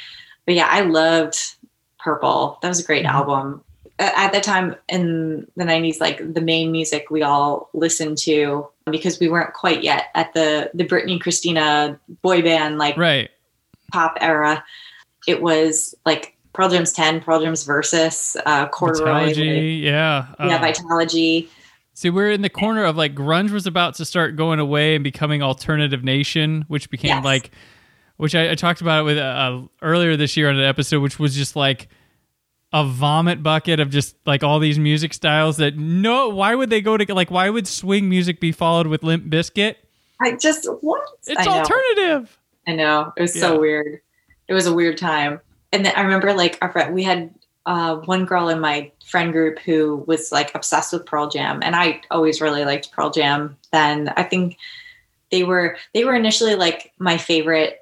But 0.46 0.54
yeah, 0.54 0.68
I 0.70 0.80
loved 0.80 1.38
Purple. 2.02 2.58
That 2.62 2.68
was 2.68 2.80
a 2.80 2.84
great 2.84 3.04
Mhm. 3.04 3.10
album. 3.12 3.64
At 3.98 4.32
the 4.32 4.40
time 4.40 4.76
in 4.88 5.46
the 5.56 5.64
90s, 5.64 6.00
like 6.00 6.32
the 6.32 6.40
main 6.40 6.72
music 6.72 7.10
we 7.10 7.22
all 7.22 7.68
listened 7.74 8.16
to 8.18 8.66
because 8.90 9.20
we 9.20 9.28
weren't 9.28 9.52
quite 9.52 9.82
yet 9.84 10.06
at 10.14 10.32
the 10.32 10.70
the 10.72 10.84
Britney 10.86 11.20
Christina 11.20 11.98
boy 12.22 12.40
band 12.40 12.78
like 12.78 12.96
right. 12.96 13.28
pop 13.92 14.16
era, 14.22 14.64
it 15.26 15.42
was 15.42 15.94
like 16.06 16.34
Pearl 16.54 16.70
Jam's 16.70 16.92
10, 16.92 17.20
Pearl 17.20 17.40
Jam's 17.42 17.64
Versus, 17.64 18.36
uh, 18.46 18.66
Corduroy. 18.68 19.32
Vitalogy, 19.34 19.82
yeah. 19.82 20.26
Yeah, 20.40 20.56
Uh, 20.56 20.58
Vitalogy. 20.60 21.48
See, 21.92 22.08
we're 22.08 22.30
in 22.30 22.40
the 22.40 22.48
corner 22.48 22.84
of 22.84 22.96
like 22.96 23.14
grunge 23.14 23.50
was 23.50 23.66
about 23.66 23.94
to 23.96 24.06
start 24.06 24.34
going 24.34 24.58
away 24.58 24.94
and 24.94 25.04
becoming 25.04 25.42
alternative 25.42 26.02
nation, 26.02 26.64
which 26.68 26.88
became 26.90 27.16
Yes. 27.16 27.24
like, 27.24 27.50
which 28.20 28.34
I, 28.34 28.50
I 28.50 28.54
talked 28.54 28.80
about 28.80 29.00
it 29.00 29.04
with 29.04 29.18
uh, 29.18 29.62
earlier 29.82 30.16
this 30.16 30.36
year 30.36 30.48
on 30.48 30.56
an 30.56 30.64
episode, 30.64 31.00
which 31.00 31.18
was 31.18 31.34
just 31.34 31.56
like 31.56 31.88
a 32.72 32.84
vomit 32.84 33.42
bucket 33.42 33.80
of 33.80 33.90
just 33.90 34.14
like 34.26 34.44
all 34.44 34.58
these 34.60 34.78
music 34.78 35.12
styles 35.12 35.56
that 35.56 35.76
no, 35.76 36.28
why 36.28 36.54
would 36.54 36.70
they 36.70 36.80
go 36.80 36.96
to 36.96 37.14
like 37.14 37.30
why 37.30 37.50
would 37.50 37.66
swing 37.66 38.08
music 38.08 38.38
be 38.40 38.52
followed 38.52 38.86
with 38.86 39.02
Limp 39.02 39.24
Bizkit? 39.26 39.76
I 40.22 40.36
just, 40.36 40.66
what? 40.82 41.02
It's 41.26 41.46
I 41.46 41.58
alternative. 41.58 42.38
I 42.68 42.74
know. 42.74 43.12
It 43.16 43.22
was 43.22 43.34
Yeah. 43.34 43.40
so 43.42 43.58
weird. 43.60 44.00
It 44.48 44.54
was 44.54 44.66
a 44.66 44.74
weird 44.74 44.98
time. 44.98 45.40
And 45.72 45.84
then 45.84 45.94
I 45.96 46.02
remember 46.02 46.32
like 46.34 46.58
our 46.60 46.70
friend, 46.70 46.94
we 46.94 47.02
had 47.02 47.34
uh, 47.66 47.96
one 47.96 48.24
girl 48.26 48.48
in 48.48 48.60
my 48.60 48.90
friend 49.06 49.32
group 49.32 49.58
who 49.60 50.04
was 50.06 50.30
like 50.32 50.54
obsessed 50.54 50.92
with 50.92 51.06
Pearl 51.06 51.28
Jam, 51.28 51.60
and 51.62 51.74
I 51.76 52.00
always 52.10 52.40
really 52.40 52.64
liked 52.64 52.90
Pearl 52.92 53.10
Jam. 53.10 53.56
Then 53.72 54.12
I 54.16 54.22
think 54.24 54.56
they 55.30 55.44
were 55.44 55.76
they 55.94 56.04
were 56.04 56.14
initially 56.14 56.54
like 56.56 56.92
my 56.98 57.16
favorite, 57.16 57.79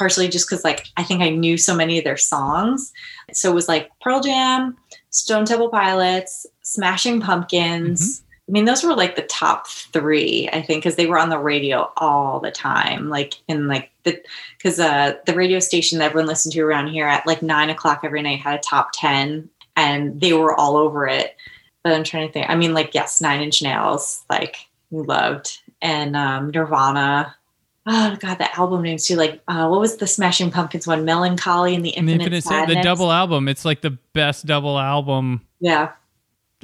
partially 0.00 0.28
just 0.28 0.48
because 0.48 0.64
like 0.64 0.86
I 0.96 1.04
think 1.04 1.20
I 1.20 1.28
knew 1.28 1.58
so 1.58 1.76
many 1.76 1.98
of 1.98 2.04
their 2.04 2.16
songs. 2.16 2.90
So 3.34 3.50
it 3.50 3.54
was 3.54 3.68
like 3.68 3.90
Pearl 4.00 4.20
Jam, 4.20 4.78
Stone 5.10 5.44
Temple 5.44 5.68
Pilots, 5.68 6.46
Smashing 6.62 7.20
Pumpkins. 7.20 8.22
I 8.48 8.50
mean, 8.50 8.64
those 8.64 8.82
were 8.82 8.94
like 8.94 9.14
the 9.14 9.22
top 9.22 9.68
three, 9.68 10.48
I 10.54 10.62
think, 10.62 10.82
because 10.82 10.96
they 10.96 11.04
were 11.04 11.18
on 11.18 11.28
the 11.28 11.38
radio 11.38 11.92
all 11.98 12.40
the 12.40 12.50
time. 12.50 13.10
Like 13.10 13.34
in 13.46 13.68
like 13.68 13.90
the 14.04 14.18
because 14.56 14.80
uh, 14.80 15.16
the 15.26 15.34
radio 15.34 15.58
station 15.58 15.98
that 15.98 16.06
everyone 16.06 16.28
listened 16.28 16.54
to 16.54 16.62
around 16.62 16.86
here 16.86 17.06
at 17.06 17.26
like 17.26 17.42
nine 17.42 17.68
o'clock 17.68 18.00
every 18.02 18.22
night 18.22 18.40
had 18.40 18.58
a 18.58 18.62
top 18.62 18.92
ten, 18.94 19.50
and 19.76 20.18
they 20.18 20.32
were 20.32 20.58
all 20.58 20.78
over 20.78 21.06
it. 21.06 21.36
But 21.84 21.92
I'm 21.92 22.04
trying 22.04 22.26
to 22.26 22.32
think. 22.32 22.48
I 22.48 22.54
mean, 22.54 22.72
like 22.72 22.94
yes, 22.94 23.20
Nine 23.20 23.42
Inch 23.42 23.60
Nails, 23.60 24.24
like 24.30 24.56
loved, 24.90 25.58
and 25.82 26.16
um, 26.16 26.50
Nirvana. 26.52 27.36
Oh 27.92 28.16
god, 28.20 28.38
the 28.38 28.56
album 28.58 28.82
names 28.82 29.04
too. 29.06 29.16
Like, 29.16 29.40
uh, 29.48 29.66
what 29.66 29.80
was 29.80 29.96
the 29.96 30.06
Smashing 30.06 30.50
Pumpkins 30.52 30.86
one? 30.86 31.04
Melancholy 31.04 31.74
and 31.74 31.84
the 31.84 31.96
And 31.96 32.06
the 32.08 32.12
Infinite, 32.12 32.36
Infinite 32.36 32.44
Sad- 32.44 32.68
the 32.68 32.82
double 32.82 33.10
album. 33.10 33.48
It's 33.48 33.64
like 33.64 33.80
the 33.80 33.98
best 34.12 34.46
double 34.46 34.78
album. 34.78 35.40
Yeah, 35.60 35.90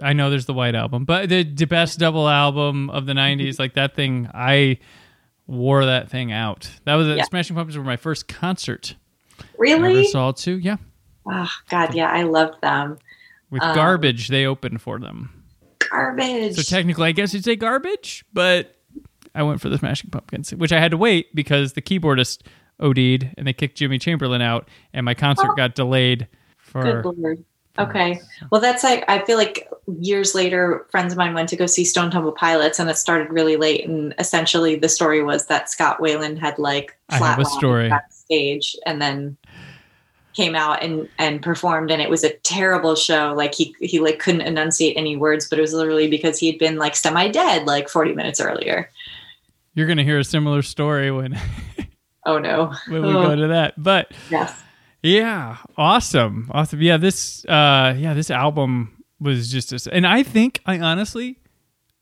I 0.01 0.13
know 0.13 0.31
there's 0.31 0.47
the 0.47 0.55
white 0.55 0.75
album, 0.77 1.05
but 1.05 1.29
the, 1.29 1.43
the 1.43 1.65
best 1.65 1.99
double 1.99 2.29
album 2.29 2.91
of 2.91 3.07
the 3.07 3.13
'90s, 3.15 3.59
like 3.59 3.75
that 3.75 3.97
thing, 3.97 4.29
I 4.33 4.79
wore 5.49 5.85
that 5.87 6.11
thing 6.11 6.31
out. 6.33 6.71
That 6.85 6.95
was 6.95 7.09
Yeah. 7.09 7.25
Smashing 7.25 7.57
Pumpkins 7.57 7.77
were 7.77 7.83
my 7.85 7.97
first 7.97 8.29
concert. 8.29 8.95
I 9.41 9.71
ever 9.71 9.83
really? 9.83 10.07
saw 10.07 10.29
it 10.29 10.37
too. 10.37 10.59
Yeah, 10.59 10.77
Oh 11.27 11.51
god, 11.71 11.95
yeah, 11.95 12.09
I 12.11 12.23
loved 12.23 12.61
them. 12.63 12.99
with 13.51 13.63
Um, 13.63 13.75
garbage, 13.75 14.29
they 14.29 14.45
opened 14.47 14.81
for 14.81 14.99
them. 15.01 15.43
Garbage. 15.91 16.55
So 16.57 16.63
technically, 16.63 17.09
I 17.09 17.13
guess 17.13 17.35
you'd 17.35 17.45
say 17.45 17.57
garbage, 17.57 18.25
but 18.33 18.76
I 19.37 19.43
went 19.43 19.61
for 19.61 19.69
the 19.69 19.79
Smashing 19.79 20.11
Pumpkins, 20.11 20.53
which 20.55 20.73
I 20.73 20.81
had 20.81 20.91
to 20.91 20.97
wait 20.97 21.35
because 21.35 21.75
the 21.75 21.83
keyboardist 21.83 22.41
OD'd 22.81 23.31
and 23.37 23.47
they 23.47 23.53
kicked 23.53 23.77
Jimmy 23.77 23.99
Chamberlin 23.99 24.43
out, 24.43 24.69
and 24.93 25.05
my 25.05 25.15
concert 25.15 25.51
Oh. 25.51 25.55
got 25.55 25.75
delayed 25.75 26.27
for. 26.59 27.03
Good 27.03 27.19
lord. 27.19 27.45
Okay. 27.79 28.19
Well, 28.51 28.61
that's 28.61 28.83
like 28.83 29.05
I 29.09 29.23
feel 29.27 29.37
like 29.37 29.69
years 30.01 30.35
later, 30.35 30.87
friends 30.91 31.13
of 31.13 31.19
mine 31.19 31.35
went 31.35 31.51
to 31.51 31.57
go 31.57 31.67
see 31.67 31.85
Stone 31.85 32.11
Temple 32.11 32.33
Pilots, 32.33 32.79
and 32.79 32.89
it 32.89 32.97
started 32.97 33.31
really 33.31 33.57
late. 33.57 33.87
And 33.87 34.15
essentially, 34.19 34.77
the 34.77 34.89
story 34.89 35.23
was 35.23 35.47
that 35.47 35.69
Scott 35.69 35.99
Weiland 36.01 36.39
had 36.39 36.59
like 36.59 36.97
a 37.11 37.45
story. 37.45 37.91
backstage, 37.91 38.75
and 38.87 39.03
then 39.03 39.37
came 40.33 40.55
out 40.55 40.83
and 40.83 41.09
and 41.19 41.43
performed, 41.43 41.91
and 41.91 42.01
it 42.01 42.09
was 42.11 42.25
a 42.25 42.33
terrible 42.39 42.95
show. 42.95 43.35
Like 43.37 43.55
he 43.55 43.75
he 43.81 44.01
like 44.01 44.19
couldn't 44.21 44.41
enunciate 44.43 44.97
any 44.97 45.17
words, 45.17 45.47
but 45.49 45.59
it 45.59 45.63
was 45.63 45.75
literally 45.75 46.09
because 46.09 46.39
he 46.39 46.47
had 46.47 46.59
been 46.59 46.77
like 46.79 46.97
semi 46.97 47.29
dead 47.29 47.67
like 47.67 47.89
forty 47.91 48.15
minutes 48.15 48.41
earlier. 48.41 48.91
You're 49.77 49.87
gonna 49.87 50.03
hear 50.05 50.19
a 50.19 50.25
similar 50.25 50.63
story 50.63 51.11
when 51.13 51.39
Oh 52.25 52.39
no. 52.39 52.73
when 52.89 53.03
we 53.03 53.13
go 53.13 53.37
to 53.37 53.47
that, 53.49 53.75
but. 53.81 54.11
Yes. 54.31 54.63
Yeah, 55.03 55.59
awesome, 55.77 56.51
awesome. 56.53 56.83
Yeah, 56.83 56.97
this 56.97 57.45
uh, 57.45 57.95
yeah, 57.97 58.15
this 58.15 58.31
album 58.31 59.05
was 59.21 59.53
just, 59.53 59.71
a, 59.73 59.95
and 59.95 60.05
I 60.07 60.25
think 60.25 60.61
I 60.67 60.81
honestly, 60.81 61.39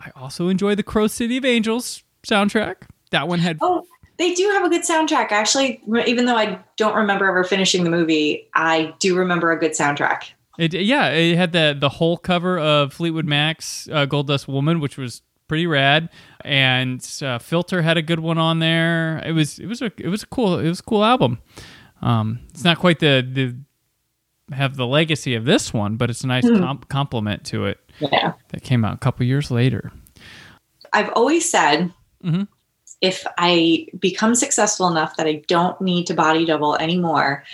I 0.00 0.10
also 0.16 0.48
enjoy 0.48 0.74
the 0.76 0.82
Crow 0.84 1.08
City 1.08 1.36
of 1.36 1.44
Angels 1.44 2.02
soundtrack. 2.26 2.76
That 3.10 3.28
one 3.28 3.40
had 3.40 3.58
Oh, 3.60 3.84
they 4.18 4.32
do 4.34 4.48
have 4.50 4.64
a 4.64 4.70
good 4.70 4.82
soundtrack. 4.82 5.32
Actually, 5.32 5.82
even 6.06 6.24
though 6.24 6.36
I 6.36 6.60
don't 6.76 6.94
remember 6.96 7.26
ever 7.26 7.44
finishing 7.44 7.84
the 7.84 7.90
movie, 7.90 8.48
I 8.54 8.94
do 9.00 9.16
remember 9.16 9.50
a 9.50 9.58
good 9.58 9.72
soundtrack. 9.72 10.30
it. 10.58 10.72
Yeah, 10.72 11.08
it 11.08 11.36
had 11.36 11.52
the 11.52 11.76
the 11.78 11.90
whole 11.90 12.16
cover 12.16 12.58
of 12.58 12.94
Fleetwood 12.94 13.26
Mac's 13.26 13.88
uh, 13.92 14.06
"Gold 14.06 14.28
Dust 14.28 14.48
Woman," 14.48 14.80
which 14.80 14.96
was 14.96 15.20
pretty 15.46 15.66
rad, 15.66 16.08
and 16.44 17.06
uh, 17.22 17.38
Filter 17.38 17.82
had 17.82 17.96
a 17.96 18.02
good 18.02 18.20
one 18.20 18.38
on 18.38 18.58
there. 18.58 19.18
It 19.24 19.32
was 19.32 19.58
it 19.58 19.66
was 19.66 19.82
a 19.82 19.90
it 19.98 20.08
was 20.08 20.22
a 20.22 20.26
cool 20.26 20.58
it 20.58 20.68
was 20.68 20.80
a 20.80 20.82
cool 20.84 21.04
album. 21.04 21.38
Um, 22.02 22.40
it's 22.50 22.64
not 22.64 22.78
quite 22.78 22.98
the 23.00 23.26
the 23.28 23.56
have 24.54 24.76
the 24.76 24.86
legacy 24.86 25.34
of 25.34 25.44
this 25.46 25.72
one, 25.72 25.96
but 25.96 26.10
it's 26.10 26.22
a 26.22 26.26
nice 26.26 26.46
com- 26.48 26.82
compliment 26.88 27.44
to 27.46 27.66
it. 27.66 27.78
Yeah. 28.00 28.32
that 28.50 28.62
came 28.62 28.84
out 28.84 28.94
a 28.94 28.98
couple 28.98 29.24
years 29.24 29.50
later. 29.50 29.92
I've 30.92 31.10
always 31.14 31.48
said 31.48 31.92
Mhm. 32.24 32.48
if 33.00 33.24
I 33.38 33.86
become 33.98 34.34
successful 34.34 34.88
enough 34.88 35.16
that 35.16 35.26
I 35.26 35.42
don't 35.48 35.80
need 35.80 36.06
to 36.08 36.14
body 36.14 36.44
double 36.44 36.76
anymore, 36.76 37.44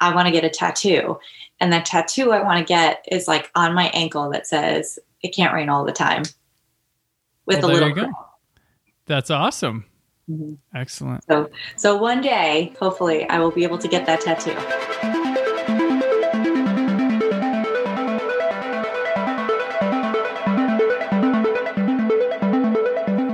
I 0.00 0.14
want 0.14 0.26
to 0.26 0.32
get 0.32 0.44
a 0.44 0.48
tattoo. 0.50 1.18
And 1.60 1.72
that 1.72 1.84
tattoo 1.86 2.30
I 2.32 2.42
want 2.42 2.58
to 2.58 2.64
get 2.64 3.04
is 3.10 3.28
like 3.28 3.50
on 3.54 3.74
my 3.74 3.88
ankle 3.92 4.30
that 4.30 4.46
says, 4.46 4.98
It 5.22 5.34
can't 5.34 5.52
rain 5.52 5.68
all 5.68 5.84
the 5.84 5.92
time. 5.92 6.22
With 7.46 7.62
Well, 7.62 7.72
a 7.72 7.74
little. 7.74 8.12
That's 9.10 9.28
awesome. 9.28 9.86
Mhm. 10.30 10.58
Excellent. 10.72 11.24
So 11.24 11.50
so 11.76 11.96
one 11.96 12.20
day, 12.20 12.72
hopefully, 12.78 13.28
I 13.28 13.40
will 13.40 13.50
be 13.50 13.64
able 13.64 13.78
to 13.78 13.88
get 13.88 14.06
that 14.06 14.20
tattoo. 14.20 14.54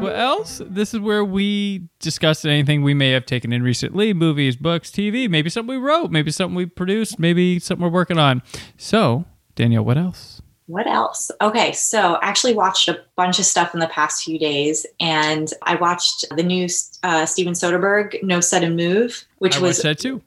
What 0.00 0.16
else? 0.16 0.62
This 0.64 0.94
is 0.94 1.00
where 1.00 1.24
we 1.24 1.88
discuss 1.98 2.46
anything 2.46 2.82
we 2.82 2.94
may 2.94 3.10
have 3.10 3.26
taken 3.26 3.52
in 3.52 3.62
recently 3.62 4.14
movies, 4.14 4.56
books, 4.56 4.90
TV, 4.90 5.28
maybe 5.28 5.50
something 5.50 5.74
we 5.78 5.82
wrote, 5.82 6.10
maybe 6.10 6.30
something 6.30 6.54
we 6.54 6.64
produced, 6.64 7.18
maybe 7.18 7.58
something 7.58 7.84
we're 7.84 7.90
working 7.90 8.18
on. 8.18 8.42
So, 8.78 9.26
Danielle, 9.56 9.84
what 9.84 9.98
else? 9.98 10.35
What 10.66 10.88
else? 10.88 11.30
Okay, 11.40 11.72
so 11.72 12.14
I 12.14 12.26
actually 12.26 12.54
watched 12.54 12.88
a 12.88 13.00
bunch 13.14 13.38
of 13.38 13.44
stuff 13.44 13.72
in 13.72 13.78
the 13.78 13.86
past 13.86 14.24
few 14.24 14.36
days, 14.36 14.84
and 14.98 15.52
I 15.62 15.76
watched 15.76 16.24
the 16.34 16.42
new 16.42 16.66
uh, 17.04 17.24
Steven 17.24 17.52
Soderbergh 17.52 18.20
"No 18.24 18.40
Sudden 18.40 18.74
Move," 18.74 19.24
which 19.38 19.58
I 19.58 19.60
was 19.60 19.82
that 19.82 19.98
too. 20.00 20.22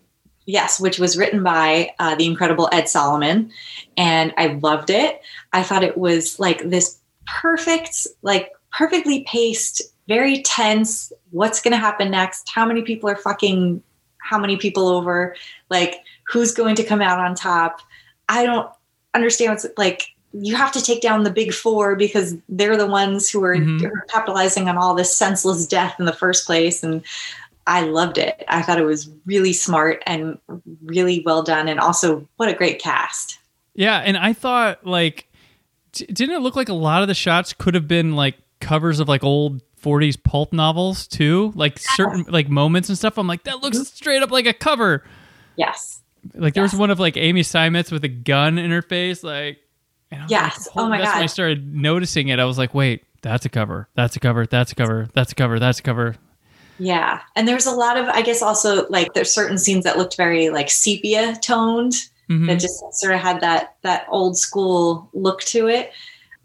yes, 0.45 0.79
which 0.79 0.97
was 0.97 1.17
written 1.17 1.43
by 1.43 1.91
uh, 1.99 2.15
the 2.15 2.25
incredible 2.25 2.69
Ed 2.71 2.87
Solomon, 2.87 3.51
and 3.97 4.33
I 4.37 4.47
loved 4.47 4.89
it. 4.89 5.21
I 5.51 5.61
thought 5.61 5.83
it 5.83 5.97
was 5.97 6.39
like 6.39 6.69
this 6.69 6.97
perfect, 7.27 8.07
like 8.21 8.53
perfectly 8.71 9.25
paced, 9.25 9.81
very 10.07 10.41
tense. 10.43 11.11
What's 11.31 11.61
going 11.61 11.73
to 11.73 11.77
happen 11.77 12.11
next? 12.11 12.49
How 12.49 12.65
many 12.65 12.81
people 12.83 13.09
are 13.09 13.17
fucking? 13.17 13.83
How 14.21 14.39
many 14.39 14.55
people 14.55 14.87
over? 14.87 15.35
Like 15.69 15.95
who's 16.27 16.53
going 16.53 16.75
to 16.75 16.83
come 16.83 17.01
out 17.01 17.19
on 17.19 17.35
top? 17.35 17.81
I 18.29 18.45
don't 18.45 18.69
understand 19.13 19.51
what's 19.51 19.65
like. 19.75 20.07
You 20.33 20.55
have 20.55 20.71
to 20.73 20.81
take 20.83 21.01
down 21.01 21.23
the 21.23 21.31
big 21.31 21.53
four 21.53 21.95
because 21.95 22.35
they're 22.49 22.77
the 22.77 22.85
ones 22.87 23.29
who 23.29 23.43
are, 23.43 23.55
Mhm. 23.55 23.79
who 23.81 23.87
are 23.87 24.05
capitalizing 24.09 24.69
on 24.69 24.77
all 24.77 24.93
this 24.93 25.15
senseless 25.15 25.65
death 25.65 25.95
in 25.99 26.05
the 26.05 26.13
first 26.13 26.45
place, 26.45 26.83
and 26.83 27.01
I 27.65 27.81
loved 27.81 28.17
it. 28.17 28.43
I 28.47 28.61
thought 28.61 28.79
it 28.79 28.85
was 28.85 29.09
really 29.25 29.53
smart 29.53 30.01
and 30.05 30.37
really 30.83 31.21
well 31.25 31.41
done, 31.43 31.67
and 31.67 31.79
also 31.79 32.27
what 32.37 32.49
a 32.49 32.53
great 32.53 32.79
cast. 32.81 33.39
Yeah, 33.75 33.97
and 33.97 34.17
I 34.17 34.33
thought 34.33 34.85
like 34.85 35.27
d- 35.93 36.05
didn't 36.05 36.35
it 36.35 36.39
look 36.41 36.55
like 36.55 36.69
a 36.69 36.73
lot 36.73 37.01
of 37.01 37.07
the 37.07 37.13
shots 37.15 37.53
could 37.53 37.73
have 37.75 37.87
been 37.87 38.15
like 38.15 38.35
covers 38.59 38.99
of 38.99 39.07
like 39.07 39.23
old 39.23 39.61
40s 39.81 40.15
pulp 40.21 40.51
novels 40.53 41.07
too? 41.07 41.51
Like 41.55 41.79
certain 41.79 42.25
like 42.27 42.49
moments 42.49 42.89
and 42.89 42.97
stuff. 42.97 43.17
I'm 43.17 43.27
like 43.27 43.43
that 43.45 43.61
looks 43.63 43.79
straight 43.87 44.21
up 44.21 44.29
like 44.31 44.45
a 44.45 44.53
cover. 44.53 45.03
Yes, 45.55 46.01
Like 46.35 46.53
there 46.53 46.63
was 46.63 46.75
one 46.75 46.89
of 46.91 46.99
like 46.99 47.17
Amy 47.17 47.41
Seimetz 47.41 47.91
with 47.91 48.03
a 48.03 48.07
gun 48.09 48.57
in 48.57 48.71
her 48.71 48.81
face 48.81 49.23
like 49.23 49.57
and 49.57 49.57
I 49.57 49.57
was 49.57 49.68
Yes. 50.27 50.67
like, 50.67 50.77
Oh 50.77 50.89
my 50.89 50.97
that's 50.99 51.13
when 51.13 51.23
I 51.23 51.27
started 51.27 51.73
noticing 51.75 52.29
it. 52.29 52.39
I 52.39 52.45
was 52.45 52.57
like, 52.57 52.73
"Wait, 52.73 53.03
that's 53.21 53.45
a 53.45 53.49
cover. 53.49 53.87
That's 53.95 54.15
a 54.15 54.19
cover. 54.19 54.45
That's 54.45 54.71
a 54.71 54.75
cover. 54.75 55.07
That's 55.13 55.31
a 55.31 55.35
cover. 55.35 55.59
That's 55.59 55.79
a 55.79 55.83
cover." 55.83 56.15
yeah, 56.81 57.19
and 57.35 57.45
there's 57.45 57.65
a 57.65 57.71
lot 57.71 57.97
of, 57.97 58.07
I 58.07 58.21
guess, 58.21 58.41
also 58.41 58.87
like 58.87 59.13
there's 59.13 59.33
certain 59.33 59.57
scenes 59.57 59.83
that 59.83 59.97
looked 59.97 60.15
very 60.15 60.49
like 60.49 60.69
sepia 60.69 61.35
toned 61.41 61.93
Mhm. 62.29 62.47
that 62.47 62.59
just 62.59 62.81
sort 62.93 63.13
of 63.13 63.19
had 63.19 63.41
that 63.41 63.75
that 63.81 64.05
old 64.09 64.37
school 64.37 65.09
look 65.13 65.41
to 65.41 65.67
it. 65.67 65.91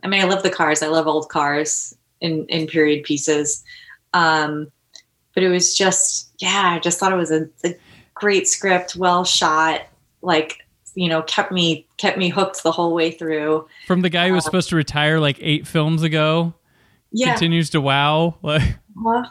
I 0.03 0.09
mean, 0.09 0.21
I 0.21 0.25
love 0.25 0.43
the 0.43 0.51
cars. 0.51 0.83
I 0.83 0.89
love 0.89 1.07
old 1.07 1.29
cars 1.29 1.97
in 2.21 2.47
in 2.47 2.67
period 2.67 3.05
pieces. 3.05 3.63
Um, 4.13 4.71
but 5.35 5.43
it 5.43 5.49
was 5.49 5.77
just, 5.77 6.33
yeah, 6.39 6.73
I 6.77 6.79
just 6.79 6.99
thought 7.01 7.13
it 7.13 7.17
was 7.17 7.31
a, 7.33 7.49
a 7.65 7.75
great 8.15 8.47
script, 8.49 8.95
well 8.97 9.25
shot, 9.25 9.83
like 10.23 10.64
you 10.95 11.09
know, 11.09 11.23
kept 11.23 11.53
me 11.53 11.87
kept 11.97 12.19
me 12.19 12.29
hooked 12.29 12.63
the 12.63 12.73
whole 12.73 12.95
way 12.95 13.11
through. 13.11 13.67
From 13.87 14.03
the 14.03 14.11
guy 14.11 14.29
who 14.29 14.35
was 14.35 14.45
supposed 14.45 14.69
to 14.71 14.77
retire 14.77 15.21
like 15.21 15.39
8 15.41 15.67
films 15.67 16.03
ago, 16.03 16.55
Yeah, 17.13 17.33
continues 17.33 17.71
to 17.71 17.81
wow. 17.81 18.37
Like 18.43 18.63
Uh-huh. 18.63 19.25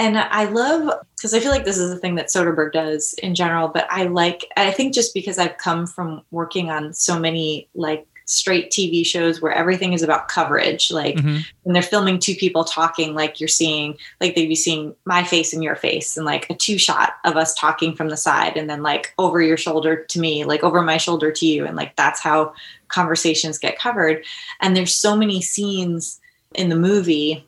And 0.00 0.16
I 0.16 0.44
love 0.44 0.92
because 1.16 1.34
I 1.34 1.40
feel 1.40 1.50
like 1.50 1.64
this 1.64 1.78
is 1.78 1.90
the 1.90 1.98
thing 1.98 2.14
that 2.14 2.28
Soderbergh 2.28 2.72
does 2.72 3.14
in 3.14 3.34
general, 3.34 3.68
but 3.68 3.86
I 3.90 4.04
like 4.04 4.46
I 4.56 4.70
think 4.70 4.94
just 4.94 5.12
because 5.12 5.38
I've 5.38 5.58
come 5.58 5.86
from 5.86 6.22
working 6.30 6.70
on 6.70 6.92
so 6.92 7.18
many 7.18 7.68
like 7.74 8.06
straight 8.30 8.70
TV 8.70 9.06
shows 9.06 9.40
where 9.40 9.52
everything 9.52 9.94
is 9.94 10.02
about 10.02 10.28
coverage. 10.28 10.90
Like 10.90 11.16
Mhm. 11.16 11.46
when 11.62 11.72
they're 11.72 11.82
filming 11.82 12.18
two 12.18 12.34
people 12.34 12.62
talking, 12.62 13.14
like 13.14 13.40
you're 13.40 13.48
seeing, 13.48 13.96
like 14.20 14.34
they'd 14.34 14.46
be 14.48 14.54
seeing 14.54 14.94
my 15.06 15.24
face 15.24 15.54
and 15.54 15.64
your 15.64 15.76
face, 15.76 16.14
and 16.14 16.26
like 16.26 16.48
a 16.50 16.54
two 16.54 16.76
shot 16.76 17.14
of 17.24 17.38
us 17.38 17.54
talking 17.54 17.94
from 17.94 18.10
the 18.10 18.18
side, 18.18 18.58
and 18.58 18.68
then 18.68 18.82
like 18.82 19.14
over 19.18 19.40
your 19.40 19.56
shoulder 19.56 20.04
to 20.10 20.20
me, 20.20 20.44
like 20.44 20.62
over 20.62 20.82
my 20.82 20.98
shoulder 20.98 21.32
to 21.32 21.46
you. 21.46 21.64
And 21.64 21.74
like 21.74 21.96
that's 21.96 22.20
how 22.20 22.52
conversations 22.88 23.56
get 23.58 23.78
covered. 23.78 24.24
And 24.60 24.76
there's 24.76 24.94
so 24.94 25.16
many 25.16 25.40
scenes 25.40 26.20
in 26.54 26.68
the 26.68 26.76
movie 26.76 27.46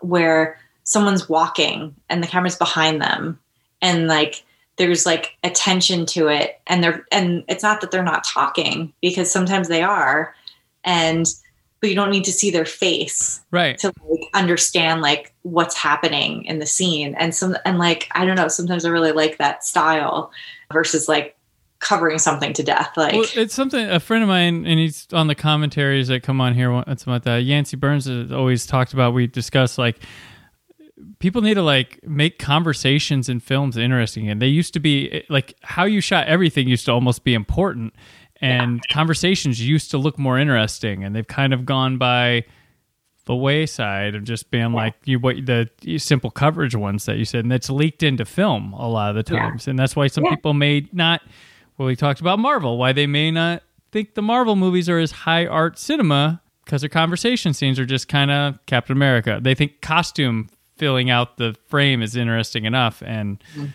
where 0.00 0.58
someone's 0.84 1.28
walking 1.28 1.94
and 2.08 2.22
the 2.22 2.26
camera's 2.28 2.56
behind 2.56 3.02
them 3.02 3.38
and 3.82 4.06
like 4.06 4.44
there's 4.80 5.04
like 5.04 5.36
attention 5.44 6.06
to 6.06 6.26
it 6.28 6.58
and 6.66 6.82
they're 6.82 7.04
and 7.12 7.44
it's 7.48 7.62
not 7.62 7.82
that 7.82 7.90
they're 7.90 8.02
not 8.02 8.24
talking 8.24 8.90
because 9.02 9.30
sometimes 9.30 9.68
they 9.68 9.82
are 9.82 10.34
and 10.84 11.26
but 11.80 11.90
you 11.90 11.94
don't 11.94 12.10
need 12.10 12.24
to 12.24 12.32
see 12.32 12.50
their 12.50 12.64
face 12.64 13.42
Right. 13.50 13.76
to 13.80 13.92
like 14.08 14.20
understand 14.32 15.02
like 15.02 15.34
what's 15.42 15.76
happening 15.76 16.46
in 16.46 16.60
the 16.60 16.66
scene 16.66 17.14
and 17.16 17.34
some 17.34 17.58
and 17.66 17.76
like 17.78 18.08
i 18.12 18.24
don't 18.24 18.36
know 18.36 18.48
sometimes 18.48 18.86
i 18.86 18.88
really 18.88 19.12
like 19.12 19.36
that 19.36 19.62
style 19.64 20.32
versus 20.72 21.10
like 21.10 21.36
covering 21.80 22.18
something 22.18 22.54
to 22.54 22.62
death 22.62 22.90
like 22.96 23.12
Well, 23.12 23.26
it's 23.36 23.54
something 23.54 23.86
a 23.86 24.00
friend 24.00 24.22
of 24.22 24.28
mine, 24.28 24.64
and 24.66 24.78
he's 24.78 25.06
on 25.12 25.26
the 25.26 25.34
commentaries 25.34 26.08
that 26.08 26.22
come 26.22 26.40
on 26.40 26.54
here 26.54 26.70
once 26.70 27.02
about 27.02 27.22
that. 27.24 27.34
Uh, 27.34 27.38
Yancey 27.38 27.76
Burns 27.76 28.04
has 28.06 28.30
always 28.32 28.66
talked 28.66 28.92
about. 28.92 29.14
We 29.14 29.26
discuss 29.26 29.78
like 29.78 29.96
people 31.18 31.42
need 31.42 31.54
to 31.54 31.62
like 31.62 32.00
make 32.06 32.38
conversations 32.38 33.28
in 33.28 33.40
films 33.40 33.76
interesting, 33.76 34.28
and 34.28 34.40
they 34.40 34.46
used 34.48 34.72
to 34.74 34.80
be 34.80 35.10
eh, 35.10 35.20
like 35.28 35.54
how 35.62 35.84
you 35.84 36.00
shot 36.00 36.26
everything 36.26 36.68
used 36.68 36.86
to 36.86 36.92
almost 36.92 37.24
be 37.24 37.34
important, 37.34 37.94
and 38.40 38.86
conversations 38.88 39.60
used 39.60 39.90
to 39.90 39.98
look 39.98 40.18
more 40.18 40.38
interesting, 40.38 41.04
and 41.04 41.14
they've 41.14 41.26
kind 41.26 41.52
of 41.52 41.64
gone 41.66 41.98
by 41.98 42.44
the 43.26 43.34
wayside 43.36 44.14
of 44.14 44.24
just 44.24 44.50
being 44.50 44.72
like 44.72 44.94
you 45.04 45.18
what 45.18 45.36
the 45.46 45.68
simple 45.98 46.30
coverage 46.30 46.74
ones 46.74 47.04
that 47.06 47.16
you 47.18 47.24
said, 47.24 47.44
and 47.44 47.52
that's 47.52 47.70
leaked 47.70 48.02
into 48.02 48.24
film 48.24 48.72
a 48.74 48.88
lot 48.88 49.14
of 49.16 49.24
the 49.26 49.34
Yeah. 49.34 49.40
times, 49.40 49.68
and 49.68 49.78
that's 49.78 49.94
why 49.94 50.06
some 50.06 50.24
Yeah. 50.24 50.30
people 50.30 50.54
may 50.54 50.86
not. 50.92 51.20
Well, 51.78 51.86
we 51.86 51.96
talked 51.96 52.20
about 52.20 52.38
Marvel, 52.38 52.76
why 52.78 52.92
they 52.92 53.06
may 53.06 53.30
not 53.30 53.62
think 53.92 54.14
the 54.14 54.22
Marvel 54.22 54.56
movies 54.56 54.88
are 54.88 54.98
as 54.98 55.10
high 55.12 55.46
art 55.46 55.78
cinema 55.78 56.40
because 56.64 56.82
their 56.82 56.88
conversation 56.90 57.52
scenes 57.54 57.78
are 57.78 57.86
just 57.86 58.06
kind 58.08 58.30
of 58.30 58.58
Captain 58.66 58.94
America. 58.96 59.38
They 59.42 59.54
think 59.54 59.80
costume 59.80 60.48
filling 60.80 61.10
out 61.10 61.36
the 61.36 61.54
frame 61.68 62.02
is 62.02 62.16
interesting 62.16 62.64
enough, 62.64 63.02
and 63.06 63.38
Mm-hmm. 63.52 63.66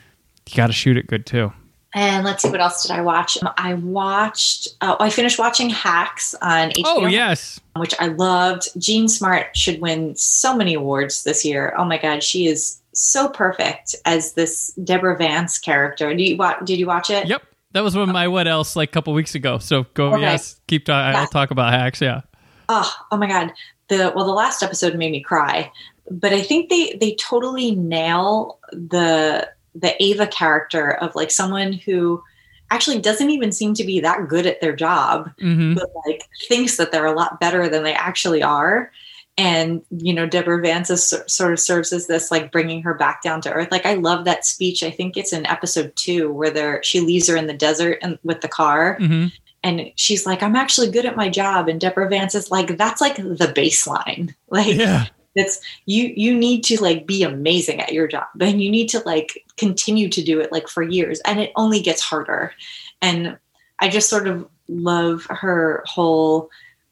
you 0.50 0.56
got 0.58 0.68
to 0.68 0.74
shoot 0.74 0.98
it 0.98 1.08
good 1.08 1.26
too. 1.26 1.54
and 1.94 2.26
let's 2.26 2.44
see 2.44 2.50
what 2.50 2.60
else 2.60 2.82
did 2.84 2.92
i 2.92 3.00
watch 3.00 3.38
i 3.58 3.74
watched 3.76 4.68
uh, 4.82 4.98
i 5.00 5.10
finished 5.10 5.40
watching 5.40 5.70
hacks 5.70 6.36
on 6.42 6.70
hbo 6.72 6.84
Oh 6.86 7.06
yes, 7.06 7.62
which 7.78 7.94
I 8.00 8.08
loved. 8.08 8.68
Jean 8.78 9.08
Smart 9.08 9.56
should 9.56 9.80
win 9.80 10.14
so 10.16 10.56
many 10.56 10.74
awards 10.74 11.24
this 11.24 11.46
year. 11.46 11.74
Oh 11.78 11.86
my 11.86 11.98
God, 11.98 12.22
she 12.24 12.48
is 12.48 12.82
so 12.94 13.28
perfect 13.30 13.96
as 14.06 14.34
this 14.34 14.74
Deborah 14.84 15.18
Vance 15.18 15.58
character. 15.60 16.14
Did 16.14 16.22
you 16.28 16.38
watch? 16.38 16.58
Did 16.66 16.80
you 16.80 16.86
watch 16.88 17.10
it? 17.10 17.28
yep. 17.28 17.44
That 17.74 17.84
was 17.84 17.96
one 17.96 18.08
of 18.10 18.14
my 18.14 18.28
what 18.30 18.48
else 18.48 18.76
like 18.78 18.90
a 18.90 18.92
couple 18.94 19.14
weeks 19.14 19.36
ago. 19.36 19.58
So 19.60 19.86
go 19.94 20.14
Okay. 20.14 20.22
yes, 20.22 20.60
keep 20.68 20.86
talking. 20.86 21.14
Yeah. 21.14 21.22
I'll 21.22 21.28
talk 21.28 21.52
about 21.52 21.72
hacks. 21.74 22.00
Yeah. 22.02 22.22
Oh, 22.70 22.90
oh 23.12 23.18
my 23.18 23.28
God. 23.28 23.52
The 23.90 24.12
well, 24.16 24.26
the 24.26 24.32
last 24.34 24.64
episode 24.64 24.96
made 24.96 25.12
me 25.12 25.22
cry, 25.22 25.70
but 26.10 26.34
I 26.34 26.42
think 26.42 26.70
they 26.70 26.94
they 27.00 27.16
totally 27.16 27.72
nail 27.76 28.60
the 28.72 29.50
the 29.74 30.04
Ava 30.04 30.28
character 30.28 30.92
of 30.92 31.16
like 31.16 31.32
someone 31.32 31.74
who 31.74 32.24
actually 32.72 33.00
doesn't 33.00 33.30
even 33.30 33.52
seem 33.52 33.74
to 33.76 33.84
be 33.84 34.00
that 34.00 34.28
good 34.28 34.46
at 34.46 34.60
their 34.62 34.76
job 34.76 35.32
hmm 35.40 35.76
but 35.76 35.90
like 36.06 36.24
thinks 36.48 36.78
that 36.78 36.92
they're 36.92 37.06
a 37.06 37.14
lot 37.14 37.40
better 37.40 37.70
than 37.70 37.84
they 37.84 37.94
actually 37.94 38.42
are. 38.44 38.92
And 39.38 39.82
you 39.90 40.14
know 40.14 40.26
deborah 40.26 40.62
vance 40.62 40.90
is, 40.90 41.14
sort 41.28 41.52
of 41.52 41.60
serves 41.60 41.92
as 41.92 42.08
this 42.08 42.32
like 42.32 42.54
bringing 42.54 42.82
her 42.84 42.94
back 42.94 43.22
down 43.22 43.42
to 43.42 43.52
earth. 43.52 43.72
Like 43.72 43.86
i 43.86 43.96
love 43.96 44.26
that 44.26 44.46
speech. 44.46 44.82
I 44.84 44.92
think 44.92 45.18
it's 45.18 45.34
in 45.34 45.46
episode 45.46 45.94
two 45.96 46.32
where 46.32 46.50
they're 46.50 46.82
she 46.84 47.02
leaves 47.02 47.28
her 47.28 47.36
in 47.36 47.48
the 47.48 47.54
desert 47.54 48.00
and 48.02 48.18
with 48.24 48.42
the 48.42 48.48
car. 48.48 48.96
Hmm 49.00 49.28
and 49.66 49.92
she's 49.96 50.28
like 50.28 50.44
i'm 50.44 50.56
actually 50.56 50.90
good 50.90 51.06
at 51.06 51.18
my 51.18 51.28
job. 51.28 51.68
And 51.68 51.82
deborah 51.82 52.08
vance 52.08 52.36
is 52.36 52.52
like 52.52 52.78
that's 52.78 53.02
like 53.02 53.18
the 53.18 53.52
baseline. 53.54 54.34
Like 54.50 54.76
Yeah. 54.76 55.08
It's 55.36 55.60
you 55.86 56.14
you 56.16 56.34
need 56.36 56.64
to 56.64 56.82
like 56.82 57.06
be 57.06 57.24
amazing 57.24 57.82
at 57.82 57.94
your 57.94 58.08
job 58.08 58.28
and 58.40 58.62
you 58.62 58.72
need 58.72 58.88
to 58.88 59.00
like 59.00 59.44
continue 59.58 60.10
to 60.10 60.24
do 60.24 60.40
it 60.40 60.52
like 60.52 60.68
for 60.68 60.82
years 60.84 61.20
and 61.26 61.40
it 61.40 61.52
only 61.56 61.82
gets 61.82 62.02
harder 62.02 62.54
and 63.02 63.38
i 63.80 63.88
just 63.90 64.10
sort 64.10 64.28
of 64.28 64.48
love 64.68 65.26
her 65.30 65.84
whole 65.86 66.50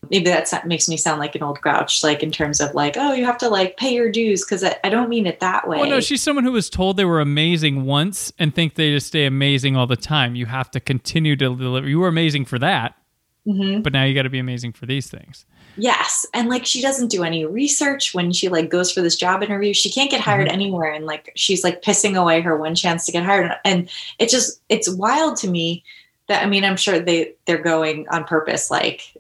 maybe 0.09 0.25
that 0.25 0.67
makes 0.67 0.89
me 0.89 0.97
sound 0.97 1.19
like 1.19 1.33
an 1.35 1.41
old 1.41 1.59
grouch 1.61 2.03
like 2.03 2.21
in 2.21 2.29
terms 2.31 2.59
of 2.59 2.75
like 2.75 2.97
oh 2.97 3.13
you 3.13 3.23
have 3.23 3.37
to 3.37 3.47
like 3.47 3.77
pay 3.77 3.93
your 3.93 4.11
dues 4.11 4.43
because 4.43 4.61
I, 4.61 4.75
I 4.83 4.89
don't 4.89 5.07
mean 5.07 5.25
it 5.25 5.39
that 5.39 5.65
way 5.67 5.79
Well, 5.79 5.89
no, 5.89 5.99
she's 6.01 6.21
someone 6.21 6.43
who 6.43 6.51
was 6.51 6.69
told 6.69 6.97
they 6.97 7.05
were 7.05 7.21
amazing 7.21 7.85
once 7.85 8.33
and 8.37 8.53
think 8.53 8.75
they 8.75 8.91
just 8.91 9.07
stay 9.07 9.25
amazing 9.25 9.77
all 9.77 9.87
the 9.87 9.95
time. 9.95 10.35
You 10.35 10.45
have 10.47 10.69
to 10.71 10.81
continue 10.81 11.37
to 11.37 11.55
deliver. 11.55 11.87
You 11.87 11.99
were 11.99 12.09
amazing 12.09 12.43
for 12.43 12.59
that, 12.59 12.95
Mhm. 13.47 13.81
but 13.81 13.93
now 13.93 14.03
you 14.03 14.13
got 14.13 14.23
to 14.23 14.29
be 14.29 14.39
amazing 14.39 14.73
for 14.73 14.85
these 14.85 15.09
things. 15.09 15.45
Yes. 15.76 16.26
And 16.34 16.49
like 16.49 16.65
she 16.65 16.82
doesn't 16.82 17.09
do 17.09 17.24
any 17.24 17.45
research 17.45 18.13
when 18.13 18.32
she 18.32 18.49
like 18.49 18.69
goes 18.69 18.91
for 18.91 19.01
this 19.01 19.15
job 19.15 19.41
interview. 19.41 19.74
She 19.74 19.91
can't 19.91 20.11
get 20.11 20.21
hired 20.21 20.47
mm-hmm. 20.47 20.53
anywhere 20.53 20.91
and 20.91 21.05
like 21.05 21.32
she's 21.36 21.63
like 21.63 21.82
pissing 21.82 22.19
away 22.19 22.41
her 22.41 22.57
one 22.57 22.76
chance 22.76 23.05
to 23.05 23.11
get 23.11 23.24
hired. 23.24 23.51
And 23.65 23.89
it's 24.19 24.32
just 24.32 24.61
it's 24.69 24.89
wild 24.89 25.38
to 25.38 25.49
me 25.49 25.84
that 26.28 26.43
I 26.43 26.45
mean 26.45 26.63
I'm 26.63 26.78
sure 26.78 26.99
they 26.99 27.34
they're 27.45 27.57
going 27.57 28.07
on 28.09 28.24
purpose 28.24 28.69
like 28.69 29.17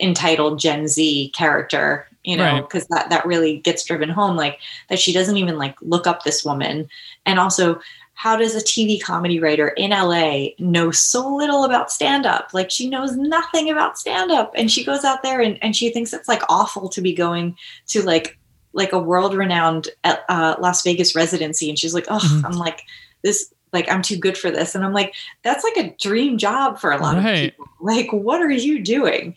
entitled 0.00 0.58
Gen 0.58 0.88
Z 0.88 1.32
character, 1.34 2.06
you 2.24 2.36
know, 2.36 2.44
Right. 2.44 2.62
because 2.62 2.86
that 2.88 3.08
that 3.10 3.26
really 3.26 3.58
gets 3.58 3.84
driven 3.84 4.08
home 4.08 4.36
like 4.36 4.58
that 4.88 4.98
she 4.98 5.12
doesn't 5.12 5.36
even 5.36 5.58
like 5.58 5.76
look 5.82 6.06
up 6.06 6.24
this 6.24 6.44
woman. 6.44 6.88
And 7.24 7.38
also 7.38 7.80
how 8.18 8.34
does 8.34 8.54
a 8.54 8.60
TV 8.60 8.98
comedy 9.00 9.38
writer 9.38 9.68
in 9.68 9.90
LA 9.90 10.48
know 10.58 10.90
so 10.90 11.36
little 11.36 11.64
about 11.64 11.92
stand 11.92 12.24
up? 12.24 12.48
Like 12.54 12.70
she 12.70 12.88
knows 12.88 13.14
nothing 13.14 13.68
about 13.70 13.98
stand 13.98 14.32
up 14.32 14.52
and 14.56 14.70
she 14.70 14.84
goes 14.84 15.04
out 15.04 15.22
there 15.22 15.40
and, 15.42 15.58
and 15.62 15.76
she 15.76 15.90
thinks 15.90 16.14
it's 16.14 16.26
like 16.26 16.42
awful 16.48 16.88
to 16.88 17.02
be 17.02 17.12
going 17.12 17.56
to 17.88 18.02
like 18.02 18.38
like 18.72 18.92
a 18.92 18.98
world 18.98 19.34
renowned 19.34 19.88
uh, 20.04 20.56
Las 20.60 20.82
Vegas 20.82 21.14
residency 21.14 21.68
and 21.68 21.78
she's 21.78 21.92
like, 21.94 22.06
"Oh, 22.08 22.18
Mhm. 22.18 22.44
I'm 22.46 22.52
like 22.58 22.82
this 23.22 23.52
like 23.72 23.90
I'm 23.92 24.00
too 24.00 24.16
good 24.16 24.38
for 24.38 24.50
this." 24.50 24.74
And 24.74 24.82
I'm 24.82 24.94
like, 24.94 25.14
"That's 25.42 25.62
like 25.64 25.76
a 25.76 25.94
dream 26.00 26.38
job 26.38 26.78
for 26.78 26.92
a 26.92 26.98
lot 27.00 27.16
Right. 27.16 27.48
of 27.48 27.50
people. 27.52 27.66
Like 27.80 28.10
what 28.12 28.40
are 28.40 28.50
you 28.50 28.82
doing?" 28.82 29.34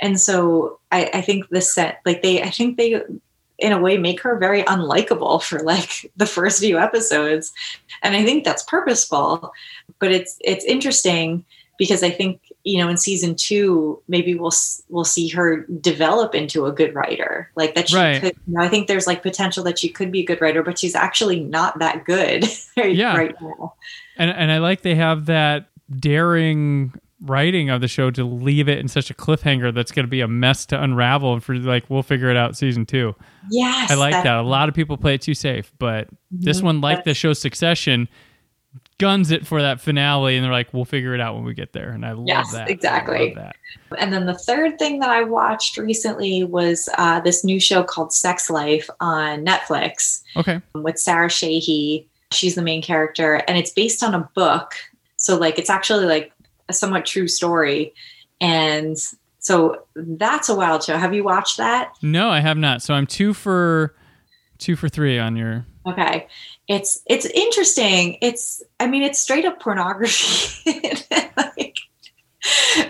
And 0.00 0.18
so 0.20 0.80
I, 0.90 1.10
I 1.14 1.20
think 1.20 1.48
the 1.50 1.60
set 1.60 2.00
like 2.06 2.22
they 2.22 2.42
I 2.42 2.48
think 2.50 2.78
they 2.78 3.02
in 3.64 3.72
a 3.72 3.80
way 3.80 3.96
make 3.98 4.20
her 4.20 4.38
very 4.38 4.62
unlikable 4.64 5.42
for 5.42 5.58
like 5.60 6.10
the 6.16 6.26
first 6.26 6.60
few 6.60 6.78
episodes 6.78 7.52
and 8.02 8.14
i 8.14 8.22
think 8.24 8.44
that's 8.44 8.62
purposeful 8.64 9.52
but 9.98 10.12
it's 10.12 10.36
it's 10.42 10.64
interesting 10.66 11.44
because 11.78 12.02
i 12.02 12.10
think 12.10 12.40
you 12.62 12.78
know 12.78 12.88
in 12.88 12.96
season 12.96 13.34
two 13.34 14.00
maybe 14.08 14.34
we'll 14.34 14.52
we'll 14.88 15.04
see 15.16 15.28
her 15.28 15.66
develop 15.80 16.34
into 16.34 16.66
a 16.66 16.72
good 16.72 16.94
writer 16.94 17.50
like 17.56 17.74
that 17.74 17.88
she 17.88 17.96
Right. 17.96 18.20
could 18.20 18.36
you 18.46 18.54
know, 18.54 18.62
i 18.62 18.68
think 18.68 18.86
there's 18.86 19.06
like 19.06 19.22
potential 19.22 19.64
that 19.64 19.78
she 19.78 19.88
could 19.88 20.12
be 20.12 20.20
a 20.20 20.26
good 20.26 20.40
writer 20.40 20.62
but 20.62 20.78
she's 20.78 20.94
actually 20.94 21.40
not 21.40 21.78
that 21.80 22.04
good 22.04 22.44
right, 22.76 22.94
Yeah. 22.94 23.16
right 23.16 23.34
now 23.40 23.74
And 24.18 24.30
and 24.30 24.50
I 24.52 24.58
like 24.58 24.82
they 24.82 24.94
have 24.94 25.26
that 25.26 25.68
daring 25.90 26.92
writing 27.24 27.70
of 27.70 27.80
the 27.80 27.88
show 27.88 28.10
to 28.10 28.24
leave 28.24 28.68
it 28.68 28.78
in 28.78 28.88
such 28.88 29.10
a 29.10 29.14
cliffhanger 29.14 29.74
that's 29.74 29.90
going 29.92 30.04
to 30.04 30.10
be 30.10 30.20
a 30.20 30.28
mess 30.28 30.66
to 30.66 30.82
unravel 30.82 31.32
and 31.32 31.42
for 31.42 31.54
like 31.56 31.88
we'll 31.88 32.02
figure 32.02 32.30
it 32.30 32.36
out 32.36 32.56
season 32.56 32.84
2. 32.86 33.14
yes 33.50 33.90
I 33.90 33.94
like 33.94 34.12
that- 34.12 34.24
that. 34.24 34.36
A 34.36 34.42
lot 34.42 34.68
of 34.68 34.74
people 34.74 34.96
play 34.96 35.14
it 35.14 35.22
too 35.22 35.34
safe, 35.34 35.72
but 35.78 36.08
this 36.30 36.60
Mhm. 36.60 36.64
one 36.64 36.80
like 36.80 37.04
the 37.04 37.14
show 37.14 37.32
Succession 37.32 38.08
guns 38.98 39.30
it 39.30 39.46
for 39.46 39.60
that 39.62 39.80
finale 39.80 40.36
and 40.36 40.44
they're 40.44 40.52
like 40.52 40.72
we'll 40.72 40.84
figure 40.84 41.14
it 41.14 41.20
out 41.20 41.34
when 41.34 41.44
we 41.44 41.54
get 41.54 41.72
there 41.72 41.90
and 41.90 42.04
I 42.04 42.12
love 42.12 42.26
Yes, 42.28 42.52
that. 42.52 42.68
Exactly. 42.70 43.32
that. 43.36 43.56
And 43.98 44.12
then 44.12 44.26
the 44.26 44.34
third 44.38 44.78
thing 44.78 44.98
that 45.00 45.10
I 45.10 45.22
watched 45.24 45.76
recently 45.78 46.44
was 46.44 46.88
uh, 46.98 47.20
this 47.20 47.44
new 47.44 47.58
show 47.60 47.82
called 47.84 48.12
Sex 48.12 48.50
Life 48.50 48.88
on 49.00 49.44
Netflix 49.44 50.22
Okay. 50.36 50.60
with 50.74 50.98
Sarah 50.98 51.28
Shahi. 51.28 52.06
She's 52.32 52.54
the 52.56 52.62
main 52.62 52.82
character, 52.82 53.42
and 53.46 53.56
it's 53.56 53.70
based 53.70 54.02
on 54.02 54.12
a 54.14 54.28
book. 54.34 54.72
So, 55.18 55.36
like, 55.38 55.56
it's 55.58 55.70
actually 55.70 56.06
like 56.06 56.32
a 56.68 56.72
somewhat 56.72 57.06
true 57.06 57.28
story. 57.28 57.94
And 58.40 58.96
so 59.38 59.84
that's 59.94 60.48
a 60.48 60.54
wild 60.54 60.82
show. 60.82 60.96
Have 60.96 61.14
you 61.14 61.24
watched 61.24 61.58
that? 61.58 61.94
No, 62.02 62.30
I 62.30 62.40
have 62.40 62.56
not. 62.56 62.82
So 62.82 62.94
I'm 62.94 63.06
2 63.06 63.34
for 63.34 63.94
2 64.58 64.76
for 64.76 64.88
3 64.88 65.18
on 65.18 65.36
your 65.36 65.66
Okay. 65.86 66.28
It's 66.66 67.02
it's 67.06 67.26
interesting. 67.26 68.16
It's 68.22 68.62
I 68.80 68.86
mean 68.86 69.02
it's 69.02 69.20
straight 69.20 69.44
up 69.44 69.60
pornography. 69.60 70.64
like, 71.36 71.76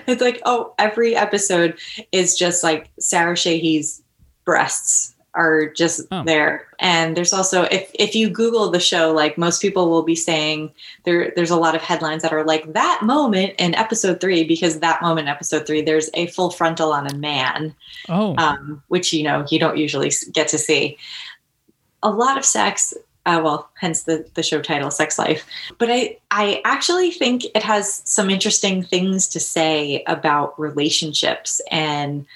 it's 0.07 0.23
like 0.23 0.41
oh 0.45 0.75
every 0.79 1.17
episode 1.17 1.79
is 2.13 2.39
just 2.39 2.63
like 2.63 2.91
Sarah 3.01 3.35
Shahi's 3.35 4.01
breasts 4.45 5.14
are 5.35 5.69
just 5.69 6.03
Oh. 6.11 6.23
there. 6.25 6.67
And 6.79 7.17
there's 7.17 7.33
also 7.33 7.63
if 7.65 7.91
if 7.95 8.15
you 8.15 8.29
Google 8.31 8.71
the 8.71 8.81
show, 8.81 9.13
like 9.13 9.37
most 9.39 9.61
people 9.61 9.89
will 9.91 10.03
be 10.03 10.15
saying 10.17 10.73
there 11.05 11.33
there's 11.37 11.51
a 11.51 11.57
lot 11.57 11.75
of 11.75 11.83
headlines 11.83 12.23
that 12.23 12.33
are 12.33 12.45
like 12.45 12.73
that 12.73 13.01
moment 13.03 13.55
in 13.59 13.75
episode 13.75 14.21
three, 14.21 14.45
because 14.45 14.81
that 14.81 15.03
moment 15.03 15.27
in 15.29 15.33
episode 15.35 15.67
three, 15.67 15.83
there's 15.83 16.11
a 16.15 16.27
full 16.29 16.51
frontal 16.51 16.93
on 16.93 17.07
a 17.07 17.15
man 17.17 17.75
Oh, 18.09 18.35
um, 18.39 18.83
which 18.89 19.13
you 19.13 19.23
know 19.23 19.45
you 19.51 19.59
don't 19.59 19.77
usually 19.77 20.11
get 20.33 20.49
to 20.49 20.59
see. 20.59 20.99
A 22.03 22.11
lot 22.11 22.37
of 22.37 22.45
sex, 22.45 22.93
uh, 23.25 23.41
well, 23.43 23.71
hence 23.81 24.03
the 24.03 24.29
the 24.35 24.43
show 24.43 24.61
title, 24.61 24.91
"Sex 24.91 25.19
Life." 25.19 25.47
But 25.79 25.91
I 25.91 26.19
I 26.31 26.61
actually 26.65 27.11
think 27.11 27.45
it 27.55 27.63
has 27.63 28.03
some 28.05 28.29
interesting 28.29 28.83
things 28.83 29.27
to 29.29 29.41
say 29.41 30.05
about 30.07 30.59
relationships 30.61 31.61
and 31.71 32.27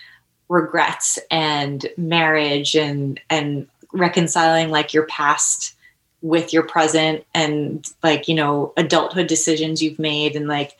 regrets 0.48 1.18
and 1.30 1.86
marriage 1.96 2.74
and 2.74 3.20
and 3.30 3.66
reconciling 3.92 4.70
like 4.70 4.92
your 4.94 5.04
past 5.06 5.74
with 6.20 6.52
your 6.52 6.62
present 6.62 7.24
and 7.34 7.86
like 8.02 8.28
you 8.28 8.34
know 8.34 8.72
adulthood 8.76 9.26
decisions 9.26 9.82
you've 9.82 9.98
made 9.98 10.34
and 10.36 10.48
like 10.48 10.72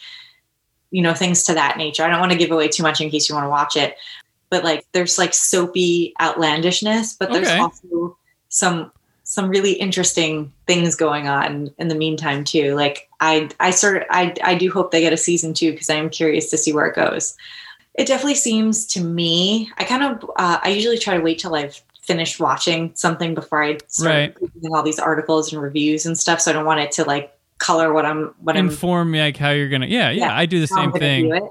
you 0.90 1.02
know 1.02 1.14
things 1.14 1.42
to 1.44 1.54
that 1.54 1.76
nature. 1.76 2.02
I 2.02 2.08
don't 2.08 2.20
want 2.20 2.32
to 2.32 2.38
give 2.38 2.50
away 2.50 2.68
too 2.68 2.82
much 2.82 3.00
in 3.00 3.10
case 3.10 3.28
you 3.28 3.34
want 3.34 3.44
to 3.44 3.50
watch 3.50 3.76
it 3.76 3.96
but 4.50 4.64
like 4.64 4.84
there's 4.92 5.18
like 5.18 5.34
soapy 5.34 6.14
outlandishness 6.20 7.14
but 7.14 7.30
there's 7.32 7.48
Okay. 7.48 7.58
also 7.58 8.16
some 8.48 8.90
some 9.24 9.50
really 9.50 9.72
interesting 9.72 10.50
things 10.66 10.94
going 10.94 11.28
on 11.28 11.70
in 11.78 11.88
the 11.88 11.94
meantime 11.94 12.44
too 12.44 12.74
like 12.74 13.08
i 13.20 13.48
i 13.60 13.70
sort 13.70 13.98
of 13.98 14.02
i 14.10 14.34
i 14.42 14.54
do 14.54 14.70
hope 14.70 14.90
they 14.90 15.02
get 15.02 15.12
a 15.12 15.18
season 15.18 15.52
two 15.52 15.70
because 15.72 15.90
i 15.90 15.94
am 15.94 16.08
curious 16.08 16.48
to 16.50 16.56
see 16.56 16.72
where 16.72 16.86
it 16.86 16.96
goes 16.96 17.36
it 17.99 18.07
definitely 18.07 18.34
seems 18.36 18.86
to 18.86 19.03
me 19.03 19.70
i 19.76 19.84
kind 19.84 20.03
of 20.03 20.30
uh, 20.36 20.59
i 20.62 20.68
usually 20.70 20.96
try 20.99 21.16
to 21.16 21.22
wait 21.22 21.38
till 21.38 21.55
i've 21.55 21.82
finished 22.03 22.40
watching 22.40 22.90
something 22.94 23.34
before 23.34 23.62
i 23.62 23.76
start 23.88 24.09
Right. 24.09 24.36
reading 24.55 24.74
all 24.74 24.82
these 24.82 24.99
articles 24.99 25.53
and 25.53 25.61
reviews 25.61 26.07
and 26.07 26.16
stuff 26.18 26.40
so 26.40 26.51
i 26.51 26.55
don't 26.55 26.64
want 26.64 26.80
it 26.80 26.92
to 26.92 27.05
like 27.05 27.36
color 27.59 27.92
what 27.92 28.07
i'm 28.07 28.34
what 28.40 28.57
i'm 28.57 28.68
inform 28.68 29.11
me 29.11 29.20
like 29.20 29.36
how 29.36 29.51
you're 29.51 29.68
gonna. 29.68 29.86
Yeah, 29.86 30.11
yeah. 30.11 30.26
Yeah, 30.26 30.36
I 30.36 30.46
do 30.46 30.61
the 30.61 30.66
same 30.68 30.92
thing. 30.92 31.51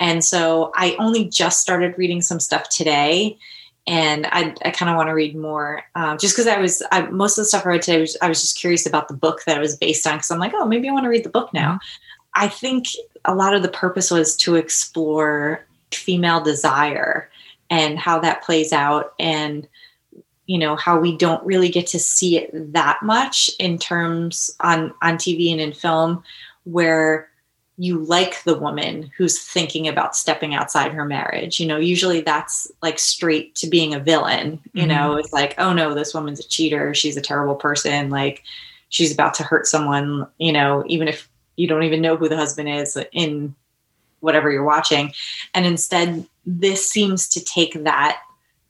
And 0.00 0.24
so 0.24 0.72
I 0.74 0.96
only 0.98 1.26
just 1.26 1.60
started 1.60 1.96
reading 1.96 2.22
some 2.22 2.40
stuff 2.40 2.68
today, 2.68 3.38
and 3.86 4.26
I, 4.26 4.52
I 4.64 4.70
kind 4.70 4.90
of 4.90 4.96
want 4.96 5.08
to 5.08 5.12
read 5.12 5.36
more, 5.36 5.84
um, 5.94 6.18
just 6.18 6.34
because 6.34 6.48
I 6.48 6.58
was 6.58 6.82
I, 6.90 7.02
most 7.02 7.38
of 7.38 7.42
the 7.42 7.46
stuff 7.46 7.64
I 7.66 7.70
read 7.70 7.82
today 7.82 8.00
was 8.00 8.16
I 8.20 8.28
was 8.28 8.40
just 8.40 8.58
curious 8.58 8.84
about 8.84 9.06
the 9.08 9.14
book 9.14 9.44
that 9.46 9.56
it 9.56 9.60
was 9.60 9.76
based 9.76 10.06
on 10.06 10.14
because 10.16 10.30
I'm 10.30 10.40
like, 10.40 10.54
oh, 10.54 10.66
maybe 10.66 10.88
I 10.88 10.92
want 10.92 11.04
to 11.04 11.08
read 11.08 11.24
the 11.24 11.28
book 11.30 11.52
now. 11.54 11.78
I 12.34 12.48
think 12.48 12.86
a 13.24 13.34
lot 13.34 13.54
of 13.54 13.62
the 13.62 13.68
purpose 13.68 14.10
was 14.10 14.36
to 14.38 14.56
explore 14.56 15.64
female 15.96 16.40
desire 16.40 17.30
and 17.70 17.98
how 17.98 18.18
that 18.18 18.42
plays 18.42 18.72
out 18.72 19.14
and 19.18 19.66
you 20.46 20.58
know 20.58 20.76
how 20.76 20.98
we 20.98 21.16
don't 21.16 21.44
really 21.46 21.68
get 21.68 21.86
to 21.86 21.98
see 21.98 22.36
it 22.36 22.72
that 22.72 23.02
much 23.02 23.50
in 23.58 23.78
terms 23.78 24.54
on 24.60 24.92
on 25.00 25.16
TV 25.16 25.52
and 25.52 25.60
in 25.60 25.72
film 25.72 26.22
where 26.64 27.28
you 27.78 27.98
like 27.98 28.42
the 28.44 28.58
woman 28.58 29.10
who's 29.16 29.40
thinking 29.42 29.88
about 29.88 30.14
stepping 30.14 30.54
outside 30.54 30.92
her 30.92 31.04
marriage. 31.06 31.58
You 31.58 31.66
know, 31.66 31.78
usually 31.78 32.20
that's 32.20 32.70
like 32.82 32.98
straight 32.98 33.54
to 33.56 33.66
being 33.66 33.94
a 33.94 33.98
villain. 33.98 34.60
You 34.74 34.84
Mhm. 34.84 34.88
know, 34.88 35.16
it's 35.16 35.32
like, 35.32 35.54
oh 35.58 35.72
no, 35.72 35.94
this 35.94 36.12
woman's 36.12 36.38
a 36.38 36.46
cheater. 36.48 36.92
She's 36.92 37.16
a 37.16 37.22
terrible 37.22 37.54
person. 37.54 38.10
Like 38.10 38.42
she's 38.90 39.12
about 39.12 39.34
to 39.34 39.42
hurt 39.42 39.66
someone, 39.66 40.26
you 40.38 40.52
know, 40.52 40.84
even 40.86 41.08
if 41.08 41.28
you 41.56 41.66
don't 41.66 41.82
even 41.82 42.02
know 42.02 42.16
who 42.16 42.28
the 42.28 42.36
husband 42.36 42.68
is 42.68 42.96
in 43.12 43.54
whatever 44.22 44.50
you're 44.50 44.64
watching. 44.64 45.12
And 45.54 45.66
instead, 45.66 46.26
this 46.46 46.88
seems 46.88 47.28
to 47.28 47.44
take 47.44 47.84
that 47.84 48.20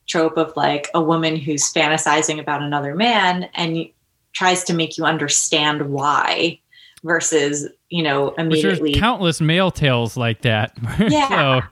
trope 0.07 0.37
of 0.37 0.53
like 0.57 0.89
a 0.95 1.01
woman 1.01 1.37
who's 1.37 1.73
fantasizing 1.73 2.41
about 2.41 2.63
another 2.63 2.95
man 2.95 3.49
and 3.55 3.87
tries 4.33 4.65
to 4.65 4.75
make 4.75 4.99
you 4.99 5.05
understand 5.05 5.91
why 5.91 6.59
versus, 7.05 7.69
you 7.89 8.03
know, 8.03 8.35
Which 8.39 8.63
there's 8.63 8.81
countless 8.97 9.41
male 9.41 9.71
tales 9.71 10.17
like 10.17 10.43
that. 10.43 10.77
Yeah. 10.99 11.29
so, 11.63 11.67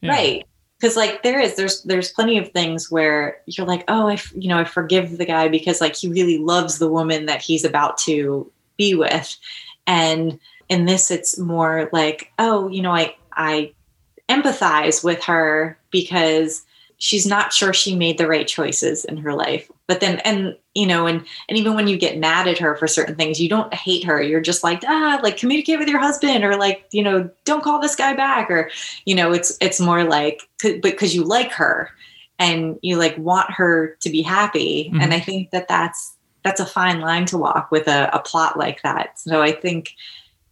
yeah. 0.00 0.10
right 0.10 0.46
because 0.82 0.96
like 0.96 1.22
there 1.22 1.40
is 1.40 1.54
there's 1.54 1.82
there's 1.84 2.10
plenty 2.10 2.36
of 2.36 2.50
things 2.50 2.90
where 2.90 3.40
you're 3.46 3.66
like 3.66 3.84
oh 3.88 4.08
i 4.08 4.14
f- 4.14 4.32
you 4.36 4.48
know 4.48 4.58
i 4.58 4.64
forgive 4.64 5.16
the 5.16 5.24
guy 5.24 5.48
because 5.48 5.80
like 5.80 5.94
he 5.94 6.08
really 6.08 6.38
loves 6.38 6.78
the 6.78 6.88
woman 6.88 7.26
that 7.26 7.40
he's 7.40 7.64
about 7.64 7.96
to 7.96 8.50
be 8.76 8.94
with 8.94 9.36
and 9.86 10.38
in 10.68 10.84
this 10.84 11.10
it's 11.10 11.38
more 11.38 11.88
like 11.92 12.32
oh 12.38 12.68
you 12.68 12.82
know 12.82 12.92
i 12.92 13.14
i 13.36 13.72
empathize 14.28 15.04
with 15.04 15.22
her 15.24 15.78
because 15.90 16.64
she's 16.98 17.26
not 17.26 17.52
sure 17.52 17.72
she 17.72 17.96
made 17.96 18.16
the 18.16 18.28
right 18.28 18.46
choices 18.46 19.04
in 19.04 19.16
her 19.16 19.34
life. 19.34 19.68
But 19.88 19.98
then 20.00 20.20
and 20.20 20.56
you 20.74 20.86
know 20.86 21.06
and 21.06 21.24
and 21.48 21.58
even 21.58 21.74
when 21.74 21.88
you 21.88 21.98
get 21.98 22.16
mad 22.18 22.46
at 22.46 22.58
her 22.58 22.76
for 22.76 22.86
certain 22.86 23.16
things 23.16 23.40
you 23.40 23.48
don't 23.48 23.74
hate 23.74 24.04
her. 24.04 24.22
You're 24.22 24.40
just 24.40 24.62
like 24.62 24.82
ah 24.86 25.18
like 25.22 25.36
communicate 25.36 25.78
with 25.80 25.88
your 25.88 25.98
husband 25.98 26.44
or 26.44 26.56
like 26.56 26.86
you 26.92 27.02
know 27.02 27.28
don't 27.44 27.64
call 27.64 27.80
this 27.80 27.96
guy 27.96 28.14
back 28.14 28.50
or 28.50 28.70
you 29.04 29.14
know 29.14 29.32
it's 29.32 29.58
it's 29.60 29.80
more 29.80 30.04
like 30.04 30.42
because 30.62 31.14
you 31.14 31.24
like 31.24 31.50
her 31.50 31.90
and 32.38 32.78
you 32.82 32.96
like 32.96 33.18
want 33.18 33.50
her 33.50 33.96
to 34.00 34.08
be 34.08 34.22
happy. 34.22 34.90
Mhm. 34.94 35.02
and 35.02 35.12
i 35.12 35.20
think 35.20 35.50
that 35.50 35.68
that's 35.68 36.14
that's 36.44 36.60
a 36.60 36.66
fine 36.66 37.00
line 37.00 37.24
to 37.26 37.38
walk 37.38 37.70
with 37.70 37.86
a, 37.86 38.10
a 38.12 38.18
plot 38.20 38.56
like 38.56 38.80
that. 38.82 39.18
So 39.18 39.42
i 39.42 39.50
think 39.52 39.94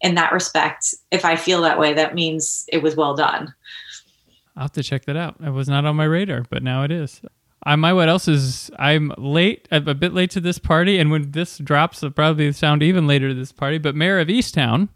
in 0.02 0.14
that 0.14 0.32
respect 0.32 0.94
if 1.10 1.24
i 1.24 1.36
feel 1.36 1.60
that 1.62 1.78
way 1.78 1.92
that 1.92 2.14
means 2.14 2.64
it 2.68 2.82
was 2.82 2.96
well 2.96 3.14
done 3.14 3.52
I'll 4.56 4.64
have 4.64 4.72
to 4.72 4.82
check 4.82 5.06
that 5.06 5.16
out. 5.16 5.36
It 5.42 5.50
was 5.50 5.68
not 5.68 5.86
on 5.86 5.96
my 5.96 6.04
radar, 6.04 6.44
but 6.50 6.62
now 6.62 6.82
it 6.82 6.90
is. 6.90 7.22
I 7.64 7.76
my 7.76 7.92
what 7.94 8.08
else 8.10 8.28
is 8.28 8.70
I'm 8.78 9.12
late, 9.16 9.66
I'm 9.70 9.88
a 9.88 9.94
bit 9.94 10.12
late 10.12 10.30
to 10.32 10.40
this 10.40 10.58
party, 10.58 10.98
and 10.98 11.10
when 11.10 11.30
this 11.30 11.56
drops, 11.58 12.02
it'll 12.02 12.12
probably 12.12 12.52
sound 12.52 12.82
even 12.82 13.06
later 13.06 13.28
to 13.28 13.34
this 13.34 13.52
party. 13.52 13.78
But 13.78 13.94
Mare 13.94 14.18
of 14.18 14.28
Easttown, 14.28 14.88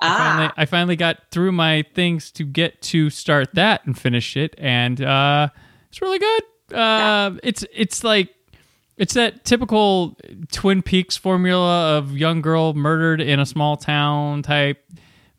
I 0.00 0.08
ah 0.08 0.16
finally, 0.16 0.52
I 0.56 0.64
finally 0.64 0.96
got 0.96 1.18
through 1.30 1.52
my 1.52 1.84
things 1.94 2.32
to 2.32 2.44
get 2.44 2.82
to 2.82 3.08
start 3.10 3.54
that 3.54 3.84
and 3.84 3.96
finish 3.96 4.36
it, 4.36 4.54
and 4.58 5.00
uh, 5.00 5.48
it's 5.90 6.00
really 6.02 6.18
good. 6.18 6.42
Uh, 6.72 7.36
It's 7.44 7.64
it's 7.72 8.02
like 8.02 8.33
it's 8.96 9.14
that 9.14 9.44
typical 9.44 10.16
Twin 10.52 10.82
Peaks 10.82 11.16
formula 11.16 11.96
of 11.98 12.16
young 12.16 12.40
girl 12.40 12.74
murdered 12.74 13.20
in 13.20 13.40
a 13.40 13.46
small 13.46 13.76
town 13.76 14.42
type, 14.42 14.82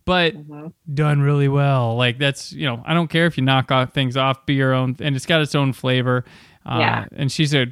but 0.06 0.36
Mhm. 0.36 0.74
done 0.94 1.22
really 1.22 1.48
well. 1.48 1.96
Like 1.96 2.18
that's 2.20 2.52
you 2.52 2.66
know 2.66 2.82
I 2.86 2.94
don't 2.94 3.10
care 3.10 3.26
if 3.26 3.38
you 3.38 3.44
knock 3.44 3.72
off 3.72 3.94
things 3.94 4.18
off, 4.18 4.46
be 4.46 4.56
your 4.56 4.74
own, 4.74 4.96
and 5.00 5.16
it's 5.16 5.26
got 5.26 5.42
its 5.42 5.56
own 5.56 5.74
flavor. 5.74 6.26
Uh, 6.66 6.78
Yeah. 6.80 7.06
and 7.16 7.32
she's 7.32 7.54
a 7.54 7.68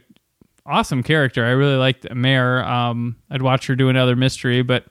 awesome 0.65 1.03
character. 1.03 1.45
I 1.45 1.49
really 1.49 1.75
liked 1.75 2.11
Mare. 2.13 2.63
Um, 2.65 3.17
I'd 3.29 3.41
watch 3.41 3.67
her 3.67 3.75
do 3.75 3.89
another 3.89 4.15
mystery, 4.15 4.61
but 4.61 4.85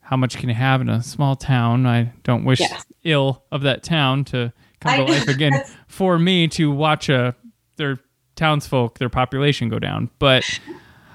how 0.00 0.16
much 0.16 0.36
can 0.38 0.48
you 0.48 0.54
have 0.54 0.80
in 0.80 0.88
a 0.88 1.02
small 1.02 1.34
town? 1.36 1.86
I 1.86 2.12
don't 2.22 2.44
wish 2.44 2.60
Yes. 2.60 2.86
ill 3.04 3.42
of 3.50 3.62
that 3.62 3.82
town 3.82 4.24
to 4.26 4.52
come 4.80 4.96
to 4.96 5.02
I- 5.02 5.16
life 5.16 5.28
again 5.28 5.60
for 5.88 6.18
me 6.18 6.46
to 6.48 6.70
watch 6.70 7.08
a 7.08 7.34
their 7.76 7.98
townsfolk, 8.38 8.98
their 8.98 9.10
population 9.10 9.68
go 9.68 9.78
down. 9.78 10.08
But 10.18 10.44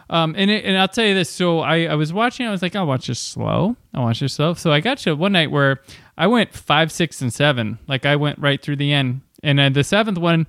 um, 0.09 0.36
and 0.38 0.51
it, 0.51 0.65
and 0.65 0.78
I'll 0.78 0.88
tell 0.88 1.05
you 1.05 1.15
this. 1.15 1.30
So 1.30 1.59
I, 1.59 1.86
I 1.86 1.95
was 1.95 2.13
watching. 2.13 2.45
I 2.45 2.51
was 2.51 2.61
like, 2.61 2.76
I'll 2.76 2.86
watch 2.86 3.07
this 3.07 3.19
slow. 3.19 3.76
I'll 3.93 4.03
watch 4.03 4.19
this 4.19 4.34
slow. 4.34 4.53
So 4.53 4.71
I 4.71 4.80
got 4.80 4.99
to 4.99 5.15
one 5.15 5.32
night 5.32 5.49
where 5.49 5.82
I 6.17 6.28
went 6.28 6.53
five, 6.53 6.91
six, 6.91 7.21
and 7.21 7.34
seven. 7.34 7.80
Like 7.88 8.05
I 8.05 8.15
went 8.17 8.38
right 8.38 8.61
through 8.61 8.76
the 8.76 8.93
end. 8.93 9.21
And 9.41 9.57
then 9.57 9.74
the 9.74 9.84
seventh 9.84 10.17
one, 10.19 10.47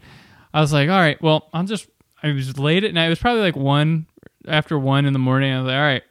I 0.52 0.60
was 0.60 0.72
like, 0.72 0.90
all 0.90 0.98
right, 0.98 1.20
well, 1.22 1.48
I'll 1.54 1.64
just. 1.64 1.88
I 2.22 2.32
was 2.32 2.58
late 2.58 2.84
at 2.84 2.94
night. 2.94 3.06
It 3.06 3.10
was 3.10 3.18
probably 3.18 3.42
like 3.42 3.56
one 3.56 4.06
after 4.46 4.78
one 4.78 5.04
in 5.06 5.12
the 5.12 5.18
morning. 5.18 5.52
I 5.52 5.58
was 5.58 5.66
like, 5.66 5.76
all 5.76 5.80
right, 5.80 6.02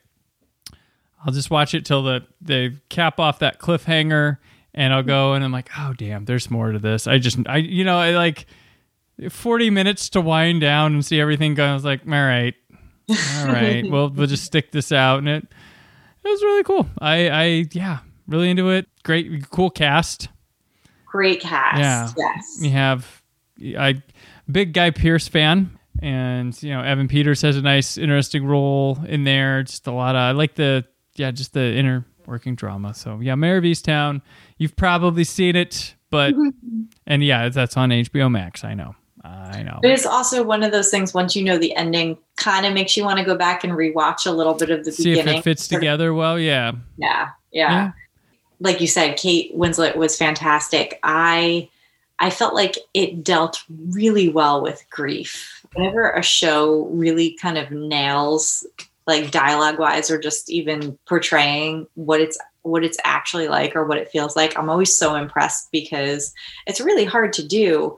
I'll 1.26 1.34
just 1.34 1.49
watch 1.49 1.74
it 1.74 1.86
till 1.86 2.03
the 2.03 2.26
they 2.41 2.76
cap 2.89 3.20
off 3.20 3.39
that 3.39 3.59
cliffhanger, 3.59 4.38
and 4.74 4.93
I'll 4.93 5.03
go. 5.03 5.34
And 5.34 5.43
I'm 5.43 5.51
like, 5.51 5.70
oh 5.78 5.93
damn, 5.93 6.26
there's 6.26 6.51
more 6.51 6.72
to 6.72 6.80
this. 6.80 7.07
I 7.07 7.18
just, 7.18 7.39
I 7.47 7.57
you 7.57 7.84
know, 7.84 7.97
I 7.97 8.11
like. 8.11 8.45
40 9.30 9.70
minutes 9.70 10.09
to 10.09 10.22
wind 10.22 10.61
down 10.61 10.93
and 10.93 11.05
see 11.05 11.20
everything 11.20 11.53
go. 11.53 11.66
I 11.66 11.74
was 11.74 11.86
like, 11.86 12.01
all 12.05 12.11
right, 12.11 12.55
all 13.09 13.47
right, 13.47 13.84
well, 13.89 14.09
we'll 14.09 14.28
just 14.28 14.43
stick 14.43 14.72
this 14.72 14.91
out. 14.91 15.20
And 15.20 15.30
it, 15.30 15.43
it 16.24 16.30
was 16.30 16.41
really 16.41 16.64
cool. 16.64 16.88
I, 16.99 17.30
I, 17.30 17.66
yeah, 17.72 17.99
really 18.28 18.49
into 18.49 18.70
it. 18.70 18.88
Great, 19.03 19.49
cool 19.49 19.70
cast. 19.70 20.30
great 21.05 21.41
cast 21.41 21.80
Yeah. 21.80 22.11
yes 22.18 22.57
You 22.59 22.70
have, 22.72 23.22
I, 23.78 24.01
big 24.51 24.74
Guy 24.74 24.89
Pearce 24.91 25.28
fan. 25.28 25.78
And, 26.01 26.61
you 26.61 26.72
know, 26.72 26.82
Evan 26.82 27.07
Peters 27.07 27.41
has 27.43 27.55
a 27.55 27.61
nice, 27.61 27.97
interesting 27.97 28.45
role 28.45 28.97
in 29.07 29.24
there. 29.24 29.64
Just 29.64 29.88
a 29.88 29.91
lot 29.91 30.16
of, 30.16 30.20
I 30.20 30.32
like 30.32 30.55
the, 30.55 30.86
yeah, 31.16 31.32
just 31.32 31.53
the 31.53 31.61
inner 31.61 32.05
working 32.26 32.55
drama. 32.55 32.93
So, 32.93 33.20
yeah, 33.22 33.36
Mare 33.36 33.57
of 33.57 33.64
Easttown. 33.64 34.22
You've 34.57 34.76
probably 34.76 35.24
seen 35.24 35.55
it, 35.55 35.95
but, 36.09 36.34
mm-hmm. 36.34 36.82
and 37.05 37.24
yeah, 37.24 37.47
that's 37.49 37.78
on 37.78 37.89
HBO 37.89 38.30
Max. 38.30 38.64
I 38.64 38.74
know. 38.74 38.95
I 39.24 39.63
know. 39.63 39.80
But 39.82 39.91
it's 39.91 40.05
also 40.05 40.43
one 40.43 40.63
of 40.63 40.71
those 40.71 40.89
things. 40.89 41.13
Once 41.13 41.36
you 41.36 41.43
know 41.43 41.57
the 41.57 41.76
ending, 41.76 42.17
kind 42.36 42.65
of 42.65 42.74
makes 42.74 42.97
you 42.97 43.03
want 43.03 43.19
to 43.19 43.26
go 43.26 43.36
back 43.36 43.63
and 43.63 43.74
rewatch 43.74 44.26
a 44.26 44.32
little 44.32 44.53
bit 44.53 44.69
of 44.69 44.84
the 44.84 44.91
See 44.91 45.17
if 45.17 45.26
it 45.26 45.43
fits 45.43 45.67
together 45.67 46.13
well. 46.13 46.38
Yeah. 46.38 46.74
Yeah, 46.97 47.30
yeah, 47.51 47.71
Yeah. 47.71 47.91
Like 48.59 48.82
you 48.82 48.88
said, 48.88 49.17
Kate 49.17 49.55
Winslet 49.57 49.95
was 49.95 50.17
fantastic. 50.17 50.99
I 51.03 51.69
I 52.19 52.30
felt 52.30 52.53
like 52.53 52.78
it 52.93 53.24
dealt 53.24 53.63
really 53.89 54.30
well 54.30 54.61
with 54.61 54.86
grief. 54.89 55.65
Whenever 55.74 56.11
a 56.11 56.21
show 56.21 56.86
really 56.88 57.38
kind 57.41 57.57
of 57.57 57.71
nails 57.71 58.65
like 59.07 59.32
dialogue 59.32 59.80
wise 59.80 60.09
or 60.09 60.17
just 60.19 60.49
even 60.49 60.97
portraying 61.07 61.88
what 61.95 62.21
it's 62.21 62.38
what 62.61 62.84
it's 62.84 62.97
actually 63.03 63.49
like 63.49 63.76
or 63.76 63.86
what 63.86 63.97
it 63.97 64.09
feels 64.09 64.36
like 64.36 64.57
i'm 64.57 64.69
always 64.69 64.95
so 64.95 65.15
impressed 65.15 65.69
because 65.71 66.34
it's 66.65 66.80
really 66.80 67.03
hard 67.03 67.34
to 67.34 67.45
do 67.45 67.97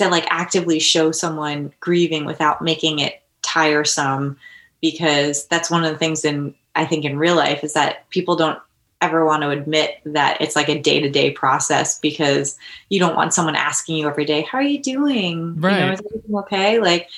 to 0.00 0.08
like 0.08 0.26
actively 0.30 0.78
show 0.80 1.12
someone 1.12 1.72
grieving 1.80 2.24
without 2.24 2.62
making 2.62 2.98
it 2.98 3.22
tiresome 3.42 4.36
because 4.80 5.46
that's 5.46 5.70
one 5.70 5.84
of 5.84 5.92
the 5.92 5.98
things 5.98 6.24
in 6.24 6.54
i 6.74 6.84
think 6.84 7.04
in 7.04 7.18
real 7.18 7.36
life 7.36 7.62
is 7.62 7.74
that 7.74 8.08
people 8.10 8.36
don't 8.36 8.58
ever 9.02 9.24
want 9.24 9.42
to 9.42 9.48
admit 9.50 9.98
that 10.04 10.38
it's 10.40 10.54
like 10.56 10.68
a 10.68 10.78
day-to-day 10.80 11.30
process 11.30 11.98
because 12.00 12.58
you 12.90 12.98
don't 12.98 13.16
want 13.16 13.32
someone 13.32 13.56
asking 13.56 13.96
you 13.96 14.08
every 14.08 14.24
day 14.24 14.42
how 14.42 14.58
are 14.58 14.62
you 14.62 14.80
doing 14.82 15.58
Right. 15.60 15.78
you 15.80 15.86
know, 15.86 15.92
is 15.92 16.00
everything 16.04 16.36
okay 16.36 16.78
like 16.80 17.08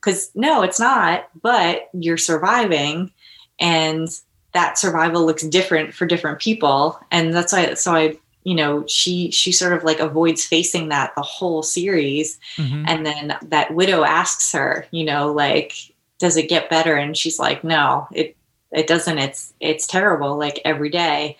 because 0.00 0.30
no 0.34 0.62
it's 0.62 0.80
not 0.80 1.28
but 1.42 1.90
you're 1.92 2.16
surviving 2.16 3.12
and 3.60 4.08
that 4.52 4.78
survival 4.78 5.24
looks 5.26 5.44
different 5.44 5.94
for 5.94 6.06
different 6.06 6.40
people 6.40 6.98
and 7.10 7.32
that's 7.34 7.52
why 7.52 7.74
so 7.74 7.94
i 7.94 8.16
you 8.44 8.54
know 8.54 8.86
she 8.86 9.30
she 9.30 9.52
sort 9.52 9.72
of 9.72 9.84
like 9.84 10.00
avoids 10.00 10.44
facing 10.44 10.88
that 10.88 11.14
the 11.14 11.22
whole 11.22 11.62
series 11.62 12.38
Mhm. 12.56 12.84
and 12.86 13.04
then 13.04 13.36
that 13.42 13.74
widow 13.74 14.04
asks 14.04 14.52
her 14.52 14.86
you 14.90 15.04
know 15.04 15.32
like 15.32 15.72
does 16.18 16.36
it 16.36 16.48
get 16.48 16.70
better 16.70 16.94
and 16.96 17.16
she's 17.16 17.38
like 17.38 17.62
no 17.64 18.06
it 18.12 18.36
it 18.72 18.86
doesn't 18.86 19.18
it's 19.18 19.52
it's 19.60 19.86
terrible 19.86 20.36
like 20.38 20.60
every 20.64 20.88
day 20.90 21.36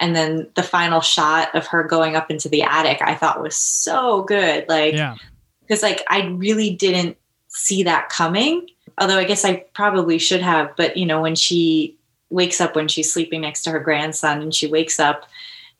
and 0.00 0.16
then 0.16 0.48
the 0.54 0.62
final 0.62 1.00
shot 1.00 1.54
of 1.54 1.66
her 1.66 1.84
going 1.84 2.16
up 2.16 2.30
into 2.30 2.48
the 2.48 2.62
attic 2.62 3.00
i 3.02 3.14
thought 3.14 3.42
was 3.42 3.56
so 3.56 4.22
good 4.22 4.68
like 4.68 4.94
yeah. 4.94 5.14
because 5.60 5.82
like 5.82 6.02
I 6.08 6.26
really 6.26 6.70
didn't 6.70 7.16
see 7.48 7.82
that 7.84 8.08
coming. 8.08 8.66
Although 8.98 9.18
I 9.18 9.24
guess 9.24 9.44
I 9.44 9.64
probably 9.74 10.18
should 10.18 10.40
have. 10.42 10.74
But 10.76 10.96
you 10.96 11.06
know, 11.06 11.20
when 11.20 11.34
she 11.34 11.96
wakes 12.30 12.60
up 12.60 12.74
when 12.74 12.88
she's 12.88 13.12
sleeping 13.12 13.42
next 13.42 13.62
to 13.64 13.70
her 13.70 13.78
grandson, 13.78 14.40
and 14.42 14.54
she 14.54 14.66
wakes 14.66 14.98
up, 14.98 15.24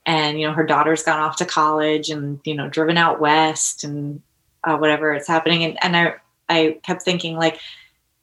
and 0.06 0.40
you 0.40 0.46
know 0.46 0.52
her 0.52 0.66
daughter's 0.66 1.02
gone 1.02 1.20
off 1.20 1.36
to 1.36 1.44
college, 1.44 2.10
and 2.10 2.40
you 2.44 2.54
know 2.54 2.68
driven 2.68 2.96
out 2.96 3.20
west, 3.20 3.84
and 3.84 4.20
uh, 4.64 4.76
whatever 4.76 5.12
it's 5.12 5.28
happening, 5.28 5.64
and 5.64 5.78
and 5.82 5.96
I 5.96 6.14
I 6.48 6.78
kept 6.82 7.02
thinking 7.02 7.36
like. 7.36 7.60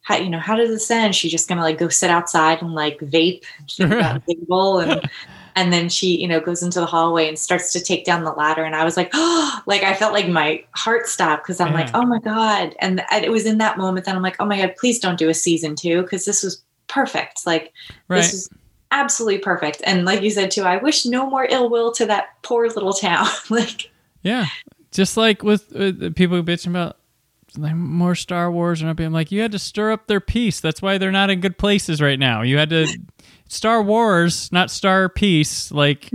How, 0.02 0.16
you 0.16 0.30
know, 0.30 0.38
how 0.38 0.56
does 0.56 0.70
this 0.70 0.90
end? 0.90 1.14
She's 1.14 1.30
just 1.30 1.46
gonna 1.46 1.60
like 1.60 1.76
go 1.76 1.88
sit 1.88 2.08
outside 2.08 2.62
and 2.62 2.74
like 2.74 2.98
vape, 3.00 3.44
think 3.68 3.92
about 3.92 4.24
the 4.24 4.34
table, 4.34 4.78
and 4.78 5.08
and 5.56 5.72
then 5.72 5.88
she 5.88 6.20
you 6.20 6.28
know 6.28 6.40
goes 6.40 6.62
into 6.62 6.80
the 6.80 6.86
hallway 6.86 7.28
and 7.28 7.38
starts 7.38 7.72
to 7.72 7.80
take 7.80 8.04
down 8.04 8.24
the 8.24 8.32
ladder 8.32 8.64
and 8.64 8.74
i 8.74 8.84
was 8.84 8.96
like 8.96 9.10
oh 9.12 9.60
like 9.66 9.82
i 9.82 9.94
felt 9.94 10.12
like 10.12 10.28
my 10.28 10.62
heart 10.72 11.06
stopped 11.08 11.44
because 11.44 11.60
i'm 11.60 11.72
like 11.72 11.90
oh 11.94 12.04
my 12.06 12.18
god 12.20 12.74
and 12.80 13.02
it 13.22 13.30
was 13.30 13.46
in 13.46 13.58
that 13.58 13.78
moment 13.78 14.06
that 14.06 14.14
i'm 14.14 14.22
like 14.22 14.36
oh 14.40 14.44
my 14.44 14.56
god 14.58 14.74
please 14.78 14.98
don't 14.98 15.18
do 15.18 15.28
a 15.28 15.34
season 15.34 15.74
two 15.74 16.02
because 16.02 16.24
this 16.24 16.42
was 16.42 16.62
perfect 16.88 17.46
like 17.46 17.72
Right. 18.08 18.18
this 18.18 18.32
is 18.34 18.50
absolutely 18.92 19.38
perfect 19.38 19.80
and 19.84 20.04
like 20.04 20.22
you 20.22 20.30
said 20.30 20.50
too 20.50 20.62
i 20.62 20.76
wish 20.76 21.06
no 21.06 21.28
more 21.28 21.46
ill 21.50 21.68
will 21.70 21.92
to 21.92 22.06
that 22.06 22.30
poor 22.42 22.68
little 22.68 22.92
town 22.92 23.26
like 23.50 23.90
Yeah, 24.22 24.46
just 24.92 25.16
like 25.16 25.42
with 25.42 25.68
the 25.70 26.12
people 26.14 26.36
who 26.36 26.42
bitch 26.42 26.66
about 26.66 26.96
like 27.56 27.74
more 27.74 28.14
Star 28.14 28.50
Wars 28.50 28.82
and. 28.82 29.00
I'm 29.00 29.12
like, 29.12 29.32
you 29.32 29.40
had 29.40 29.52
to 29.52 29.58
stir 29.58 29.92
up 29.92 30.06
their 30.06 30.20
peace. 30.20 30.60
That's 30.60 30.82
why 30.82 30.98
they're 30.98 31.10
not 31.10 31.30
in 31.30 31.40
good 31.40 31.58
places 31.58 32.00
right 32.00 32.18
now. 32.18 32.42
You 32.42 32.58
had 32.58 32.70
to 32.70 32.86
Star 33.48 33.82
Wars, 33.82 34.52
not 34.52 34.70
Star 34.70 35.08
Peace. 35.08 35.72
Like 35.72 36.10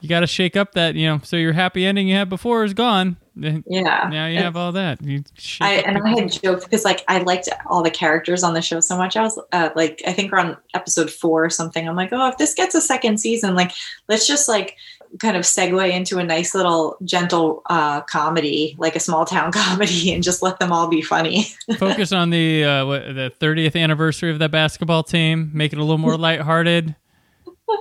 you 0.00 0.08
got 0.08 0.20
to 0.20 0.26
shake 0.26 0.56
up 0.56 0.72
that 0.72 0.94
you 0.94 1.06
know. 1.06 1.20
So 1.22 1.36
your 1.36 1.52
happy 1.52 1.84
ending 1.86 2.08
you 2.08 2.14
had 2.14 2.28
before 2.28 2.64
is 2.64 2.74
gone. 2.74 3.16
Yeah 3.36 4.08
Now 4.10 4.26
you 4.26 4.38
have 4.38 4.56
all 4.56 4.72
that. 4.72 5.00
You 5.02 5.24
I, 5.60 5.74
and 5.74 5.98
I 5.98 6.20
had 6.20 6.32
joked 6.32 6.64
because 6.64 6.84
like 6.84 7.04
I 7.08 7.18
liked 7.18 7.48
all 7.66 7.82
the 7.82 7.90
characters 7.90 8.42
on 8.42 8.54
the 8.54 8.60
show 8.60 8.80
so 8.80 8.96
much. 8.96 9.16
I 9.16 9.22
was 9.22 9.38
uh, 9.52 9.70
like, 9.74 10.02
I 10.06 10.12
think 10.12 10.32
we're 10.32 10.38
on 10.38 10.56
episode 10.74 11.10
four 11.10 11.44
or 11.44 11.50
something. 11.50 11.88
I'm 11.88 11.96
like, 11.96 12.10
oh, 12.12 12.28
if 12.28 12.38
this 12.38 12.54
gets 12.54 12.74
a 12.74 12.80
second 12.80 13.18
season, 13.18 13.54
like 13.54 13.72
let's 14.08 14.26
just 14.26 14.48
like 14.48 14.76
kind 15.18 15.36
of 15.36 15.42
segue 15.42 15.90
into 15.90 16.18
a 16.18 16.24
nice 16.24 16.54
little 16.54 16.96
gentle 17.04 17.62
uh, 17.66 18.00
comedy, 18.02 18.76
like 18.78 18.94
a 18.94 19.00
small 19.00 19.24
town 19.24 19.52
comedy, 19.52 20.12
and 20.12 20.22
just 20.22 20.42
let 20.42 20.58
them 20.58 20.72
all 20.72 20.88
be 20.88 21.02
funny. 21.02 21.44
focus 21.78 22.12
on 22.12 22.30
the 22.30 22.64
uh, 22.64 22.86
what, 22.86 23.02
the 23.14 23.32
30th 23.40 23.80
anniversary 23.80 24.30
of 24.30 24.38
that 24.38 24.50
basketball 24.50 25.02
team. 25.02 25.50
Make 25.54 25.72
it 25.72 25.78
a 25.78 25.82
little 25.82 25.98
more 25.98 26.16
lighthearted. 26.18 26.94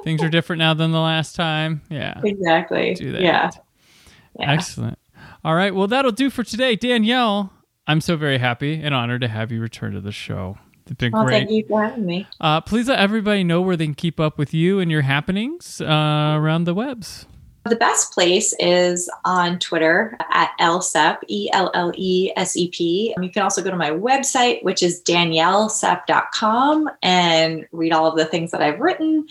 Things 0.04 0.22
are 0.24 0.30
different 0.30 0.60
now 0.60 0.74
than 0.74 0.92
the 0.92 1.00
last 1.00 1.36
time. 1.36 1.82
Yeah. 1.90 2.20
exactly. 2.24 2.94
do 2.96 3.12
that. 3.14 3.22
Yeah. 3.22 3.50
Yeah. 4.40 4.52
Excellent. 4.52 4.98
All 5.44 5.56
right. 5.56 5.74
Well, 5.74 5.88
that'll 5.88 6.12
do 6.12 6.30
for 6.30 6.44
today. 6.44 6.76
Danielle, 6.76 7.52
I'm 7.88 8.02
so 8.02 8.16
very 8.16 8.38
happy 8.38 8.82
and 8.82 8.94
honored 8.94 9.22
to 9.22 9.28
have 9.28 9.52
you 9.52 9.62
return 9.62 9.94
to 9.94 10.02
the 10.02 10.12
show. 10.12 10.58
It's 10.86 10.96
been 10.96 11.12
Well, 11.12 11.24
great. 11.26 11.48
thank 11.48 11.52
you 11.52 11.66
for 11.68 11.84
having 11.84 12.06
me. 12.06 12.28
Uh, 12.42 12.62
please 12.62 12.88
let 12.88 13.00
everybody 13.00 13.44
know 13.44 13.62
where 13.62 13.76
they 13.78 13.86
can 13.86 13.94
keep 13.96 14.20
up 14.20 14.38
with 14.38 14.54
you 14.54 14.80
and 14.80 14.90
your 14.90 15.02
happenings 15.02 15.82
uh, 15.82 16.34
around 16.38 16.64
the 16.64 16.74
webs. 16.74 17.26
The 17.66 17.76
best 17.76 18.14
place 18.14 18.56
is 18.58 19.10
on 19.26 19.60
Twitter 19.60 20.18
at 20.32 20.52
ElleSep, 20.60 21.18
E 21.28 21.50
L 21.54 21.70
L 21.76 21.92
E 21.96 22.32
S 22.36 22.56
E 22.56 22.70
P. 22.70 23.14
You 23.22 23.30
can 23.30 23.44
also 23.44 23.62
go 23.62 23.70
to 23.70 23.76
my 23.76 23.92
website, 23.92 24.64
which 24.64 24.82
is 24.82 25.02
daniellesep.com, 25.04 26.90
and 27.04 27.68
read 27.72 27.92
all 27.92 28.08
of 28.08 28.16
the 28.18 28.26
things 28.26 28.52
that 28.52 28.62
I've 28.62 28.80
written. 28.80 29.28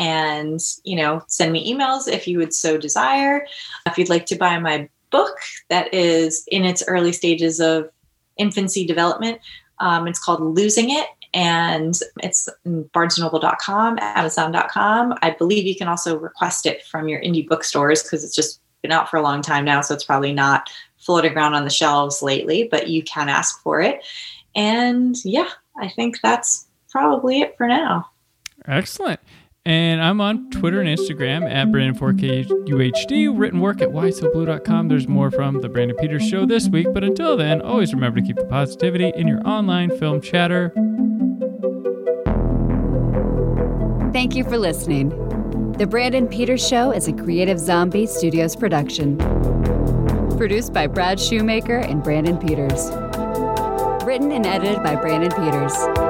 And, 0.00 0.60
you 0.82 0.96
know, 0.96 1.22
send 1.26 1.52
me 1.52 1.72
emails 1.72 2.08
if 2.08 2.26
you 2.26 2.38
would 2.38 2.54
so 2.54 2.78
desire. 2.78 3.46
If 3.86 3.98
you'd 3.98 4.08
like 4.08 4.24
to 4.26 4.34
buy 4.34 4.58
my 4.58 4.88
book 5.10 5.36
that 5.68 5.92
is 5.92 6.44
in 6.48 6.64
its 6.64 6.82
early 6.88 7.12
stages 7.12 7.60
of 7.60 7.90
infancy 8.38 8.86
development, 8.86 9.40
um, 9.78 10.08
it's 10.08 10.18
called 10.18 10.40
Losing 10.40 10.88
It 10.88 11.06
and 11.34 11.94
it's 12.22 12.48
barnesandnoble.com, 12.66 13.98
amazon.com. 14.00 15.14
I 15.20 15.30
believe 15.30 15.66
you 15.66 15.76
can 15.76 15.88
also 15.88 16.18
request 16.18 16.64
it 16.64 16.82
from 16.86 17.06
your 17.06 17.20
indie 17.20 17.46
bookstores 17.46 18.02
because 18.02 18.24
it's 18.24 18.34
just 18.34 18.60
been 18.80 18.92
out 18.92 19.10
for 19.10 19.18
a 19.18 19.22
long 19.22 19.42
time 19.42 19.66
now, 19.66 19.82
so 19.82 19.92
it's 19.92 20.04
probably 20.04 20.32
not 20.32 20.70
floating 20.96 21.34
around 21.34 21.52
on 21.52 21.64
the 21.64 21.70
shelves 21.70 22.22
lately, 22.22 22.68
but 22.70 22.88
you 22.88 23.02
can 23.02 23.28
ask 23.28 23.62
for 23.62 23.80
it. 23.82 24.02
And 24.54 25.14
yeah, 25.24 25.50
I 25.78 25.88
think 25.88 26.20
that's 26.22 26.66
probably 26.90 27.42
it 27.42 27.56
for 27.56 27.66
now. 27.66 28.08
Excellent. 28.66 29.20
And 29.66 30.02
I'm 30.02 30.22
on 30.22 30.48
Twitter 30.50 30.80
and 30.80 30.88
Instagram 30.88 31.48
at 31.48 31.68
Brandon4KUHD, 31.68 33.38
written 33.38 33.60
work 33.60 33.82
at 33.82 33.90
whysoblue.com. 33.90 34.88
There's 34.88 35.06
more 35.06 35.30
from 35.30 35.60
The 35.60 35.68
Brandon 35.68 35.96
Peters 35.98 36.26
Show 36.26 36.46
this 36.46 36.68
week, 36.68 36.86
but 36.94 37.04
until 37.04 37.36
then, 37.36 37.60
always 37.60 37.92
remember 37.92 38.20
to 38.20 38.26
keep 38.26 38.36
the 38.36 38.46
positivity 38.46 39.12
in 39.14 39.28
your 39.28 39.46
online 39.46 39.90
film 39.98 40.22
chatter. 40.22 40.72
Thank 44.14 44.34
you 44.34 44.44
for 44.44 44.56
listening. 44.56 45.10
The 45.76 45.86
Brandon 45.86 46.26
Peters 46.26 46.66
Show 46.66 46.90
is 46.90 47.06
a 47.06 47.12
Creative 47.12 47.58
Zombie 47.58 48.06
Studios 48.06 48.56
production. 48.56 49.18
Produced 50.38 50.72
by 50.72 50.86
Brad 50.86 51.20
Shoemaker 51.20 51.76
and 51.76 52.02
Brandon 52.02 52.38
Peters. 52.38 52.90
Written 54.06 54.32
and 54.32 54.46
edited 54.46 54.82
by 54.82 54.96
Brandon 54.96 55.30
Peters. 55.30 56.09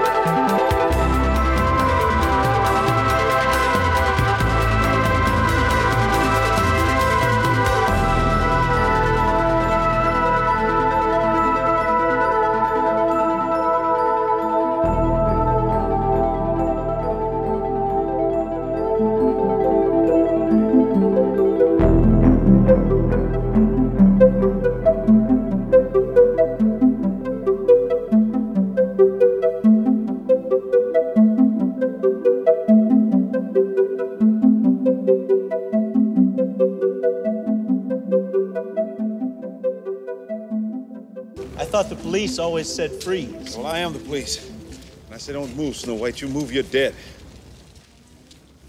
Police 42.21 42.37
always 42.37 42.71
said 42.71 42.91
freeze. 43.01 43.57
Well, 43.57 43.65
I 43.65 43.79
am 43.79 43.93
the 43.93 43.99
police. 43.99 44.47
And 44.47 45.15
I 45.15 45.17
say 45.17 45.33
don't 45.33 45.55
move, 45.55 45.75
Snow 45.75 45.95
White. 45.95 46.21
You 46.21 46.27
move, 46.27 46.53
you're 46.53 46.61
dead. 46.61 46.93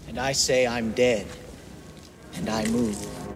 And 0.07 0.19
I 0.19 0.31
say 0.31 0.65
I'm 0.65 0.91
dead. 0.93 1.21
And 1.21 1.29
I 1.29 1.35
move. 1.35 1.42